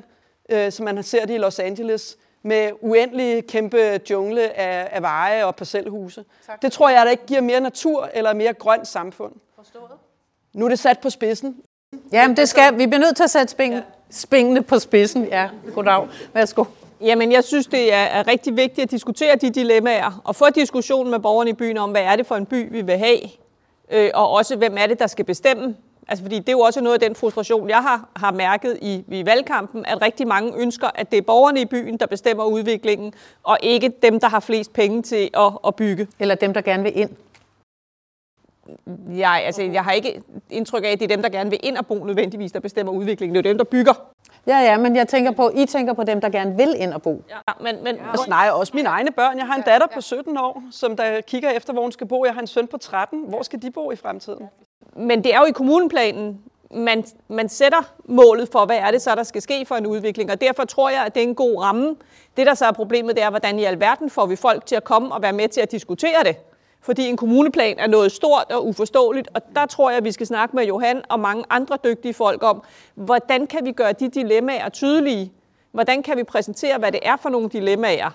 øh, 0.48 0.72
som 0.72 0.84
man 0.84 0.96
har 0.96 1.02
set 1.02 1.28
det 1.28 1.34
i 1.34 1.38
Los 1.38 1.58
Angeles, 1.58 2.16
med 2.42 2.70
uendelig 2.80 3.46
kæmpe 3.46 4.00
jungle 4.10 4.58
af, 4.58 4.88
af 4.92 5.02
veje 5.02 5.44
og 5.44 5.56
parcelhuse. 5.56 6.24
Tak. 6.46 6.62
Det 6.62 6.72
tror 6.72 6.88
jeg, 6.88 7.04
der 7.04 7.10
ikke 7.10 7.26
giver 7.26 7.40
mere 7.40 7.60
natur 7.60 8.08
eller 8.14 8.32
mere 8.32 8.52
grønt 8.52 8.86
samfund. 8.86 9.32
Forstået. 9.56 9.90
Nu 10.54 10.64
er 10.64 10.68
det 10.68 10.78
sat 10.78 10.98
på 10.98 11.10
spidsen. 11.10 11.56
Jamen, 12.12 12.36
det 12.36 12.48
skal, 12.48 12.78
vi 12.78 12.86
bliver 12.86 13.00
nødt 13.00 13.16
til 13.16 13.24
at 13.24 13.30
sætte 13.30 13.48
sping, 13.48 13.74
ja. 13.74 13.82
spingene 14.10 14.62
på 14.62 14.78
spidsen. 14.78 15.24
Ja, 15.24 15.48
goddag. 15.74 16.08
Værsgo. 16.32 16.64
Jamen, 17.00 17.32
jeg 17.32 17.44
synes, 17.44 17.66
det 17.66 17.92
er, 17.92 17.96
er 17.96 18.28
rigtig 18.28 18.56
vigtigt 18.56 18.84
at 18.84 18.90
diskutere 18.90 19.36
de 19.36 19.50
dilemmaer, 19.50 20.22
og 20.24 20.36
få 20.36 20.50
diskussionen 20.50 21.10
med 21.10 21.18
borgerne 21.18 21.50
i 21.50 21.52
byen 21.52 21.78
om, 21.78 21.90
hvad 21.90 22.02
er 22.02 22.16
det 22.16 22.26
for 22.26 22.36
en 22.36 22.46
by, 22.46 22.72
vi 22.72 22.82
vil 22.82 22.98
have, 22.98 23.18
øh, 23.90 24.10
og 24.14 24.30
også, 24.30 24.56
hvem 24.56 24.76
er 24.78 24.86
det, 24.86 24.98
der 24.98 25.06
skal 25.06 25.24
bestemme. 25.24 25.76
Altså, 26.08 26.24
fordi 26.24 26.38
det 26.38 26.48
er 26.48 26.52
jo 26.52 26.60
også 26.60 26.80
noget 26.80 26.94
af 26.94 27.00
den 27.00 27.16
frustration, 27.16 27.68
jeg 27.68 27.82
har, 27.82 28.08
har 28.16 28.32
mærket 28.32 28.78
i, 28.82 29.04
i 29.08 29.26
valgkampen, 29.26 29.86
at 29.86 30.02
rigtig 30.02 30.26
mange 30.26 30.52
ønsker, 30.56 30.90
at 30.94 31.10
det 31.10 31.16
er 31.16 31.22
borgerne 31.22 31.60
i 31.60 31.64
byen, 31.64 31.96
der 31.96 32.06
bestemmer 32.06 32.44
udviklingen, 32.44 33.12
og 33.42 33.58
ikke 33.62 33.92
dem, 34.02 34.20
der 34.20 34.28
har 34.28 34.40
flest 34.40 34.72
penge 34.72 35.02
til 35.02 35.30
at, 35.34 35.52
at 35.66 35.74
bygge. 35.74 36.08
Eller 36.18 36.34
dem, 36.34 36.54
der 36.54 36.60
gerne 36.60 36.82
vil 36.82 36.98
ind. 36.98 37.10
Jeg, 39.18 39.42
altså, 39.46 39.62
jeg 39.62 39.84
har 39.84 39.92
ikke 39.92 40.22
indtryk 40.50 40.84
af, 40.84 40.88
at 40.88 41.00
det 41.00 41.10
er 41.10 41.16
dem, 41.16 41.22
der 41.22 41.28
gerne 41.28 41.50
vil 41.50 41.60
ind 41.62 41.76
og 41.76 41.86
bo 41.86 42.04
nødvendigvis, 42.04 42.52
der 42.52 42.60
bestemmer 42.60 42.92
udviklingen. 42.92 43.34
Det 43.34 43.46
er 43.46 43.50
dem, 43.50 43.58
der 43.58 43.64
bygger. 43.64 44.13
Ja, 44.46 44.58
ja, 44.58 44.78
men 44.78 44.96
jeg 44.96 45.08
tænker 45.08 45.30
på, 45.30 45.50
I 45.54 45.66
tænker 45.66 45.92
på 45.92 46.04
dem, 46.04 46.20
der 46.20 46.28
gerne 46.28 46.56
vil 46.56 46.74
ind 46.78 46.92
og 46.92 47.02
bo. 47.02 47.22
Ja, 47.30 47.52
men, 47.60 47.84
men 47.84 47.96
ja. 47.96 48.10
Altså, 48.10 48.26
nej, 48.28 48.48
også 48.52 48.72
mine 48.76 48.88
egne 48.88 49.10
børn. 49.10 49.38
Jeg 49.38 49.46
har 49.46 49.54
en 49.54 49.62
datter 49.62 49.86
på 49.94 50.00
17 50.00 50.38
år, 50.38 50.62
som 50.70 50.96
der 50.96 51.20
kigger 51.20 51.50
efter, 51.50 51.72
hvor 51.72 51.82
hun 51.82 51.92
skal 51.92 52.06
bo. 52.06 52.24
Jeg 52.24 52.34
har 52.34 52.40
en 52.40 52.46
søn 52.46 52.66
på 52.66 52.76
13. 52.76 53.24
Hvor 53.28 53.42
skal 53.42 53.62
de 53.62 53.70
bo 53.70 53.92
i 53.92 53.96
fremtiden? 53.96 54.48
Men 54.96 55.24
det 55.24 55.34
er 55.34 55.38
jo 55.38 55.44
i 55.44 55.50
kommuneplanen, 55.50 56.40
man, 56.70 57.04
man 57.28 57.48
sætter 57.48 57.94
målet 58.04 58.48
for, 58.52 58.66
hvad 58.66 58.76
er 58.76 58.90
det 58.90 59.02
så, 59.02 59.14
der 59.14 59.22
skal 59.22 59.42
ske 59.42 59.66
for 59.66 59.74
en 59.74 59.86
udvikling, 59.86 60.30
og 60.30 60.40
derfor 60.40 60.64
tror 60.64 60.90
jeg, 60.90 61.02
at 61.06 61.14
det 61.14 61.22
er 61.22 61.26
en 61.26 61.34
god 61.34 61.62
ramme. 61.62 61.96
Det, 62.36 62.46
der 62.46 62.54
så 62.54 62.66
er 62.66 62.72
problemet, 62.72 63.16
det 63.16 63.24
er, 63.24 63.30
hvordan 63.30 63.58
i 63.58 63.64
alverden 63.64 64.10
får 64.10 64.26
vi 64.26 64.36
folk 64.36 64.66
til 64.66 64.76
at 64.76 64.84
komme 64.84 65.14
og 65.14 65.22
være 65.22 65.32
med 65.32 65.48
til 65.48 65.60
at 65.60 65.70
diskutere 65.70 66.24
det. 66.24 66.36
Fordi 66.84 67.08
en 67.08 67.16
kommuneplan 67.16 67.78
er 67.78 67.86
noget 67.86 68.12
stort 68.12 68.50
og 68.50 68.66
uforståeligt, 68.66 69.28
og 69.34 69.42
der 69.54 69.66
tror 69.66 69.90
jeg, 69.90 69.96
at 69.96 70.04
vi 70.04 70.12
skal 70.12 70.26
snakke 70.26 70.56
med 70.56 70.64
Johan 70.64 71.02
og 71.08 71.20
mange 71.20 71.44
andre 71.50 71.78
dygtige 71.84 72.14
folk 72.14 72.42
om, 72.42 72.62
hvordan 72.94 73.46
kan 73.46 73.64
vi 73.64 73.72
gøre 73.72 73.92
de 73.92 74.08
dilemmaer 74.08 74.68
tydelige? 74.68 75.32
Hvordan 75.72 76.02
kan 76.02 76.16
vi 76.16 76.24
præsentere, 76.24 76.78
hvad 76.78 76.92
det 76.92 77.00
er 77.02 77.16
for 77.16 77.28
nogle 77.28 77.48
dilemmaer? 77.48 78.10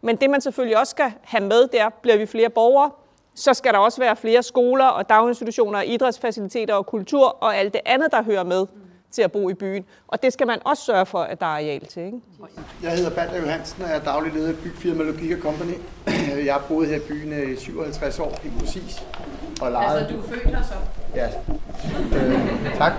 Men 0.00 0.16
det, 0.16 0.30
man 0.30 0.40
selvfølgelig 0.40 0.78
også 0.78 0.90
skal 0.90 1.12
have 1.22 1.44
med, 1.44 1.68
der 1.72 1.88
bliver 2.02 2.16
vi 2.16 2.26
flere 2.26 2.50
borgere, 2.50 2.90
så 3.34 3.54
skal 3.54 3.72
der 3.72 3.78
også 3.78 4.00
være 4.00 4.16
flere 4.16 4.42
skoler 4.42 4.86
og 4.86 5.08
daginstitutioner 5.08 5.78
og 5.78 5.86
idrætsfaciliteter 5.86 6.74
og 6.74 6.86
kultur 6.86 7.36
og 7.40 7.56
alt 7.56 7.72
det 7.72 7.80
andet, 7.86 8.12
der 8.12 8.22
hører 8.22 8.44
med 8.44 8.66
til 9.14 9.22
at 9.22 9.32
bo 9.32 9.50
i 9.50 9.54
byen. 9.54 9.84
Og 10.08 10.22
det 10.22 10.32
skal 10.32 10.46
man 10.46 10.58
også 10.64 10.82
sørge 10.84 11.06
for, 11.06 11.18
at 11.18 11.40
der 11.40 11.46
er 11.46 11.50
areal 11.50 11.86
til. 11.86 12.02
Ikke? 12.02 12.18
Jeg 12.82 12.92
hedder 12.92 13.10
Balder 13.10 13.36
Johansen, 13.38 13.82
og 13.82 13.88
jeg 13.88 13.96
er 13.96 14.02
daglig 14.02 14.32
leder 14.32 14.48
af 14.48 14.54
bygfirma 14.54 15.02
Logik 15.02 15.38
Company. 15.42 15.74
Jeg 16.46 16.54
har 16.54 16.62
boet 16.68 16.88
her 16.88 16.96
i 16.96 17.00
byen 17.08 17.52
i 17.52 17.56
57 17.56 18.18
år, 18.18 18.38
helt 18.42 18.58
præcis. 18.58 19.02
Og 19.60 19.70
lejet. 19.70 20.00
Altså, 20.00 20.14
du 20.14 20.20
er 20.20 20.26
født 20.28 20.42
her 20.42 20.62
så? 20.62 20.74
Ja. 21.14 21.26
Øh, 22.18 22.78
tak. 22.78 22.92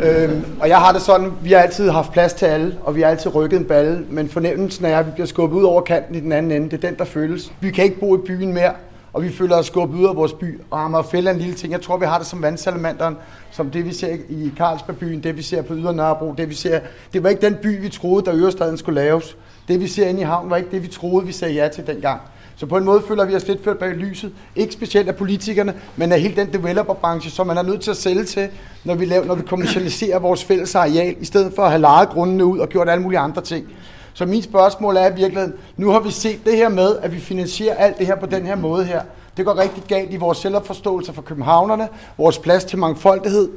Øh, 0.00 0.42
og 0.60 0.68
jeg 0.68 0.78
har 0.78 0.92
det 0.92 1.02
sådan, 1.02 1.32
vi 1.42 1.52
har 1.52 1.60
altid 1.60 1.90
haft 1.90 2.12
plads 2.12 2.32
til 2.32 2.46
alle, 2.46 2.78
og 2.82 2.96
vi 2.96 3.00
har 3.00 3.08
altid 3.08 3.34
rykket 3.34 3.60
en 3.60 3.64
balle, 3.64 4.06
men 4.10 4.28
fornemmelsen 4.28 4.84
er, 4.84 4.98
at 4.98 5.06
vi 5.06 5.10
bliver 5.10 5.26
skubbet 5.26 5.56
ud 5.56 5.64
over 5.64 5.82
kanten 5.82 6.14
i 6.14 6.20
den 6.20 6.32
anden 6.32 6.52
ende. 6.52 6.70
Det 6.70 6.84
er 6.84 6.88
den, 6.88 6.98
der 6.98 7.04
føles. 7.04 7.52
Vi 7.60 7.70
kan 7.70 7.84
ikke 7.84 8.00
bo 8.00 8.16
i 8.16 8.18
byen 8.18 8.52
mere, 8.52 8.72
og 9.12 9.22
vi 9.22 9.32
føler 9.32 9.56
os 9.56 9.66
skubbet 9.66 9.98
ud 9.98 10.06
af 10.06 10.16
vores 10.16 10.32
by. 10.32 10.60
Og 10.70 10.84
Amagerfælde 10.84 11.30
er 11.30 11.34
en 11.34 11.40
lille 11.40 11.54
ting. 11.54 11.72
Jeg 11.72 11.82
tror, 11.82 11.96
vi 11.96 12.06
har 12.06 12.18
det 12.18 12.26
som 12.26 12.42
vandsalamanderen, 12.42 13.16
som 13.50 13.70
det 13.70 13.84
vi 13.84 13.92
ser 13.92 14.16
i 14.28 14.52
Carlsbergbyen, 14.56 15.22
det 15.22 15.36
vi 15.36 15.42
ser 15.42 15.62
på 15.62 15.74
Ydre 15.74 15.94
Nørrebro, 15.94 16.34
det 16.38 16.48
vi 16.48 16.54
ser. 16.54 16.80
Det 17.12 17.22
var 17.22 17.28
ikke 17.28 17.46
den 17.46 17.56
by, 17.62 17.80
vi 17.80 17.88
troede, 17.88 18.24
der 18.24 18.34
Ørestaden 18.34 18.78
skulle 18.78 19.00
laves. 19.00 19.36
Det 19.68 19.80
vi 19.80 19.86
ser 19.86 20.06
inde 20.06 20.20
i 20.20 20.24
havnen 20.24 20.50
var 20.50 20.56
ikke 20.56 20.70
det, 20.70 20.82
vi 20.82 20.88
troede, 20.88 21.26
vi 21.26 21.32
sagde 21.32 21.54
ja 21.54 21.68
til 21.68 21.86
dengang. 21.86 22.20
Så 22.56 22.66
på 22.66 22.76
en 22.76 22.84
måde 22.84 23.02
føler 23.08 23.24
vi 23.24 23.34
os 23.34 23.48
lidt 23.48 23.64
ført 23.64 23.78
bag 23.78 23.90
lyset. 23.90 24.32
Ikke 24.56 24.72
specielt 24.72 25.08
af 25.08 25.16
politikerne, 25.16 25.74
men 25.96 26.12
af 26.12 26.20
hele 26.20 26.36
den 26.36 26.52
developerbranche, 26.52 27.30
som 27.30 27.46
man 27.46 27.58
er 27.58 27.62
nødt 27.62 27.80
til 27.80 27.90
at 27.90 27.96
sælge 27.96 28.24
til, 28.24 28.48
når 28.84 28.94
vi, 28.94 29.04
laver, 29.04 29.24
når 29.24 29.34
vi 29.34 29.42
kommercialiserer 29.42 30.18
vores 30.18 30.44
fælles 30.44 30.74
areal, 30.74 31.16
i 31.20 31.24
stedet 31.24 31.52
for 31.56 31.62
at 31.62 31.70
have 31.70 31.80
lejet 31.80 32.08
grundene 32.08 32.44
ud 32.44 32.58
og 32.58 32.68
gjort 32.68 32.88
alle 32.88 33.02
mulige 33.02 33.18
andre 33.18 33.42
ting. 33.42 33.66
Så 34.14 34.26
min 34.26 34.42
spørgsmål 34.42 34.96
er 34.96 35.10
i 35.10 35.14
virkeligheden, 35.14 35.54
nu 35.76 35.90
har 35.90 36.00
vi 36.00 36.10
set 36.10 36.44
det 36.44 36.56
her 36.56 36.68
med, 36.68 36.96
at 36.96 37.12
vi 37.12 37.20
finansierer 37.20 37.74
alt 37.74 37.98
det 37.98 38.06
her 38.06 38.16
på 38.16 38.26
den 38.26 38.46
her 38.46 38.56
måde 38.56 38.84
her. 38.84 39.02
Det 39.36 39.44
går 39.44 39.58
rigtig 39.58 39.82
galt 39.88 40.12
i 40.12 40.16
vores 40.16 40.38
selvforståelse 40.38 41.12
for 41.12 41.22
københavnerne, 41.22 41.88
vores 42.18 42.38
plads 42.38 42.64
til 42.64 42.78
mangfoldighed, 42.78 43.48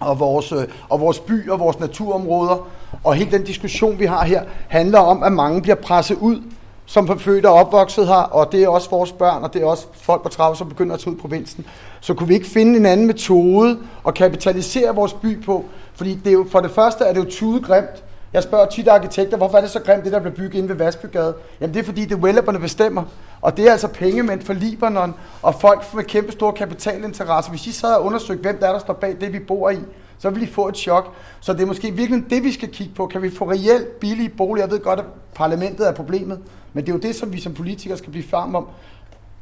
og 0.00 0.20
vores, 0.20 0.52
øh, 0.52 0.64
og 0.88 1.00
vores 1.00 1.20
by 1.20 1.50
og 1.50 1.60
vores 1.60 1.80
naturområder. 1.80 2.68
Og 3.04 3.14
hele 3.14 3.30
den 3.30 3.44
diskussion, 3.44 3.98
vi 3.98 4.06
har 4.06 4.24
her, 4.24 4.42
handler 4.68 4.98
om, 4.98 5.22
at 5.22 5.32
mange 5.32 5.62
bliver 5.62 5.74
presset 5.74 6.18
ud, 6.20 6.42
som 6.86 7.08
er 7.08 7.16
født 7.16 7.46
og 7.46 7.54
opvokset 7.54 8.06
her, 8.06 8.14
og 8.14 8.52
det 8.52 8.62
er 8.62 8.68
også 8.68 8.90
vores 8.90 9.12
børn, 9.12 9.42
og 9.42 9.54
det 9.54 9.62
er 9.62 9.66
også 9.66 9.86
folk 9.92 10.22
på 10.22 10.28
30, 10.28 10.56
som 10.56 10.68
begynder 10.68 10.94
at 10.94 11.00
tage 11.00 11.12
ud 11.12 11.18
i 11.18 11.20
provinsen. 11.20 11.66
Så 12.00 12.14
kunne 12.14 12.28
vi 12.28 12.34
ikke 12.34 12.46
finde 12.46 12.76
en 12.78 12.86
anden 12.86 13.06
metode 13.06 13.78
at 14.06 14.14
kapitalisere 14.14 14.94
vores 14.94 15.12
by 15.12 15.44
på? 15.44 15.64
Fordi 15.94 16.14
det 16.14 16.26
er 16.26 16.32
jo, 16.32 16.46
for 16.50 16.60
det 16.60 16.70
første 16.70 17.04
er 17.04 17.12
det 17.12 17.24
jo 17.24 17.30
tudegrimt, 17.30 18.04
jeg 18.36 18.42
spørger 18.42 18.66
tit 18.66 18.88
arkitekter, 18.88 19.36
hvorfor 19.36 19.56
er 19.56 19.60
det 19.60 19.70
så 19.70 19.80
grimt, 19.80 20.04
det 20.04 20.12
der 20.12 20.20
bliver 20.20 20.34
bygget 20.34 20.54
inde 20.54 20.68
ved 20.68 20.76
Vasbygade? 20.76 21.34
Jamen 21.60 21.74
det 21.74 21.80
er 21.80 21.84
fordi 21.84 22.04
developerne 22.04 22.58
bestemmer. 22.58 23.04
Og 23.40 23.56
det 23.56 23.66
er 23.66 23.72
altså 23.72 23.88
pengemænd 23.88 24.42
for 24.42 24.52
Libanon 24.52 25.14
og 25.42 25.54
folk 25.54 25.94
med 25.94 26.04
kæmpe 26.04 26.32
store 26.32 26.52
kapitalinteresser. 26.52 27.50
Hvis 27.50 27.66
I 27.66 27.72
sad 27.72 27.94
og 27.94 28.04
undersøgte, 28.04 28.42
hvem 28.42 28.58
der 28.58 28.66
er, 28.66 28.72
der 28.72 28.78
står 28.78 28.92
bag 28.92 29.16
det, 29.20 29.32
vi 29.32 29.38
bor 29.38 29.70
i, 29.70 29.78
så 30.18 30.30
vil 30.30 30.42
I 30.42 30.46
få 30.46 30.68
et 30.68 30.76
chok. 30.76 31.14
Så 31.40 31.52
det 31.52 31.62
er 31.62 31.66
måske 31.66 31.90
virkelig 31.90 32.30
det, 32.30 32.44
vi 32.44 32.52
skal 32.52 32.68
kigge 32.68 32.94
på. 32.94 33.06
Kan 33.06 33.22
vi 33.22 33.30
få 33.30 33.50
reelt 33.50 34.00
billige 34.00 34.28
boliger? 34.28 34.66
Jeg 34.66 34.72
ved 34.72 34.80
godt, 34.80 34.98
at 34.98 35.06
parlamentet 35.34 35.88
er 35.88 35.92
problemet, 35.92 36.38
men 36.72 36.84
det 36.84 36.92
er 36.92 36.94
jo 36.94 37.00
det, 37.00 37.14
som 37.14 37.32
vi 37.32 37.40
som 37.40 37.54
politikere 37.54 37.98
skal 37.98 38.10
blive 38.10 38.24
farm 38.24 38.54
om. 38.54 38.68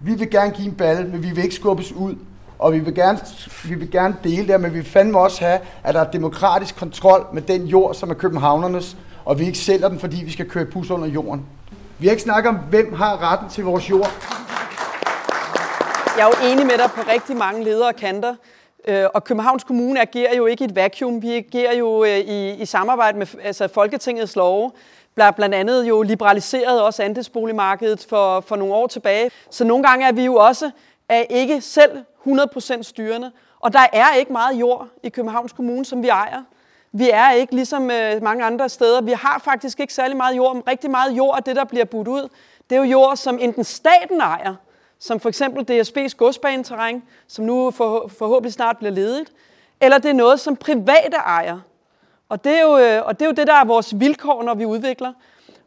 Vi 0.00 0.14
vil 0.14 0.30
gerne 0.30 0.50
give 0.50 0.68
en 0.68 0.74
balle, 0.74 1.08
men 1.08 1.22
vi 1.22 1.30
vil 1.30 1.44
ikke 1.44 1.54
skubbes 1.54 1.92
ud 1.92 2.14
og 2.58 2.72
vi 2.72 2.78
vil 2.78 2.94
gerne, 2.94 3.18
vi 3.64 3.74
vil 3.74 3.90
gerne 3.90 4.16
dele 4.24 4.52
det, 4.52 4.60
men 4.60 4.72
vi 4.72 4.78
vil 4.78 4.90
fandme 4.90 5.18
også 5.18 5.44
have, 5.44 5.60
at 5.84 5.94
der 5.94 6.00
er 6.00 6.10
demokratisk 6.10 6.76
kontrol 6.76 7.26
med 7.32 7.42
den 7.42 7.66
jord, 7.66 7.94
som 7.94 8.10
er 8.10 8.14
københavnernes, 8.14 8.96
og 9.24 9.38
vi 9.38 9.46
ikke 9.46 9.58
sælger 9.58 9.88
den, 9.88 9.98
fordi 9.98 10.24
vi 10.24 10.32
skal 10.32 10.50
køre 10.50 10.64
bus 10.64 10.90
under 10.90 11.08
jorden. 11.08 11.46
Vi 11.98 12.06
har 12.06 12.10
ikke 12.10 12.22
snakket 12.22 12.48
om, 12.48 12.56
hvem 12.56 12.94
har 12.94 13.32
retten 13.32 13.48
til 13.48 13.64
vores 13.64 13.90
jord. 13.90 14.10
Jeg 16.16 16.22
er 16.22 16.26
jo 16.26 16.52
enig 16.52 16.66
med 16.66 16.78
dig 16.78 16.90
på 16.94 17.00
rigtig 17.12 17.36
mange 17.36 17.64
ledere 17.64 17.88
og 17.88 17.96
kanter. 17.96 18.34
Øh, 18.88 19.04
og 19.14 19.24
Københavns 19.24 19.64
Kommune 19.64 20.00
agerer 20.00 20.36
jo 20.36 20.46
ikke 20.46 20.64
i 20.64 20.68
et 20.68 20.76
vakuum. 20.76 21.22
Vi 21.22 21.32
agerer 21.32 21.76
jo 21.76 22.04
øh, 22.04 22.18
i, 22.18 22.54
i 22.54 22.66
samarbejde 22.66 23.18
med 23.18 23.26
altså 23.42 23.68
Folketingets 23.68 24.36
love. 24.36 24.70
Blandt 25.14 25.54
andet 25.54 25.88
jo 25.88 26.02
liberaliseret 26.02 26.82
også 26.82 27.02
andelsboligmarkedet 27.02 28.06
for, 28.08 28.40
for 28.40 28.56
nogle 28.56 28.74
år 28.74 28.86
tilbage. 28.86 29.30
Så 29.50 29.64
nogle 29.64 29.84
gange 29.84 30.06
er 30.06 30.12
vi 30.12 30.24
jo 30.24 30.34
også 30.34 30.70
er 31.08 31.22
ikke 31.30 31.60
selv 31.60 32.04
100% 32.26 32.82
styrende. 32.82 33.32
Og 33.60 33.72
der 33.72 33.86
er 33.92 34.14
ikke 34.14 34.32
meget 34.32 34.60
jord 34.60 34.88
i 35.02 35.08
Københavns 35.08 35.52
Kommune, 35.52 35.84
som 35.84 36.02
vi 36.02 36.08
ejer. 36.08 36.42
Vi 36.92 37.10
er 37.10 37.30
ikke 37.30 37.54
ligesom 37.54 37.90
øh, 37.90 38.22
mange 38.22 38.44
andre 38.44 38.68
steder. 38.68 39.00
Vi 39.00 39.12
har 39.12 39.40
faktisk 39.44 39.80
ikke 39.80 39.94
særlig 39.94 40.16
meget 40.16 40.36
jord, 40.36 40.54
men 40.54 40.62
rigtig 40.68 40.90
meget 40.90 41.12
jord 41.12 41.36
af 41.36 41.42
det, 41.42 41.56
der 41.56 41.64
bliver 41.64 41.84
budt 41.84 42.08
ud. 42.08 42.28
Det 42.70 42.76
er 42.76 42.80
jo 42.80 42.90
jord, 42.90 43.16
som 43.16 43.38
enten 43.40 43.64
staten 43.64 44.20
ejer, 44.20 44.54
som 44.98 45.20
for 45.20 45.28
eksempel 45.28 45.80
DSB's 45.80 46.16
godsbaneterræn, 46.16 47.02
som 47.26 47.44
nu 47.44 47.70
for, 47.70 48.10
forhåbentlig 48.18 48.52
snart 48.52 48.78
bliver 48.78 48.92
ledigt, 48.92 49.32
eller 49.80 49.98
det 49.98 50.08
er 50.08 50.14
noget, 50.14 50.40
som 50.40 50.56
private 50.56 51.16
ejer. 51.16 51.60
Og 52.28 52.44
det, 52.44 52.52
er 52.52 52.62
jo, 52.62 52.78
øh, 52.78 53.06
og 53.06 53.18
det 53.18 53.24
er 53.24 53.28
jo 53.28 53.34
det, 53.34 53.46
der 53.46 53.54
er 53.54 53.64
vores 53.64 54.00
vilkår, 54.00 54.42
når 54.42 54.54
vi 54.54 54.64
udvikler. 54.64 55.12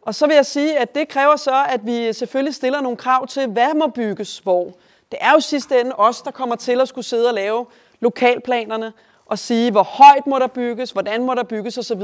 Og 0.02 0.15
så 0.15 0.28
vil 0.28 0.36
jeg 0.36 0.45
sige, 0.45 0.80
at 0.80 0.95
det 0.95 1.08
kræver 1.08 1.36
så, 1.36 1.65
at 1.69 1.86
vi 1.86 2.13
selvfølgelig 2.13 2.56
stiller 2.56 2.82
nogle 2.82 2.97
krav 2.97 3.28
til, 3.28 3.47
hvad 3.47 3.73
må 3.73 3.88
bygges 3.88 4.39
hvor. 4.39 4.73
Det 5.12 5.20
er 5.22 5.32
jo 5.32 5.39
sidste 5.39 5.80
ende 5.80 5.96
os, 5.96 6.22
der 6.22 6.32
kommer 6.32 6.56
til 6.56 6.82
at 6.82 6.88
skulle 6.88 7.06
sidde 7.06 7.28
og 7.28 7.34
lave 7.34 7.65
lokalplanerne 8.00 8.93
og 9.26 9.39
sige, 9.39 9.72
hvor 9.72 9.84
højt 9.84 10.28
må 10.28 10.39
der 10.39 10.48
bygges, 10.48 10.91
hvordan 10.91 11.24
må 11.24 11.34
der 11.34 11.43
bygges 11.43 11.78
osv. 11.78 12.02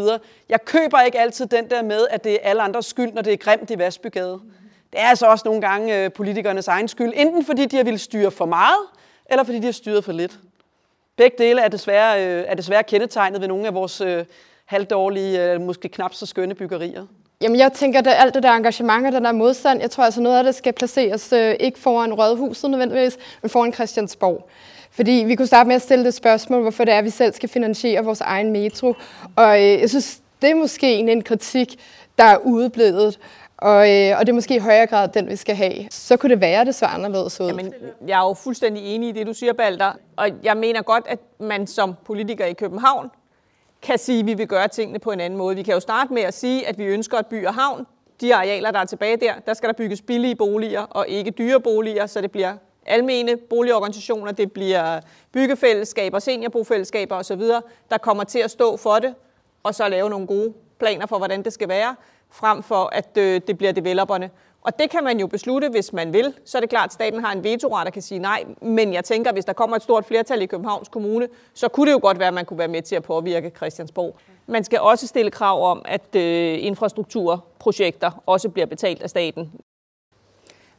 Jeg 0.50 0.66
køber 0.66 1.02
ikke 1.02 1.20
altid 1.20 1.46
den 1.46 1.70
der 1.70 1.82
med, 1.82 2.08
at 2.10 2.24
det 2.24 2.34
er 2.34 2.38
alle 2.42 2.62
andres 2.62 2.86
skyld, 2.86 3.14
når 3.14 3.22
det 3.22 3.34
er 3.34 3.38
grimt 3.38 3.70
i 3.70 3.78
Vasbygade. 3.78 4.40
Det 4.92 5.02
er 5.02 5.06
altså 5.06 5.26
også 5.26 5.44
nogle 5.46 5.62
gange 5.62 6.04
øh, 6.04 6.12
politikernes 6.12 6.68
egen 6.68 6.88
skyld, 6.88 7.14
enten 7.16 7.46
fordi 7.46 7.66
de 7.66 7.78
har 7.78 7.84
ville 7.84 8.00
styre 8.00 8.32
for 8.32 8.46
meget, 8.46 8.80
eller 9.26 9.44
fordi 9.44 9.60
de 9.60 9.66
har 9.66 9.72
styret 9.72 10.04
for 10.04 10.12
lidt. 10.12 10.40
Begge 11.16 11.38
dele 11.38 11.62
er 11.62 11.68
desværre, 11.68 12.28
øh, 12.28 12.44
er 12.48 12.56
desværre 12.56 12.84
kendetegnet 12.84 13.42
ved 13.42 13.48
nogle 13.48 13.68
af 13.68 13.74
vores 13.74 14.02
øh, 14.02 14.26
halvdårlige, 14.66 15.52
øh, 15.52 15.62
måske 15.62 15.90
knap 15.90 16.14
så 16.14 16.26
skønne 16.26 16.56
byggerier. 16.56 17.06
Jamen, 17.44 17.60
jeg 17.60 17.74
tænker, 17.74 18.00
at 18.00 18.08
alt 18.08 18.34
det 18.34 18.44
der 18.44 18.52
engagement 18.52 19.08
og 19.08 19.12
den 19.12 19.26
der 19.26 19.32
modstand, 19.32 19.82
jeg 19.82 19.92
tror 19.92 20.04
altså 20.04 20.22
noget 20.22 20.38
af 20.38 20.44
det 20.44 20.56
skal 20.56 20.74
placeres 20.74 21.34
øh, 21.34 21.56
ikke 21.60 21.80
foran 21.80 22.14
Rådhuset 22.14 22.70
nødvendigvis, 22.70 23.18
men 23.42 23.50
foran 23.50 23.74
Christiansborg. 23.74 24.50
Fordi 24.92 25.24
vi 25.28 25.36
kunne 25.36 25.48
starte 25.48 25.68
med 25.68 25.76
at 25.76 25.82
stille 25.82 26.06
det 26.06 26.14
spørgsmål, 26.14 26.62
hvorfor 26.62 26.86
det 26.86 26.94
er, 26.94 26.98
at 26.98 27.04
vi 27.04 27.10
selv 27.10 27.34
skal 27.34 27.50
finansiere 27.50 28.04
vores 28.04 28.22
egen 28.22 28.52
metro. 28.52 28.96
Og 29.36 29.62
øh, 29.62 29.82
jeg 29.82 29.90
synes, 29.90 30.22
det 30.42 30.50
er 30.50 30.56
måske 30.56 30.94
en, 30.94 31.10
en 31.10 31.22
kritik, 31.22 31.76
der 32.18 32.24
er 32.24 32.38
udeblevet. 32.38 33.20
Og, 33.58 33.92
øh, 33.92 34.20
og 34.20 34.26
det 34.26 34.30
er 34.30 34.34
måske 34.34 34.56
i 34.56 34.60
højere 34.60 34.88
grad 34.88 35.08
den, 35.08 35.30
vi 35.30 35.36
skal 35.36 35.56
have. 35.56 35.88
Så 35.90 36.18
kunne 36.18 36.30
det 36.30 36.42
være, 36.42 36.62
at 36.62 36.68
det 36.68 36.76
så 36.76 36.86
anderledes 36.86 37.42
ud. 37.42 37.48
Jamen, 37.48 37.74
jeg 38.08 38.20
er 38.20 38.28
jo 38.28 38.34
fuldstændig 38.34 38.96
enig 38.96 39.10
i 39.10 39.12
det, 39.12 39.28
du 39.28 39.34
siger, 39.34 39.54
Balder. 39.54 39.92
Og 40.16 40.30
jeg 40.44 40.58
mener 40.58 40.82
godt, 40.82 41.06
at 41.08 41.20
man 41.40 41.68
som 41.68 41.96
politiker 42.06 42.46
i 42.46 42.54
København 42.54 43.10
kan 43.84 43.98
sige, 43.98 44.20
at 44.20 44.26
vi 44.26 44.34
vil 44.34 44.48
gøre 44.48 44.68
tingene 44.68 45.00
på 45.00 45.12
en 45.12 45.20
anden 45.20 45.38
måde. 45.38 45.56
Vi 45.56 45.64
kan 45.64 45.74
jo 45.74 45.80
starte 45.80 46.14
med 46.14 46.22
at 46.22 46.34
sige, 46.34 46.68
at 46.68 46.78
vi 46.78 46.86
ønsker 46.86 47.18
at 47.18 47.28
by 47.28 47.46
og 47.46 47.54
havn. 47.54 47.86
De 48.22 48.36
arealer, 48.36 48.72
der 48.72 48.80
er 48.80 48.86
tilbage 48.86 49.18
der, 49.18 49.34
der 49.46 49.54
skal 49.54 49.70
der 49.70 49.74
bygges 49.74 50.02
billige 50.02 50.36
boliger 50.36 50.82
og 50.82 51.08
ikke 51.08 51.32
dyre 51.32 51.60
boliger, 51.60 52.06
så 52.06 52.22
det 52.22 52.32
bliver 52.32 52.58
almene 52.86 53.38
boligorganisationer, 53.38 54.32
det 54.32 54.52
bliver 54.52 55.00
byggefællesskaber, 55.32 56.20
seniorbofællesskaber 56.20 57.16
osv., 57.16 57.42
der 57.90 57.98
kommer 58.02 58.24
til 58.24 58.40
at 58.40 58.52
stå 58.52 58.78
for 58.78 59.00
det, 59.00 59.16
og 59.64 59.76
så 59.76 59.90
lave 59.90 60.10
nogle 60.10 60.28
gode 60.28 60.54
planer 60.80 61.06
for, 61.06 61.18
hvordan 61.18 61.44
det 61.44 61.54
skal 61.54 61.70
være, 61.70 61.96
frem 62.32 62.64
for 62.64 62.90
at 62.92 63.18
øh, 63.18 63.42
det 63.48 63.58
bliver 63.58 63.72
developerne. 63.72 64.30
Og 64.64 64.80
det 64.80 64.90
kan 64.90 65.04
man 65.04 65.20
jo 65.20 65.28
beslutte, 65.28 65.70
hvis 65.70 65.94
man 65.94 66.14
vil. 66.14 66.34
Så 66.46 66.58
er 66.58 66.60
det 66.60 66.70
klart, 66.70 66.86
at 66.86 66.94
staten 66.94 67.24
har 67.24 67.32
en 67.32 67.44
vetoret, 67.44 67.86
der 67.86 67.92
kan 67.92 68.02
sige 68.02 68.20
nej. 68.20 68.44
Men 68.62 68.94
jeg 68.94 69.04
tænker, 69.04 69.30
at 69.30 69.36
hvis 69.36 69.46
der 69.46 69.54
kommer 69.54 69.76
et 69.76 69.84
stort 69.84 70.06
flertal 70.06 70.42
i 70.42 70.46
Københavns 70.46 70.90
Kommune, 70.90 71.28
så 71.54 71.68
kunne 71.68 71.88
det 71.88 71.94
jo 71.94 72.00
godt 72.02 72.20
være, 72.20 72.28
at 72.28 72.34
man 72.34 72.46
kunne 72.46 72.60
være 72.60 72.68
med 72.68 72.82
til 72.82 72.96
at 72.96 73.04
påvirke 73.04 73.52
Christiansborg. 73.56 74.16
Man 74.48 74.64
skal 74.64 74.80
også 74.80 75.08
stille 75.08 75.32
krav 75.32 75.72
om, 75.72 75.82
at 75.86 76.16
øh, 76.16 76.58
infrastrukturprojekter 76.66 78.24
også 78.26 78.50
bliver 78.50 78.66
betalt 78.66 79.04
af 79.04 79.10
staten. 79.10 79.52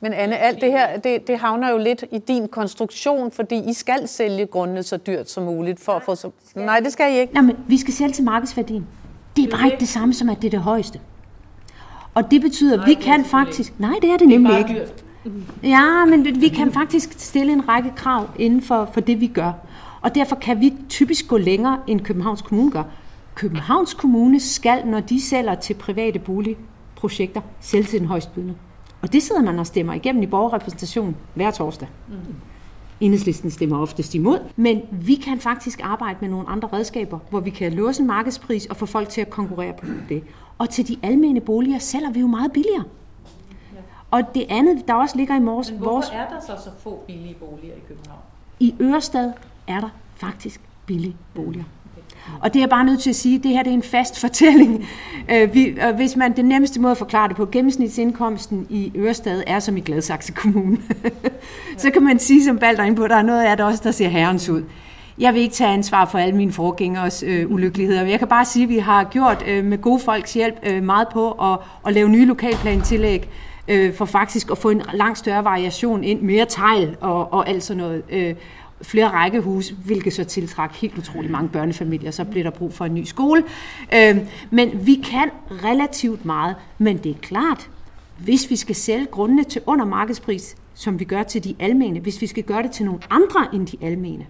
Men 0.01 0.13
Anne, 0.13 0.39
alt 0.39 0.61
det 0.61 0.71
her, 0.73 0.97
det, 0.97 1.27
det 1.27 1.39
havner 1.39 1.71
jo 1.71 1.79
lidt 1.79 2.05
i 2.11 2.19
din 2.19 2.49
konstruktion, 2.49 3.31
fordi 3.31 3.71
I 3.71 3.73
skal 3.73 4.09
sælge 4.09 4.47
grundene 4.47 4.83
så 4.83 4.97
dyrt 4.97 5.31
som 5.31 5.45
muligt. 5.45 5.81
For 5.81 5.93
at 5.93 6.03
få 6.03 6.15
så... 6.15 6.31
Nej, 6.55 6.81
det 6.81 6.93
skal 6.93 7.15
I 7.15 7.19
ikke. 7.19 7.35
Nej, 7.35 7.43
men 7.43 7.57
vi 7.69 7.79
skal 7.79 7.95
sælge 7.95 8.13
til 8.13 8.25
markedsværdien. 8.25 8.87
Det 9.37 9.45
er 9.45 9.57
bare 9.57 9.67
ikke 9.67 9.81
det 9.81 9.89
samme 9.89 10.15
som, 10.15 10.29
at 10.29 10.37
det 10.43 10.47
er 10.47 10.51
det 10.51 10.61
højeste. 10.61 11.01
Og 12.15 12.31
det 12.31 12.41
betyder, 12.41 12.81
at 12.81 12.89
vi 12.89 12.95
kan 12.95 13.25
faktisk... 13.25 13.73
Nej, 13.79 13.95
det 14.03 14.11
er 14.11 14.17
det 14.17 14.29
nemlig 14.29 14.59
ikke. 14.59 14.87
Ja, 15.63 16.05
men 16.05 16.41
vi 16.41 16.49
kan 16.49 16.73
faktisk 16.73 17.15
stille 17.19 17.53
en 17.53 17.69
række 17.69 17.93
krav 17.97 18.29
inden 18.39 18.63
for, 18.63 18.91
for 18.93 19.01
det, 19.01 19.21
vi 19.21 19.27
gør. 19.27 19.53
Og 20.01 20.15
derfor 20.15 20.37
kan 20.37 20.61
vi 20.61 20.75
typisk 20.89 21.29
gå 21.29 21.37
længere, 21.37 21.79
end 21.87 22.01
Københavns 22.01 22.43
Kommune 22.43 22.71
gør. 22.71 22.83
Københavns 23.35 23.95
Kommune 23.95 24.41
skal, 24.41 24.87
når 24.87 25.01
de 25.01 25.21
sælger 25.21 25.55
til 25.55 25.75
private 25.75 26.19
boligprojekter, 26.19 27.41
sælge 27.61 27.85
til 27.85 27.99
den 28.01 28.09
højstbydende. 28.09 28.55
Og 29.03 29.13
det 29.13 29.23
sidder 29.23 29.43
man 29.43 29.59
og 29.59 29.67
stemmer 29.67 29.95
igennem 29.95 30.23
i 30.23 30.27
borgerrepræsentation 30.27 31.17
hver 31.35 31.51
torsdag. 31.51 31.89
Mm. 32.09 32.15
Enhedslisten 33.01 33.51
stemmer 33.51 33.79
oftest 33.79 34.15
imod, 34.15 34.39
men 34.57 34.81
vi 34.91 35.15
kan 35.15 35.41
faktisk 35.41 35.81
arbejde 35.83 36.19
med 36.21 36.29
nogle 36.29 36.49
andre 36.49 36.69
redskaber, 36.73 37.19
hvor 37.31 37.41
vi 37.41 37.51
kan 37.51 37.73
låse 37.73 38.01
en 38.01 38.07
markedspris 38.07 38.67
og 38.67 38.77
få 38.77 38.87
folk 38.87 39.09
til 39.09 39.21
at 39.21 39.31
konkurrere 39.31 39.73
på 39.81 39.87
det. 40.09 40.23
Og 40.59 40.71
til 40.71 40.89
de 40.89 40.97
almene 41.03 41.41
boliger 41.41 41.79
sælger 41.79 42.11
vi 42.11 42.21
jo 42.21 42.27
meget 42.27 42.53
billigere. 42.53 42.85
Og 44.11 44.35
det 44.35 44.47
andet, 44.49 44.89
der 44.89 44.95
også 44.95 45.17
ligger 45.17 45.41
i 45.41 45.43
vores... 45.43 45.71
Men 45.71 45.79
hvorfor 45.79 45.93
vores, 45.93 46.09
er 46.13 46.29
der 46.29 46.41
så 46.41 46.65
så 46.65 46.71
få 46.79 47.03
billige 47.07 47.35
boliger 47.35 47.75
i 47.75 47.81
København? 47.89 48.21
I 48.61 48.75
Ørestad 48.81 49.33
er 49.69 49.81
der 49.81 49.89
faktisk 50.17 50.61
billige 50.87 51.17
boliger. 51.35 51.65
Og 52.41 52.55
det 52.55 52.59
er 52.59 52.63
jeg 52.63 52.71
bare 52.71 52.85
nødt 52.85 53.01
til 53.01 53.11
at 53.11 53.17
sige, 53.17 53.39
det 53.39 53.51
her 53.51 53.63
det 53.63 53.71
er 53.71 53.75
en 53.75 53.83
fast 53.83 54.21
fortælling. 54.21 54.85
Øh, 55.29 55.55
vi, 55.55 55.79
og 55.81 55.95
hvis 55.95 56.17
man 56.17 56.37
den 56.37 56.45
nemmeste 56.45 56.81
måde 56.81 56.91
at 56.91 56.99
forklare 56.99 57.29
det 57.29 57.37
på, 57.37 57.47
gennemsnitsindkomsten 57.47 58.67
i 58.71 58.93
Ørestad 58.97 59.43
er 59.47 59.59
som 59.59 59.77
i 59.77 59.81
Gladsaxe 59.81 60.33
Kommune. 60.33 60.79
så 61.77 61.91
kan 61.91 62.03
man 62.03 62.19
sige 62.19 62.45
som 62.45 62.59
Balder 62.59 62.95
på, 62.95 63.07
der 63.07 63.17
er 63.17 63.23
noget 63.23 63.45
af 63.45 63.57
det 63.57 63.67
også, 63.67 63.81
der 63.85 63.91
ser 63.91 64.09
herrens 64.09 64.49
ud. 64.49 64.63
Jeg 65.19 65.35
vil 65.35 65.43
ikke 65.43 65.55
tage 65.55 65.71
ansvar 65.71 66.05
for 66.05 66.19
alle 66.19 66.37
mine 66.37 66.53
forgængers 66.53 67.23
øh, 67.23 67.51
ulykkeligheder. 67.51 68.05
Jeg 68.05 68.19
kan 68.19 68.29
bare 68.29 68.45
sige, 68.45 68.63
at 68.63 68.69
vi 68.69 68.79
har 68.79 69.05
gjort 69.05 69.45
øh, 69.47 69.65
med 69.65 69.79
gode 69.79 70.01
folks 70.01 70.35
hjælp 70.35 70.55
øh, 70.63 70.83
meget 70.83 71.09
på 71.13 71.31
at, 71.31 71.59
at 71.87 71.93
lave 71.93 72.09
nye 72.09 72.25
lokalplantillæg 72.25 73.29
øh, 73.69 73.95
for 73.95 74.05
faktisk 74.05 74.51
at 74.51 74.59
få 74.59 74.71
en 74.71 74.83
langt 74.93 75.19
større 75.19 75.45
variation 75.45 76.05
ind, 76.05 76.21
mere 76.21 76.47
tegl 76.49 76.97
og, 77.01 77.33
og 77.33 77.49
alt 77.49 77.63
sådan 77.63 77.83
noget. 77.83 78.03
Øh, 78.11 78.35
flere 78.83 79.09
rækkehuse, 79.09 79.75
hvilket 79.75 80.13
så 80.13 80.25
tiltræk 80.25 80.71
helt 80.71 80.99
utrolig 80.99 81.31
mange 81.31 81.49
børnefamilier. 81.49 82.11
Så 82.11 82.25
bliver 82.25 82.43
der 82.43 82.51
brug 82.51 82.75
for 82.75 82.85
en 82.85 82.95
ny 82.95 83.05
skole. 83.05 83.45
Øh, 83.95 84.19
men 84.51 84.87
vi 84.87 84.95
kan 84.95 85.31
relativt 85.65 86.25
meget, 86.25 86.57
men 86.79 86.97
det 86.97 87.11
er 87.11 87.19
klart, 87.23 87.71
hvis 88.19 88.51
vi 88.51 88.57
skal 88.57 88.75
sælge 88.75 89.07
grundene 89.07 89.45
til 89.45 89.63
under 89.67 89.85
markedspris, 89.85 90.57
som 90.75 91.01
vi 91.01 91.05
gør 91.05 91.23
til 91.23 91.45
de 91.45 91.55
almene, 91.59 92.01
hvis 92.01 92.21
vi 92.21 92.27
skal 92.27 92.43
gøre 92.43 92.63
det 92.63 92.71
til 92.71 92.87
nogle 92.87 93.01
andre 93.11 93.47
end 93.53 93.67
de 93.67 93.77
almene, 93.83 94.27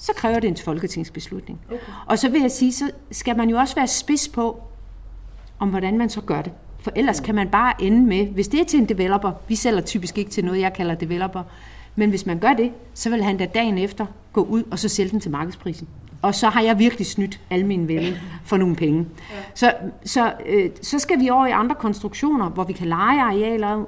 så 0.00 0.12
kræver 0.16 0.40
det 0.40 0.48
en 0.48 0.56
folketingsbeslutning. 0.56 1.60
Okay. 1.66 1.78
Og 2.06 2.18
så 2.18 2.28
vil 2.28 2.40
jeg 2.40 2.50
sige, 2.50 2.72
så 2.72 2.90
skal 3.10 3.36
man 3.36 3.50
jo 3.50 3.58
også 3.58 3.74
være 3.74 3.86
spids 3.86 4.28
på, 4.28 4.62
om 5.58 5.68
hvordan 5.68 5.98
man 5.98 6.10
så 6.10 6.20
gør 6.20 6.42
det. 6.42 6.52
For 6.78 6.92
ellers 6.96 7.20
kan 7.20 7.34
man 7.34 7.48
bare 7.48 7.82
ende 7.82 8.06
med, 8.06 8.26
hvis 8.26 8.48
det 8.48 8.60
er 8.60 8.64
til 8.64 8.78
en 8.80 8.88
developer, 8.88 9.32
vi 9.48 9.54
sælger 9.54 9.80
typisk 9.80 10.18
ikke 10.18 10.30
til 10.30 10.44
noget, 10.44 10.60
jeg 10.60 10.72
kalder 10.72 10.94
developer, 10.94 11.42
men 11.96 12.10
hvis 12.10 12.26
man 12.26 12.38
gør 12.38 12.52
det, 12.52 12.72
så 12.94 13.10
vil 13.10 13.24
han 13.24 13.36
da 13.36 13.46
dagen 13.46 13.78
efter 13.78 14.06
gå 14.32 14.42
ud 14.42 14.62
og 14.70 14.78
så 14.78 14.88
sælge 14.88 15.10
den 15.10 15.20
til 15.20 15.30
markedsprisen. 15.30 15.88
Og 16.22 16.34
så 16.34 16.48
har 16.48 16.62
jeg 16.62 16.78
virkelig 16.78 17.06
snydt 17.06 17.40
alle 17.50 17.66
mine 17.66 17.88
venner 17.88 18.16
for 18.44 18.56
nogle 18.56 18.76
penge. 18.76 19.06
Så, 19.54 19.74
så, 20.04 20.32
øh, 20.46 20.70
så 20.82 20.98
skal 20.98 21.20
vi 21.20 21.30
over 21.30 21.46
i 21.46 21.50
andre 21.50 21.74
konstruktioner, 21.74 22.48
hvor 22.48 22.64
vi 22.64 22.72
kan 22.72 22.86
lege 22.86 23.20
arealer, 23.20 23.84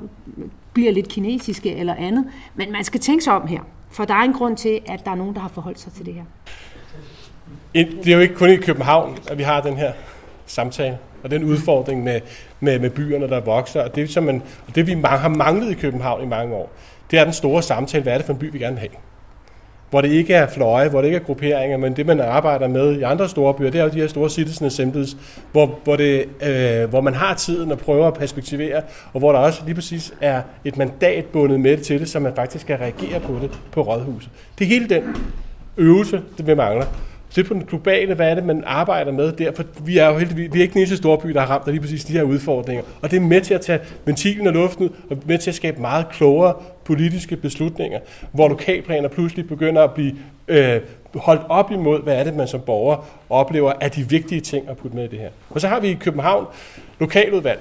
bliver 0.73 0.93
lidt 0.93 1.09
kinesiske 1.09 1.75
eller 1.75 1.95
andet. 1.95 2.27
Men 2.55 2.73
man 2.73 2.85
skal 2.85 3.01
tænke 3.01 3.25
sig 3.25 3.33
om 3.33 3.47
her, 3.47 3.61
for 3.93 4.05
der 4.05 4.15
er 4.15 4.23
en 4.23 4.33
grund 4.33 4.57
til, 4.57 4.81
at 4.87 5.05
der 5.05 5.11
er 5.11 5.15
nogen, 5.15 5.35
der 5.35 5.41
har 5.41 5.49
forholdt 5.49 5.81
sig 5.81 5.93
til 5.93 6.07
det 6.07 6.15
her. 6.15 6.25
Det 7.75 8.09
er 8.09 8.15
jo 8.15 8.21
ikke 8.21 8.35
kun 8.35 8.51
i 8.51 8.57
København, 8.57 9.19
at 9.29 9.39
vi 9.39 9.43
har 9.43 9.61
den 9.61 9.77
her 9.77 9.93
samtale 10.47 10.99
og 11.23 11.31
den 11.31 11.45
udfordring 11.45 12.03
med, 12.03 12.21
med, 12.61 12.79
med 12.79 12.91
byerne, 12.91 13.29
der 13.29 13.41
vokser. 13.41 13.83
Og 13.83 13.95
det, 13.95 14.11
som 14.11 14.25
man, 14.25 14.43
og 14.69 14.75
det 14.75 14.87
vi 14.87 14.93
har 15.05 15.29
manglet 15.29 15.71
i 15.71 15.75
København 15.75 16.23
i 16.23 16.27
mange 16.27 16.55
år, 16.55 16.71
det 17.11 17.19
er 17.19 17.25
den 17.25 17.33
store 17.33 17.63
samtale, 17.63 18.03
hvad 18.03 18.13
er 18.13 18.17
det 18.17 18.27
for 18.27 18.33
en 18.33 18.39
by, 18.39 18.53
vi 18.53 18.59
gerne 18.59 18.75
vil 18.75 18.81
have. 18.81 19.12
Hvor 19.93 20.01
det 20.01 20.09
ikke 20.09 20.35
er 20.35 20.47
fløje, 20.47 20.89
hvor 20.89 21.01
det 21.01 21.09
ikke 21.09 21.17
er 21.17 21.23
grupperinger, 21.23 21.77
men 21.77 21.97
det, 21.97 22.07
man 22.07 22.21
arbejder 22.21 22.69
med 22.69 22.99
i 22.99 23.03
andre 23.03 23.29
store 23.29 23.55
byer, 23.55 23.71
det 23.71 23.81
er 23.81 23.85
jo 23.85 23.91
de 23.91 24.01
her 24.01 24.07
store 24.07 24.31
citizen 24.31 24.67
assemblies, 24.67 25.17
hvor, 25.53 25.79
hvor, 25.85 25.97
det, 25.97 26.25
øh, 26.47 26.91
hvor 26.91 27.01
man 27.01 27.15
har 27.15 27.35
tiden 27.35 27.73
at 27.73 27.79
prøve 27.79 28.07
at 28.07 28.15
perspektivere, 28.15 28.83
og 29.13 29.19
hvor 29.19 29.33
der 29.33 29.39
også 29.39 29.63
lige 29.65 29.75
præcis 29.75 30.15
er 30.21 30.43
et 30.65 30.77
mandat 30.77 31.25
bundet 31.25 31.61
med 31.61 31.77
det 31.77 31.83
til 31.83 32.01
det, 32.01 32.09
så 32.09 32.21
man 32.21 32.35
faktisk 32.35 32.65
skal 32.65 32.77
reagere 32.77 33.21
på 33.21 33.39
det 33.43 33.51
på 33.73 33.83
rådhuset. 33.83 34.31
Det 34.59 34.65
er 34.65 34.69
hele 34.69 34.89
den 34.89 35.03
øvelse, 35.77 36.23
det 36.39 36.47
vi 36.47 36.55
mangler 36.55 36.87
se 37.35 37.45
på 37.45 37.55
den 37.55 37.65
globale, 37.65 38.15
hvad 38.15 38.31
er 38.31 38.35
det, 38.35 38.45
man 38.45 38.63
arbejder 38.67 39.13
med 39.13 39.33
der, 39.33 39.53
for 39.53 39.65
vi 39.85 39.99
er 39.99 40.09
jo 40.09 40.19
heldigvis, 40.19 40.53
vi 40.53 40.59
er 40.59 40.63
ikke 40.63 40.73
den 40.73 40.81
eneste 40.81 40.97
store 40.97 41.19
by, 41.19 41.29
der 41.29 41.41
har 41.41 41.47
ramt 41.47 41.67
af 41.67 41.73
lige 41.73 41.81
præcis 41.81 42.05
de 42.05 42.13
her 42.13 42.23
udfordringer. 42.23 42.83
Og 43.03 43.11
det 43.11 43.17
er 43.17 43.21
med 43.21 43.41
til 43.41 43.55
at 43.55 43.61
tage 43.61 43.79
ventilen 44.05 44.47
af 44.47 44.53
luften 44.53 44.85
ud, 44.85 44.91
og 45.11 45.17
med 45.27 45.39
til 45.39 45.51
at 45.51 45.55
skabe 45.55 45.81
meget 45.81 46.09
klogere 46.09 46.55
politiske 46.85 47.37
beslutninger, 47.37 48.01
hvor 48.33 48.49
lokalplaner 48.49 49.09
pludselig 49.09 49.49
begynder 49.49 49.83
at 49.83 49.93
blive 49.95 50.17
øh, 50.49 50.81
holdt 51.15 51.43
op 51.49 51.71
imod, 51.71 52.03
hvad 52.03 52.17
er 52.17 52.25
det, 52.25 52.35
man 52.35 52.49
som 52.49 52.61
borger 52.61 52.97
oplever 53.31 53.73
er 53.81 53.89
de 53.89 54.09
vigtige 54.09 54.41
ting 54.41 54.69
at 54.69 54.77
putte 54.77 54.97
med 54.97 55.05
i 55.05 55.09
det 55.09 55.19
her. 55.19 55.31
Og 55.51 55.61
så 55.61 55.69
har 55.69 55.81
vi 55.81 55.89
i 55.89 55.95
København 55.95 56.47
lokaludvalg. 57.01 57.61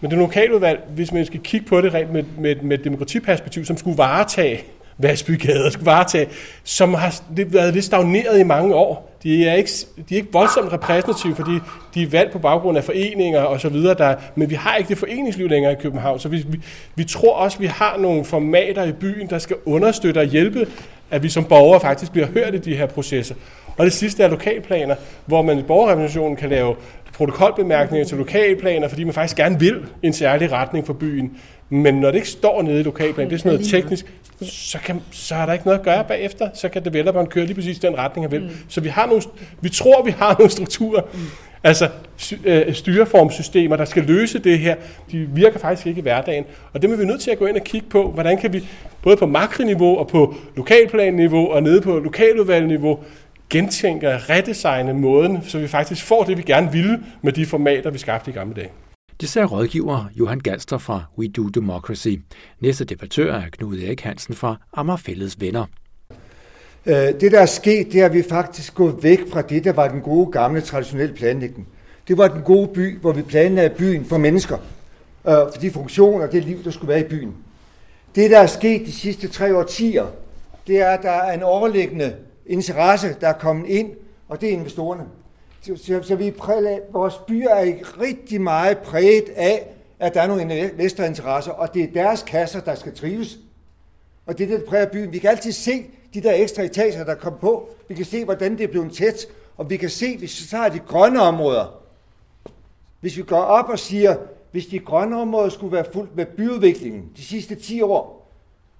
Men 0.00 0.10
det 0.10 0.18
lokaludvalg, 0.18 0.80
hvis 0.94 1.12
man 1.12 1.26
skal 1.26 1.40
kigge 1.40 1.66
på 1.66 1.80
det 1.80 1.94
rent 1.94 2.12
med, 2.12 2.24
med, 2.38 2.56
med 2.56 2.78
et 2.78 2.84
demokratiperspektiv, 2.84 3.64
som 3.64 3.76
skulle 3.76 3.98
varetage 3.98 4.64
Vasbygade 4.98 5.70
skulle 5.70 5.86
varetage, 5.86 6.28
som 6.64 6.94
har 6.94 7.14
været 7.30 7.74
lidt 7.74 7.84
stagneret 7.84 8.40
i 8.40 8.42
mange 8.42 8.74
år. 8.74 9.18
De 9.22 9.48
er 9.48 9.54
ikke, 9.54 9.70
de 10.08 10.14
er 10.14 10.18
ikke 10.18 10.32
voldsomt 10.32 10.72
repræsentative, 10.72 11.34
fordi 11.36 11.52
de 11.94 12.02
er 12.02 12.06
valgt 12.06 12.32
på 12.32 12.38
baggrund 12.38 12.78
af 12.78 12.84
foreninger 12.84 13.40
og 13.40 13.60
så 13.60 13.68
videre, 13.68 13.94
der, 13.94 14.14
men 14.34 14.50
vi 14.50 14.54
har 14.54 14.76
ikke 14.76 14.88
det 14.88 14.98
foreningsliv 14.98 15.48
længere 15.48 15.72
i 15.72 15.76
København, 15.80 16.18
så 16.18 16.28
vi, 16.28 16.44
vi, 16.48 16.60
vi 16.94 17.04
tror 17.04 17.34
også, 17.34 17.58
vi 17.58 17.66
har 17.66 17.96
nogle 17.96 18.24
formater 18.24 18.84
i 18.84 18.92
byen, 18.92 19.30
der 19.30 19.38
skal 19.38 19.56
understøtte 19.64 20.18
og 20.18 20.24
hjælpe, 20.24 20.68
at 21.10 21.22
vi 21.22 21.28
som 21.28 21.44
borgere 21.44 21.80
faktisk 21.80 22.12
bliver 22.12 22.26
hørt 22.26 22.54
i 22.54 22.58
de 22.58 22.76
her 22.76 22.86
processer. 22.86 23.34
Og 23.76 23.84
det 23.84 23.92
sidste 23.92 24.22
er 24.22 24.28
lokalplaner, 24.28 24.94
hvor 25.26 25.42
man 25.42 25.58
i 25.58 25.62
borgerrepræsentationen 25.62 26.36
kan 26.36 26.50
lave 26.50 26.74
protokolbemærkninger 27.12 28.06
til 28.06 28.18
lokalplaner, 28.18 28.88
fordi 28.88 29.04
man 29.04 29.14
faktisk 29.14 29.36
gerne 29.36 29.60
vil 29.60 29.86
en 30.02 30.12
særlig 30.12 30.52
retning 30.52 30.86
for 30.86 30.92
byen. 30.92 31.36
Men 31.70 31.94
når 31.94 32.10
det 32.10 32.14
ikke 32.14 32.28
står 32.28 32.62
nede 32.62 32.80
i 32.80 32.82
lokalplanen, 32.82 33.30
det 33.30 33.36
er 33.36 33.38
sådan 33.38 33.52
noget 33.52 33.68
teknisk, 33.70 34.06
så, 34.42 34.78
kan, 34.78 35.00
så 35.10 35.34
er 35.34 35.46
der 35.46 35.52
ikke 35.52 35.64
noget 35.64 35.78
at 35.78 35.84
gøre 35.84 36.04
bagefter. 36.04 36.48
Så 36.54 36.68
kan 36.68 36.84
developeren 36.84 37.26
køre 37.26 37.44
lige 37.46 37.54
præcis 37.54 37.78
den 37.78 37.98
retning, 37.98 38.24
han 38.24 38.32
vil. 38.32 38.42
Mm. 38.42 38.50
Så 38.68 38.80
vi, 38.80 38.88
har 38.88 39.06
nogle, 39.06 39.22
vi 39.60 39.68
tror, 39.68 40.02
vi 40.02 40.10
har 40.10 40.34
nogle 40.38 40.50
strukturer, 40.50 41.02
mm. 41.14 41.20
altså 41.64 41.88
øh, 42.44 42.74
styreformsystemer, 42.74 43.76
der 43.76 43.84
skal 43.84 44.04
løse 44.04 44.38
det 44.38 44.58
her. 44.58 44.74
De 45.10 45.28
virker 45.34 45.58
faktisk 45.58 45.86
ikke 45.86 45.98
i 45.98 46.02
hverdagen. 46.02 46.44
Og 46.72 46.82
det 46.82 46.92
er 46.92 46.96
vi 46.96 47.04
nødt 47.04 47.20
til 47.20 47.30
at 47.30 47.38
gå 47.38 47.46
ind 47.46 47.56
og 47.56 47.64
kigge 47.64 47.86
på, 47.90 48.10
hvordan 48.10 48.38
kan 48.38 48.52
vi 48.52 48.64
både 49.02 49.16
på 49.16 49.26
makroniveau 49.26 49.98
og 49.98 50.08
på 50.08 50.34
lokalplanniveau 50.56 51.52
og 51.52 51.62
nede 51.62 51.80
på 51.80 51.98
lokaludvalgniveau 51.98 52.98
gentænke 53.50 54.08
og 54.08 54.30
redesigne 54.30 54.94
måden, 54.94 55.38
så 55.42 55.58
vi 55.58 55.68
faktisk 55.68 56.04
får 56.04 56.24
det, 56.24 56.36
vi 56.36 56.42
gerne 56.42 56.72
ville 56.72 57.00
med 57.22 57.32
de 57.32 57.46
formater, 57.46 57.90
vi 57.90 57.98
skabte 57.98 58.30
i 58.30 58.34
gamle 58.34 58.54
dage. 58.54 58.70
Det 59.20 59.28
sagde 59.28 59.46
rådgiver 59.46 60.04
Johan 60.14 60.38
Galster 60.40 60.78
fra 60.78 61.04
We 61.18 61.28
Do 61.28 61.48
Democracy. 61.48 62.08
Næste 62.60 62.84
debattør 62.84 63.34
er 63.34 63.42
Knud 63.52 63.78
Erik 63.78 64.00
Hansen 64.00 64.34
fra 64.34 64.56
Ammerfælles 64.72 65.40
Venner. 65.40 65.66
Øh, 66.86 66.94
det, 66.94 67.32
der 67.32 67.40
er 67.40 67.46
sket, 67.46 67.92
det 67.92 68.00
er, 68.00 68.06
at 68.06 68.12
vi 68.12 68.22
faktisk 68.22 68.74
gået 68.74 69.02
væk 69.02 69.20
fra 69.30 69.42
det, 69.42 69.64
der 69.64 69.72
var 69.72 69.88
den 69.88 70.00
gode, 70.00 70.32
gamle, 70.32 70.60
traditionelle 70.60 71.14
planlægning. 71.14 71.68
Det 72.08 72.18
var 72.18 72.28
den 72.28 72.42
gode 72.42 72.68
by, 72.68 72.98
hvor 72.98 73.12
vi 73.12 73.22
planlagde 73.22 73.74
byen 73.74 74.04
for 74.04 74.18
mennesker, 74.18 74.56
øh, 75.28 75.34
for 75.52 75.60
de 75.60 75.70
funktioner 75.70 76.26
og 76.26 76.32
det 76.32 76.44
liv, 76.44 76.64
der 76.64 76.70
skulle 76.70 76.88
være 76.88 77.00
i 77.00 77.08
byen. 77.08 77.34
Det, 78.14 78.30
der 78.30 78.38
er 78.38 78.46
sket 78.46 78.86
de 78.86 78.92
sidste 78.92 79.28
tre 79.28 79.56
årtier, 79.56 80.06
det 80.66 80.80
er, 80.80 80.90
at 80.90 81.02
der 81.02 81.10
er 81.10 81.32
en 81.32 81.42
overliggende 81.42 82.14
interesse, 82.46 83.16
der 83.20 83.28
er 83.28 83.38
kommet 83.38 83.68
ind, 83.68 83.90
og 84.28 84.40
det 84.40 84.48
er 84.48 84.52
investorerne. 84.52 85.04
Så, 85.76 86.02
så 86.02 86.16
vi 86.16 86.30
præget, 86.30 86.80
vores 86.92 87.14
byer 87.26 87.50
er 87.50 88.00
rigtig 88.00 88.40
meget 88.40 88.78
præget 88.78 89.28
af, 89.36 89.66
at 89.98 90.14
der 90.14 90.22
er 90.22 90.26
nogle 90.26 90.70
investorinteresser, 90.72 91.52
og 91.52 91.74
det 91.74 91.82
er 91.82 91.92
deres 91.92 92.22
kasser, 92.22 92.60
der 92.60 92.74
skal 92.74 92.94
trives. 92.94 93.38
Og 94.26 94.38
det 94.38 94.44
er 94.44 94.48
det, 94.48 94.60
der 94.60 94.66
præger 94.66 94.86
byen. 94.86 95.12
Vi 95.12 95.18
kan 95.18 95.30
altid 95.30 95.52
se 95.52 95.86
de 96.14 96.20
der 96.20 96.32
ekstra 96.34 96.62
etager, 96.62 97.04
der 97.04 97.14
kommer 97.14 97.38
på. 97.38 97.68
Vi 97.88 97.94
kan 97.94 98.04
se, 98.04 98.24
hvordan 98.24 98.58
det 98.58 98.64
er 98.64 98.68
blevet 98.68 98.92
tæt. 98.92 99.26
Og 99.56 99.70
vi 99.70 99.76
kan 99.76 99.90
se, 99.90 100.16
hvis 100.16 100.40
vi 100.40 100.46
tager 100.46 100.68
de 100.68 100.78
grønne 100.78 101.20
områder, 101.20 101.80
hvis 103.00 103.16
vi 103.16 103.22
går 103.22 103.40
op 103.40 103.68
og 103.68 103.78
siger, 103.78 104.16
hvis 104.50 104.66
de 104.66 104.78
grønne 104.78 105.20
områder 105.20 105.48
skulle 105.48 105.72
være 105.72 105.84
fuldt 105.92 106.16
med 106.16 106.26
byudviklingen 106.26 107.10
de 107.16 107.22
sidste 107.22 107.54
10 107.54 107.82
år, 107.82 108.28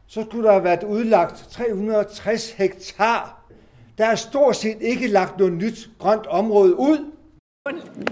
så 0.07 0.25
skulle 0.25 0.45
der 0.45 0.53
have 0.53 0.65
været 0.65 0.83
udlagt 0.83 1.47
360 1.51 2.51
hektar 2.51 3.38
der 3.99 4.07
er 4.07 4.15
stort 4.15 4.57
set 4.57 4.77
ikke 4.81 5.07
lagt 5.07 5.39
noget 5.39 5.53
nyt 5.53 5.91
grønt 5.99 6.27
område 6.27 6.79
ud. 6.79 7.13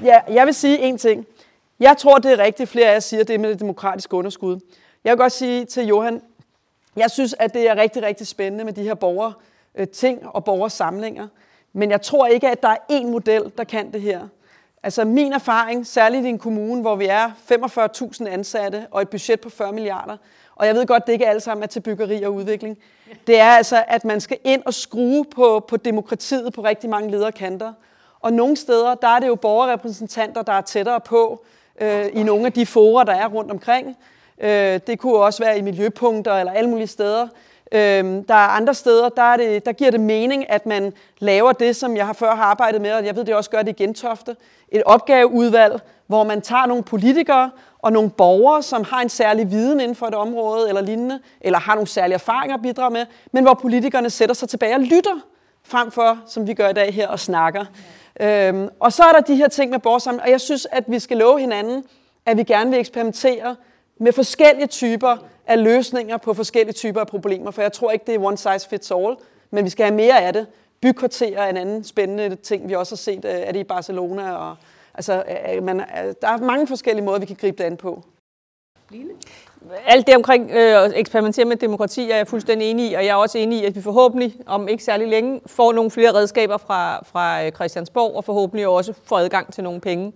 Ja, 0.03 0.21
jeg 0.29 0.47
vil 0.47 0.55
sige 0.55 0.79
en 0.79 0.99
ting. 0.99 1.27
Jeg 1.81 1.97
tror, 1.99 2.19
det 2.19 2.33
er 2.33 2.39
rigtigt, 2.39 2.69
flere 2.69 2.89
af 2.89 2.93
jer 2.93 3.01
siger, 3.01 3.25
det 3.25 3.41
med 3.41 3.51
det 3.51 3.61
demokratiske 3.61 4.17
underskud. 4.17 4.61
Jeg 5.05 5.11
vil 5.11 5.19
godt 5.19 5.33
sige 5.33 5.65
til 5.65 5.87
Johan, 5.87 6.23
jeg 6.97 7.11
synes, 7.11 7.35
at 7.39 7.55
det 7.55 7.69
er 7.69 7.77
rigtig, 7.77 8.03
rigtig 8.03 8.27
spændende 8.27 8.65
med 8.65 8.73
de 8.73 8.83
her 8.83 8.95
borger 8.95 9.33
øh, 9.75 9.89
ting 9.89 10.27
og 10.27 10.45
borgersamlinger. 10.45 11.29
Men 11.73 11.91
jeg 11.91 12.03
tror 12.03 12.27
ikke, 12.27 12.49
at 12.49 12.63
der 12.63 12.69
er 12.69 12.77
én 12.91 13.07
model, 13.07 13.53
der 13.59 13.65
kan 13.65 13.93
det 13.93 14.01
her. 14.01 14.29
Altså 14.83 15.05
min 15.05 15.33
erfaring, 15.33 15.87
særligt 15.87 16.25
i 16.25 16.29
en 16.29 16.39
kommune, 16.39 16.81
hvor 16.81 16.97
vi 16.97 17.07
er 17.07 17.31
45.000 18.21 18.29
ansatte 18.29 18.87
og 18.91 19.03
et 19.03 19.09
budget 19.09 19.41
på 19.41 19.51
40 19.51 19.73
milliarder, 19.73 20.17
og 20.57 20.67
jeg 20.67 20.75
ved 20.75 20.87
godt, 20.87 21.07
det 21.07 21.13
ikke 21.13 21.27
alt 21.27 21.43
sammen 21.43 21.63
er 21.63 21.67
til 21.67 21.81
byggeri 21.81 22.23
og 22.23 22.35
udvikling. 22.35 22.79
Det 23.27 23.41
er 23.41 23.51
altså, 23.51 23.85
at 23.89 24.05
man 24.05 24.21
skal 24.21 24.39
ind 24.45 24.63
og 24.67 24.75
skrue 24.75 25.25
på, 25.25 25.65
på 25.69 25.77
demokratiet 25.77 26.53
på 26.53 26.61
rigtig 26.61 26.91
mange 26.91 27.11
lederkanter. 27.11 27.73
Og 28.21 28.33
nogle 28.33 28.57
steder, 28.57 28.95
der 28.95 29.09
er 29.09 29.19
det 29.19 29.27
jo 29.27 29.35
borgerrepræsentanter, 29.35 30.43
der 30.43 30.53
er 30.53 30.61
tættere 30.61 31.01
på 31.01 31.45
øh, 31.81 32.07
i 32.13 32.23
nogle 32.23 32.47
af 32.47 32.53
de 32.53 32.67
forer, 32.67 33.05
der 33.05 33.13
er 33.13 33.29
rundt 33.29 33.51
omkring. 33.51 33.97
Øh, 34.41 34.81
det 34.87 34.99
kunne 34.99 35.17
også 35.17 35.45
være 35.45 35.59
i 35.59 35.63
miljøpunkter 35.63 36.35
eller 36.35 36.53
alle 36.53 36.71
mulige 36.71 36.87
steder. 36.87 37.29
Øh, 37.73 38.05
der 38.29 38.35
er 38.35 38.49
andre 38.49 38.75
steder, 38.75 39.09
der, 39.09 39.23
er 39.23 39.37
det, 39.37 39.67
der 39.67 39.73
giver 39.73 39.91
det 39.91 40.01
mening, 40.01 40.51
at 40.51 40.67
man 40.67 40.93
laver 41.19 41.53
det, 41.53 41.77
som 41.77 41.97
jeg 41.97 42.07
har 42.07 42.13
før 42.13 42.35
har 42.35 42.45
arbejdet 42.45 42.81
med, 42.81 42.93
og 42.93 43.07
jeg 43.07 43.17
ved, 43.17 43.25
det 43.25 43.35
også 43.35 43.51
gør 43.51 43.63
det 43.63 43.81
i 43.81 43.83
Gentofte. 43.83 44.37
Et 44.69 44.83
opgaveudvalg, 44.87 45.81
hvor 46.07 46.25
man 46.25 46.41
tager 46.41 46.67
nogle 46.67 46.83
politikere 46.83 47.51
og 47.87 47.93
nogle 47.93 48.11
borgere, 48.11 48.63
som 48.63 48.85
har 48.85 49.01
en 49.01 49.09
særlig 49.09 49.51
viden 49.51 49.81
inden 49.81 49.95
for 49.95 50.07
et 50.07 50.15
område 50.15 50.69
eller 50.69 50.81
lignende, 50.81 51.21
eller 51.41 51.59
har 51.59 51.75
nogle 51.75 51.89
særlige 51.89 52.15
erfaringer 52.15 52.57
at 52.57 52.63
bidrage 52.63 52.91
med, 52.91 53.07
men 53.33 53.45
hvor 53.45 53.55
politikerne 53.55 54.11
sætter 54.11 54.35
sig 54.35 54.49
tilbage 54.49 54.75
og 54.75 54.81
lytter, 54.81 55.21
frem 55.65 55.91
for, 55.91 56.19
som 56.27 56.47
vi 56.47 56.55
gør 56.55 56.69
i 56.69 56.73
dag 56.73 56.95
her, 56.95 57.09
og 57.09 57.21
snakker. 57.21 57.65
Øhm, 58.21 58.69
og 58.81 58.93
så 58.93 59.03
er 59.03 59.13
der 59.13 59.21
de 59.21 59.37
her 59.37 59.49
ting 59.49 59.71
med 59.71 59.79
borgersamling, 59.79 60.23
og 60.23 60.31
jeg 60.31 60.41
synes, 60.41 60.67
at 60.73 60.85
vi 60.89 60.99
skal 60.99 61.17
love 61.17 61.41
hinanden, 61.41 61.85
at 62.27 62.37
vi 62.37 62.43
gerne 62.43 62.71
vil 62.71 62.79
eksperimentere 62.79 63.57
med 63.99 64.13
forskellige 64.13 64.67
typer 64.67 65.17
af 65.47 65.65
løsninger 65.65 66.17
på 66.17 66.35
forskellige 66.35 66.75
typer 66.75 67.01
af 67.01 67.07
problemer, 67.07 67.51
for 67.51 67.63
jeg 67.63 67.73
tror 67.73 67.91
ikke, 67.91 68.05
det 68.07 68.15
er 68.15 68.25
one 68.25 68.37
size 68.37 68.69
fits 68.71 68.91
all, 68.91 69.17
men 69.51 69.65
vi 69.65 69.71
skal 69.71 69.87
have 69.87 69.97
mere 69.97 70.21
af 70.21 70.33
det. 70.33 70.47
Bykvarterer 70.83 71.43
er 71.43 71.51
en 71.51 71.57
anden 71.57 71.85
spændende 71.85 72.37
ting, 72.37 72.69
vi 72.69 72.75
også 72.75 72.93
har 72.93 72.97
set, 72.97 73.25
øh, 73.25 73.31
er 73.31 73.53
det 73.53 73.61
i 73.61 73.65
Barcelona. 73.65 74.33
Og, 74.33 74.57
altså, 74.97 75.23
man, 75.63 75.79
der 76.23 76.29
er 76.29 76.37
mange 76.37 76.67
forskellige 76.67 77.05
måder, 77.05 77.19
vi 77.19 77.27
kan 77.27 77.37
gribe 77.41 77.59
det 77.59 77.65
an 77.65 77.77
på. 77.77 78.05
Line? 78.91 79.11
Alt 79.87 80.07
det 80.07 80.17
omkring 80.17 80.51
øh, 80.51 80.85
at 80.85 80.93
eksperimentere 80.97 81.45
med 81.45 81.57
demokrati 81.57 82.11
er 82.11 82.17
jeg 82.17 82.29
fuldstændig 82.29 82.71
enig 82.71 82.91
i, 82.91 82.95
og 82.95 83.05
jeg 83.05 83.11
er 83.11 83.15
også 83.15 83.39
enig 83.39 83.59
i, 83.61 83.65
at 83.65 83.77
vi 83.77 83.83
forhåbentlig 83.83 84.35
om 84.47 84.69
ikke 84.69 84.85
særlig 84.85 85.09
længe 85.09 85.41
får 85.47 85.73
nogle 85.73 85.91
flere 85.91 86.15
redskaber 86.15 86.57
fra, 86.57 87.05
fra 87.05 87.45
øh, 87.45 87.53
Christiansborg, 87.53 88.17
og 88.17 88.25
forhåbentlig 88.25 88.67
også 88.67 88.93
får 89.05 89.19
adgang 89.19 89.53
til 89.53 89.65
nogle 89.65 89.81
penge. 89.81 90.13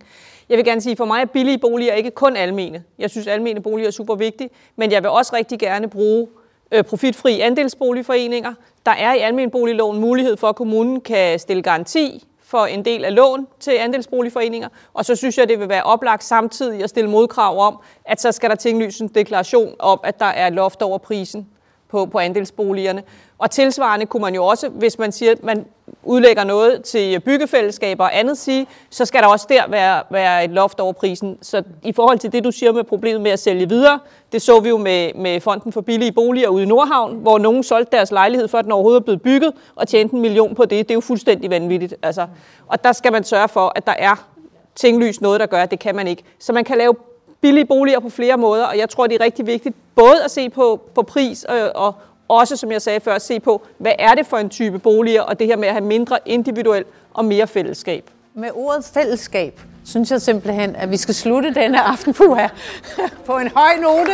Jeg 0.49 0.57
vil 0.57 0.65
gerne 0.65 0.81
sige, 0.81 0.95
for 0.95 1.05
mig 1.05 1.21
er 1.21 1.25
billige 1.25 1.57
boliger 1.57 1.93
ikke 1.93 2.11
kun 2.11 2.35
almene. 2.35 2.83
Jeg 2.99 3.09
synes, 3.09 3.27
almene 3.27 3.61
boliger 3.61 3.87
er 3.87 3.91
super 3.91 4.15
vigtige, 4.15 4.49
men 4.75 4.91
jeg 4.91 5.03
vil 5.03 5.09
også 5.09 5.35
rigtig 5.35 5.59
gerne 5.59 5.87
bruge 5.87 6.27
øh, 6.71 6.83
profitfri 6.83 7.39
andelsboligforeninger. 7.39 8.53
Der 8.85 8.91
er 8.91 9.13
i 9.13 9.19
almenboligloven 9.19 9.99
mulighed 9.99 10.37
for, 10.37 10.49
at 10.49 10.55
kommunen 10.55 11.01
kan 11.01 11.39
stille 11.39 11.63
garanti 11.63 12.27
for 12.51 12.65
en 12.65 12.85
del 12.85 13.05
af 13.05 13.15
lån 13.15 13.47
til 13.59 13.71
andelsboligforeninger, 13.71 14.69
og 14.93 15.05
så 15.05 15.15
synes 15.15 15.37
jeg, 15.37 15.49
det 15.49 15.59
vil 15.59 15.69
være 15.69 15.83
oplagt 15.83 16.23
samtidig 16.23 16.83
at 16.83 16.89
stille 16.89 17.09
modkrav 17.09 17.59
om, 17.59 17.79
at 18.05 18.21
så 18.21 18.31
skal 18.31 18.49
der 18.49 18.55
tinglyses 18.55 19.01
en 19.01 19.07
deklaration 19.07 19.75
om, 19.79 19.99
at 20.03 20.19
der 20.19 20.25
er 20.25 20.49
loft 20.49 20.81
over 20.81 20.97
prisen 20.97 21.47
på, 21.91 22.05
på 22.05 22.19
andelsboligerne. 22.19 23.03
Og 23.37 23.51
tilsvarende 23.51 24.05
kunne 24.05 24.21
man 24.21 24.35
jo 24.35 24.45
også, 24.45 24.69
hvis 24.69 24.99
man 24.99 25.11
siger, 25.11 25.31
at 25.31 25.43
man 25.43 25.65
udlægger 26.03 26.43
noget 26.43 26.83
til 26.83 27.19
byggefællesskaber 27.19 28.03
og 28.03 28.19
andet 28.19 28.37
sige, 28.37 28.67
så 28.89 29.05
skal 29.05 29.21
der 29.21 29.27
også 29.27 29.45
der 29.49 29.67
være, 29.67 30.03
være 30.09 30.43
et 30.43 30.49
loft 30.49 30.79
over 30.79 30.93
prisen. 30.93 31.37
Så 31.41 31.63
i 31.83 31.93
forhold 31.93 32.19
til 32.19 32.31
det, 32.31 32.43
du 32.43 32.51
siger 32.51 32.71
med 32.71 32.83
problemet 32.83 33.21
med 33.21 33.31
at 33.31 33.39
sælge 33.39 33.69
videre, 33.69 33.99
det 34.31 34.41
så 34.41 34.59
vi 34.59 34.69
jo 34.69 34.77
med, 34.77 35.11
med 35.15 35.41
Fonden 35.41 35.71
for 35.71 35.81
Billige 35.81 36.11
Boliger 36.11 36.47
ude 36.47 36.63
i 36.63 36.65
Nordhavn, 36.65 37.15
hvor 37.15 37.37
nogen 37.37 37.63
solgte 37.63 37.97
deres 37.97 38.11
lejlighed, 38.11 38.47
før 38.47 38.61
den 38.61 38.71
overhovedet 38.71 38.99
er 38.99 39.03
blevet 39.03 39.21
bygget, 39.21 39.53
og 39.75 39.87
tjente 39.87 40.15
en 40.15 40.21
million 40.21 40.55
på 40.55 40.63
det. 40.65 40.87
Det 40.87 40.91
er 40.91 40.95
jo 40.95 41.01
fuldstændig 41.01 41.49
vanvittigt. 41.49 41.95
Altså. 42.03 42.27
Og 42.67 42.83
der 42.83 42.91
skal 42.91 43.11
man 43.11 43.23
sørge 43.23 43.47
for, 43.47 43.71
at 43.75 43.87
der 43.87 43.93
er 43.97 44.27
tinglys 44.75 45.21
noget, 45.21 45.39
der 45.39 45.45
gør, 45.45 45.63
at 45.63 45.71
det 45.71 45.79
kan 45.79 45.95
man 45.95 46.07
ikke. 46.07 46.23
Så 46.39 46.53
man 46.53 46.63
kan 46.63 46.77
lave 46.77 46.95
billige 47.41 47.65
boliger 47.65 47.99
på 47.99 48.09
flere 48.09 48.37
måder, 48.37 48.65
og 48.65 48.77
jeg 48.77 48.89
tror, 48.89 49.07
det 49.07 49.21
er 49.21 49.25
rigtig 49.25 49.47
vigtigt 49.47 49.75
både 49.95 50.23
at 50.23 50.31
se 50.31 50.49
på, 50.49 50.81
på 50.95 51.01
pris 51.01 51.43
og, 51.43 51.71
og 51.75 51.95
også, 52.27 52.57
som 52.57 52.71
jeg 52.71 52.81
sagde 52.81 52.99
før, 52.99 53.13
at 53.13 53.21
se 53.21 53.39
på, 53.39 53.61
hvad 53.77 53.91
er 53.99 54.15
det 54.15 54.25
for 54.25 54.37
en 54.37 54.49
type 54.49 54.79
boliger, 54.79 55.21
og 55.21 55.39
det 55.39 55.47
her 55.47 55.57
med 55.57 55.67
at 55.67 55.73
have 55.73 55.85
mindre 55.85 56.17
individuel 56.25 56.83
og 57.13 57.25
mere 57.25 57.47
fællesskab. 57.47 58.09
Med 58.33 58.49
ordet 58.53 58.85
fællesskab, 58.93 59.61
synes 59.85 60.11
jeg 60.11 60.21
simpelthen, 60.21 60.75
at 60.75 60.91
vi 60.91 60.97
skal 60.97 61.15
slutte 61.15 61.53
denne 61.53 61.81
aften 61.81 62.13
på, 62.13 62.35
her, 62.35 62.49
på 63.27 63.37
en 63.37 63.47
høj 63.47 63.75
note. 63.81 64.11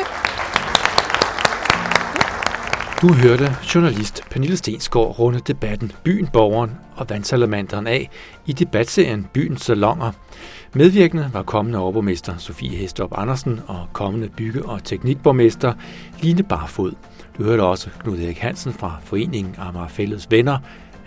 Du 3.01 3.13
hørte 3.13 3.55
journalist 3.75 4.23
Pernille 4.31 4.57
Stensgaard 4.57 5.19
runde 5.19 5.39
debatten 5.39 5.91
Byen, 6.03 6.27
Borgeren 6.27 6.71
og 6.95 7.09
Vandsalamanderen 7.09 7.87
af 7.87 8.09
i 8.45 8.53
debatserien 8.53 9.27
Byens 9.33 9.61
Salonger. 9.61 10.11
Medvirkende 10.73 11.29
var 11.33 11.43
kommende 11.43 11.79
overborgmester 11.79 12.37
Sofie 12.37 12.77
Hestop 12.77 13.17
Andersen 13.17 13.59
og 13.67 13.87
kommende 13.93 14.29
bygge- 14.29 14.65
og 14.65 14.83
teknikborgmester 14.83 15.73
Line 16.21 16.43
Barfod. 16.43 16.91
Du 17.37 17.43
hørte 17.43 17.61
også 17.61 17.89
Knud 17.99 18.19
Erik 18.19 18.37
Hansen 18.37 18.73
fra 18.73 18.95
Foreningen 19.03 19.55
Amager 19.57 19.87
Fælles 19.87 20.27
Venner, 20.31 20.57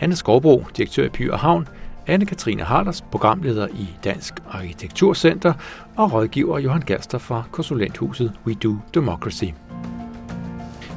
Anne 0.00 0.16
Skovbro, 0.16 0.64
direktør 0.76 1.04
i 1.04 1.08
By 1.08 1.30
og 1.30 1.38
Havn, 1.38 1.68
Anne-Katrine 2.10 2.62
Harders, 2.62 3.02
programleder 3.02 3.68
i 3.68 3.88
Dansk 4.04 4.34
Arkitekturcenter, 4.50 5.52
og 5.96 6.12
rådgiver 6.12 6.58
Johan 6.58 6.82
Gerster 6.86 7.18
fra 7.18 7.42
konsulenthuset 7.52 8.32
We 8.46 8.54
Do 8.54 8.76
Democracy. 8.94 9.44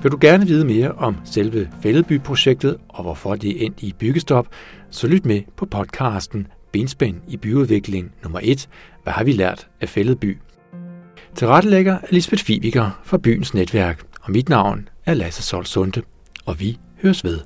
Vil 0.04 0.12
du 0.12 0.18
gerne 0.22 0.48
vide 0.48 0.66
mere 0.66 0.92
om 0.92 1.18
selve 1.26 1.70
Fælledby-projektet 1.82 2.78
og 2.90 3.04
hvorfor 3.04 3.36
det 3.36 3.62
er 3.62 3.66
endt 3.66 3.84
i 3.84 3.94
byggestop, 4.00 4.48
så 4.90 5.08
lyt 5.08 5.26
med 5.26 5.42
på 5.56 5.66
podcasten 5.66 6.48
Benspænd 6.74 7.22
i 7.28 7.38
byudvikling 7.38 8.12
nummer 8.24 8.40
1. 8.44 8.70
Hvad 9.04 9.14
har 9.14 9.24
vi 9.24 9.32
lært 9.32 9.68
af 9.82 9.90
Fælledby? 9.90 10.38
Tilrettelægger 11.36 11.94
er 11.94 12.08
Lisbeth 12.10 12.44
Fibiger 12.44 13.02
fra 13.04 13.18
Byens 13.18 13.54
Netværk, 13.54 14.04
og 14.22 14.32
mit 14.32 14.50
navn 14.50 14.90
er 15.06 15.14
Lasse 15.14 15.44
Sol 15.44 15.66
Sunde, 15.66 16.02
og 16.46 16.60
vi 16.60 16.78
høres 17.02 17.24
ved. 17.24 17.40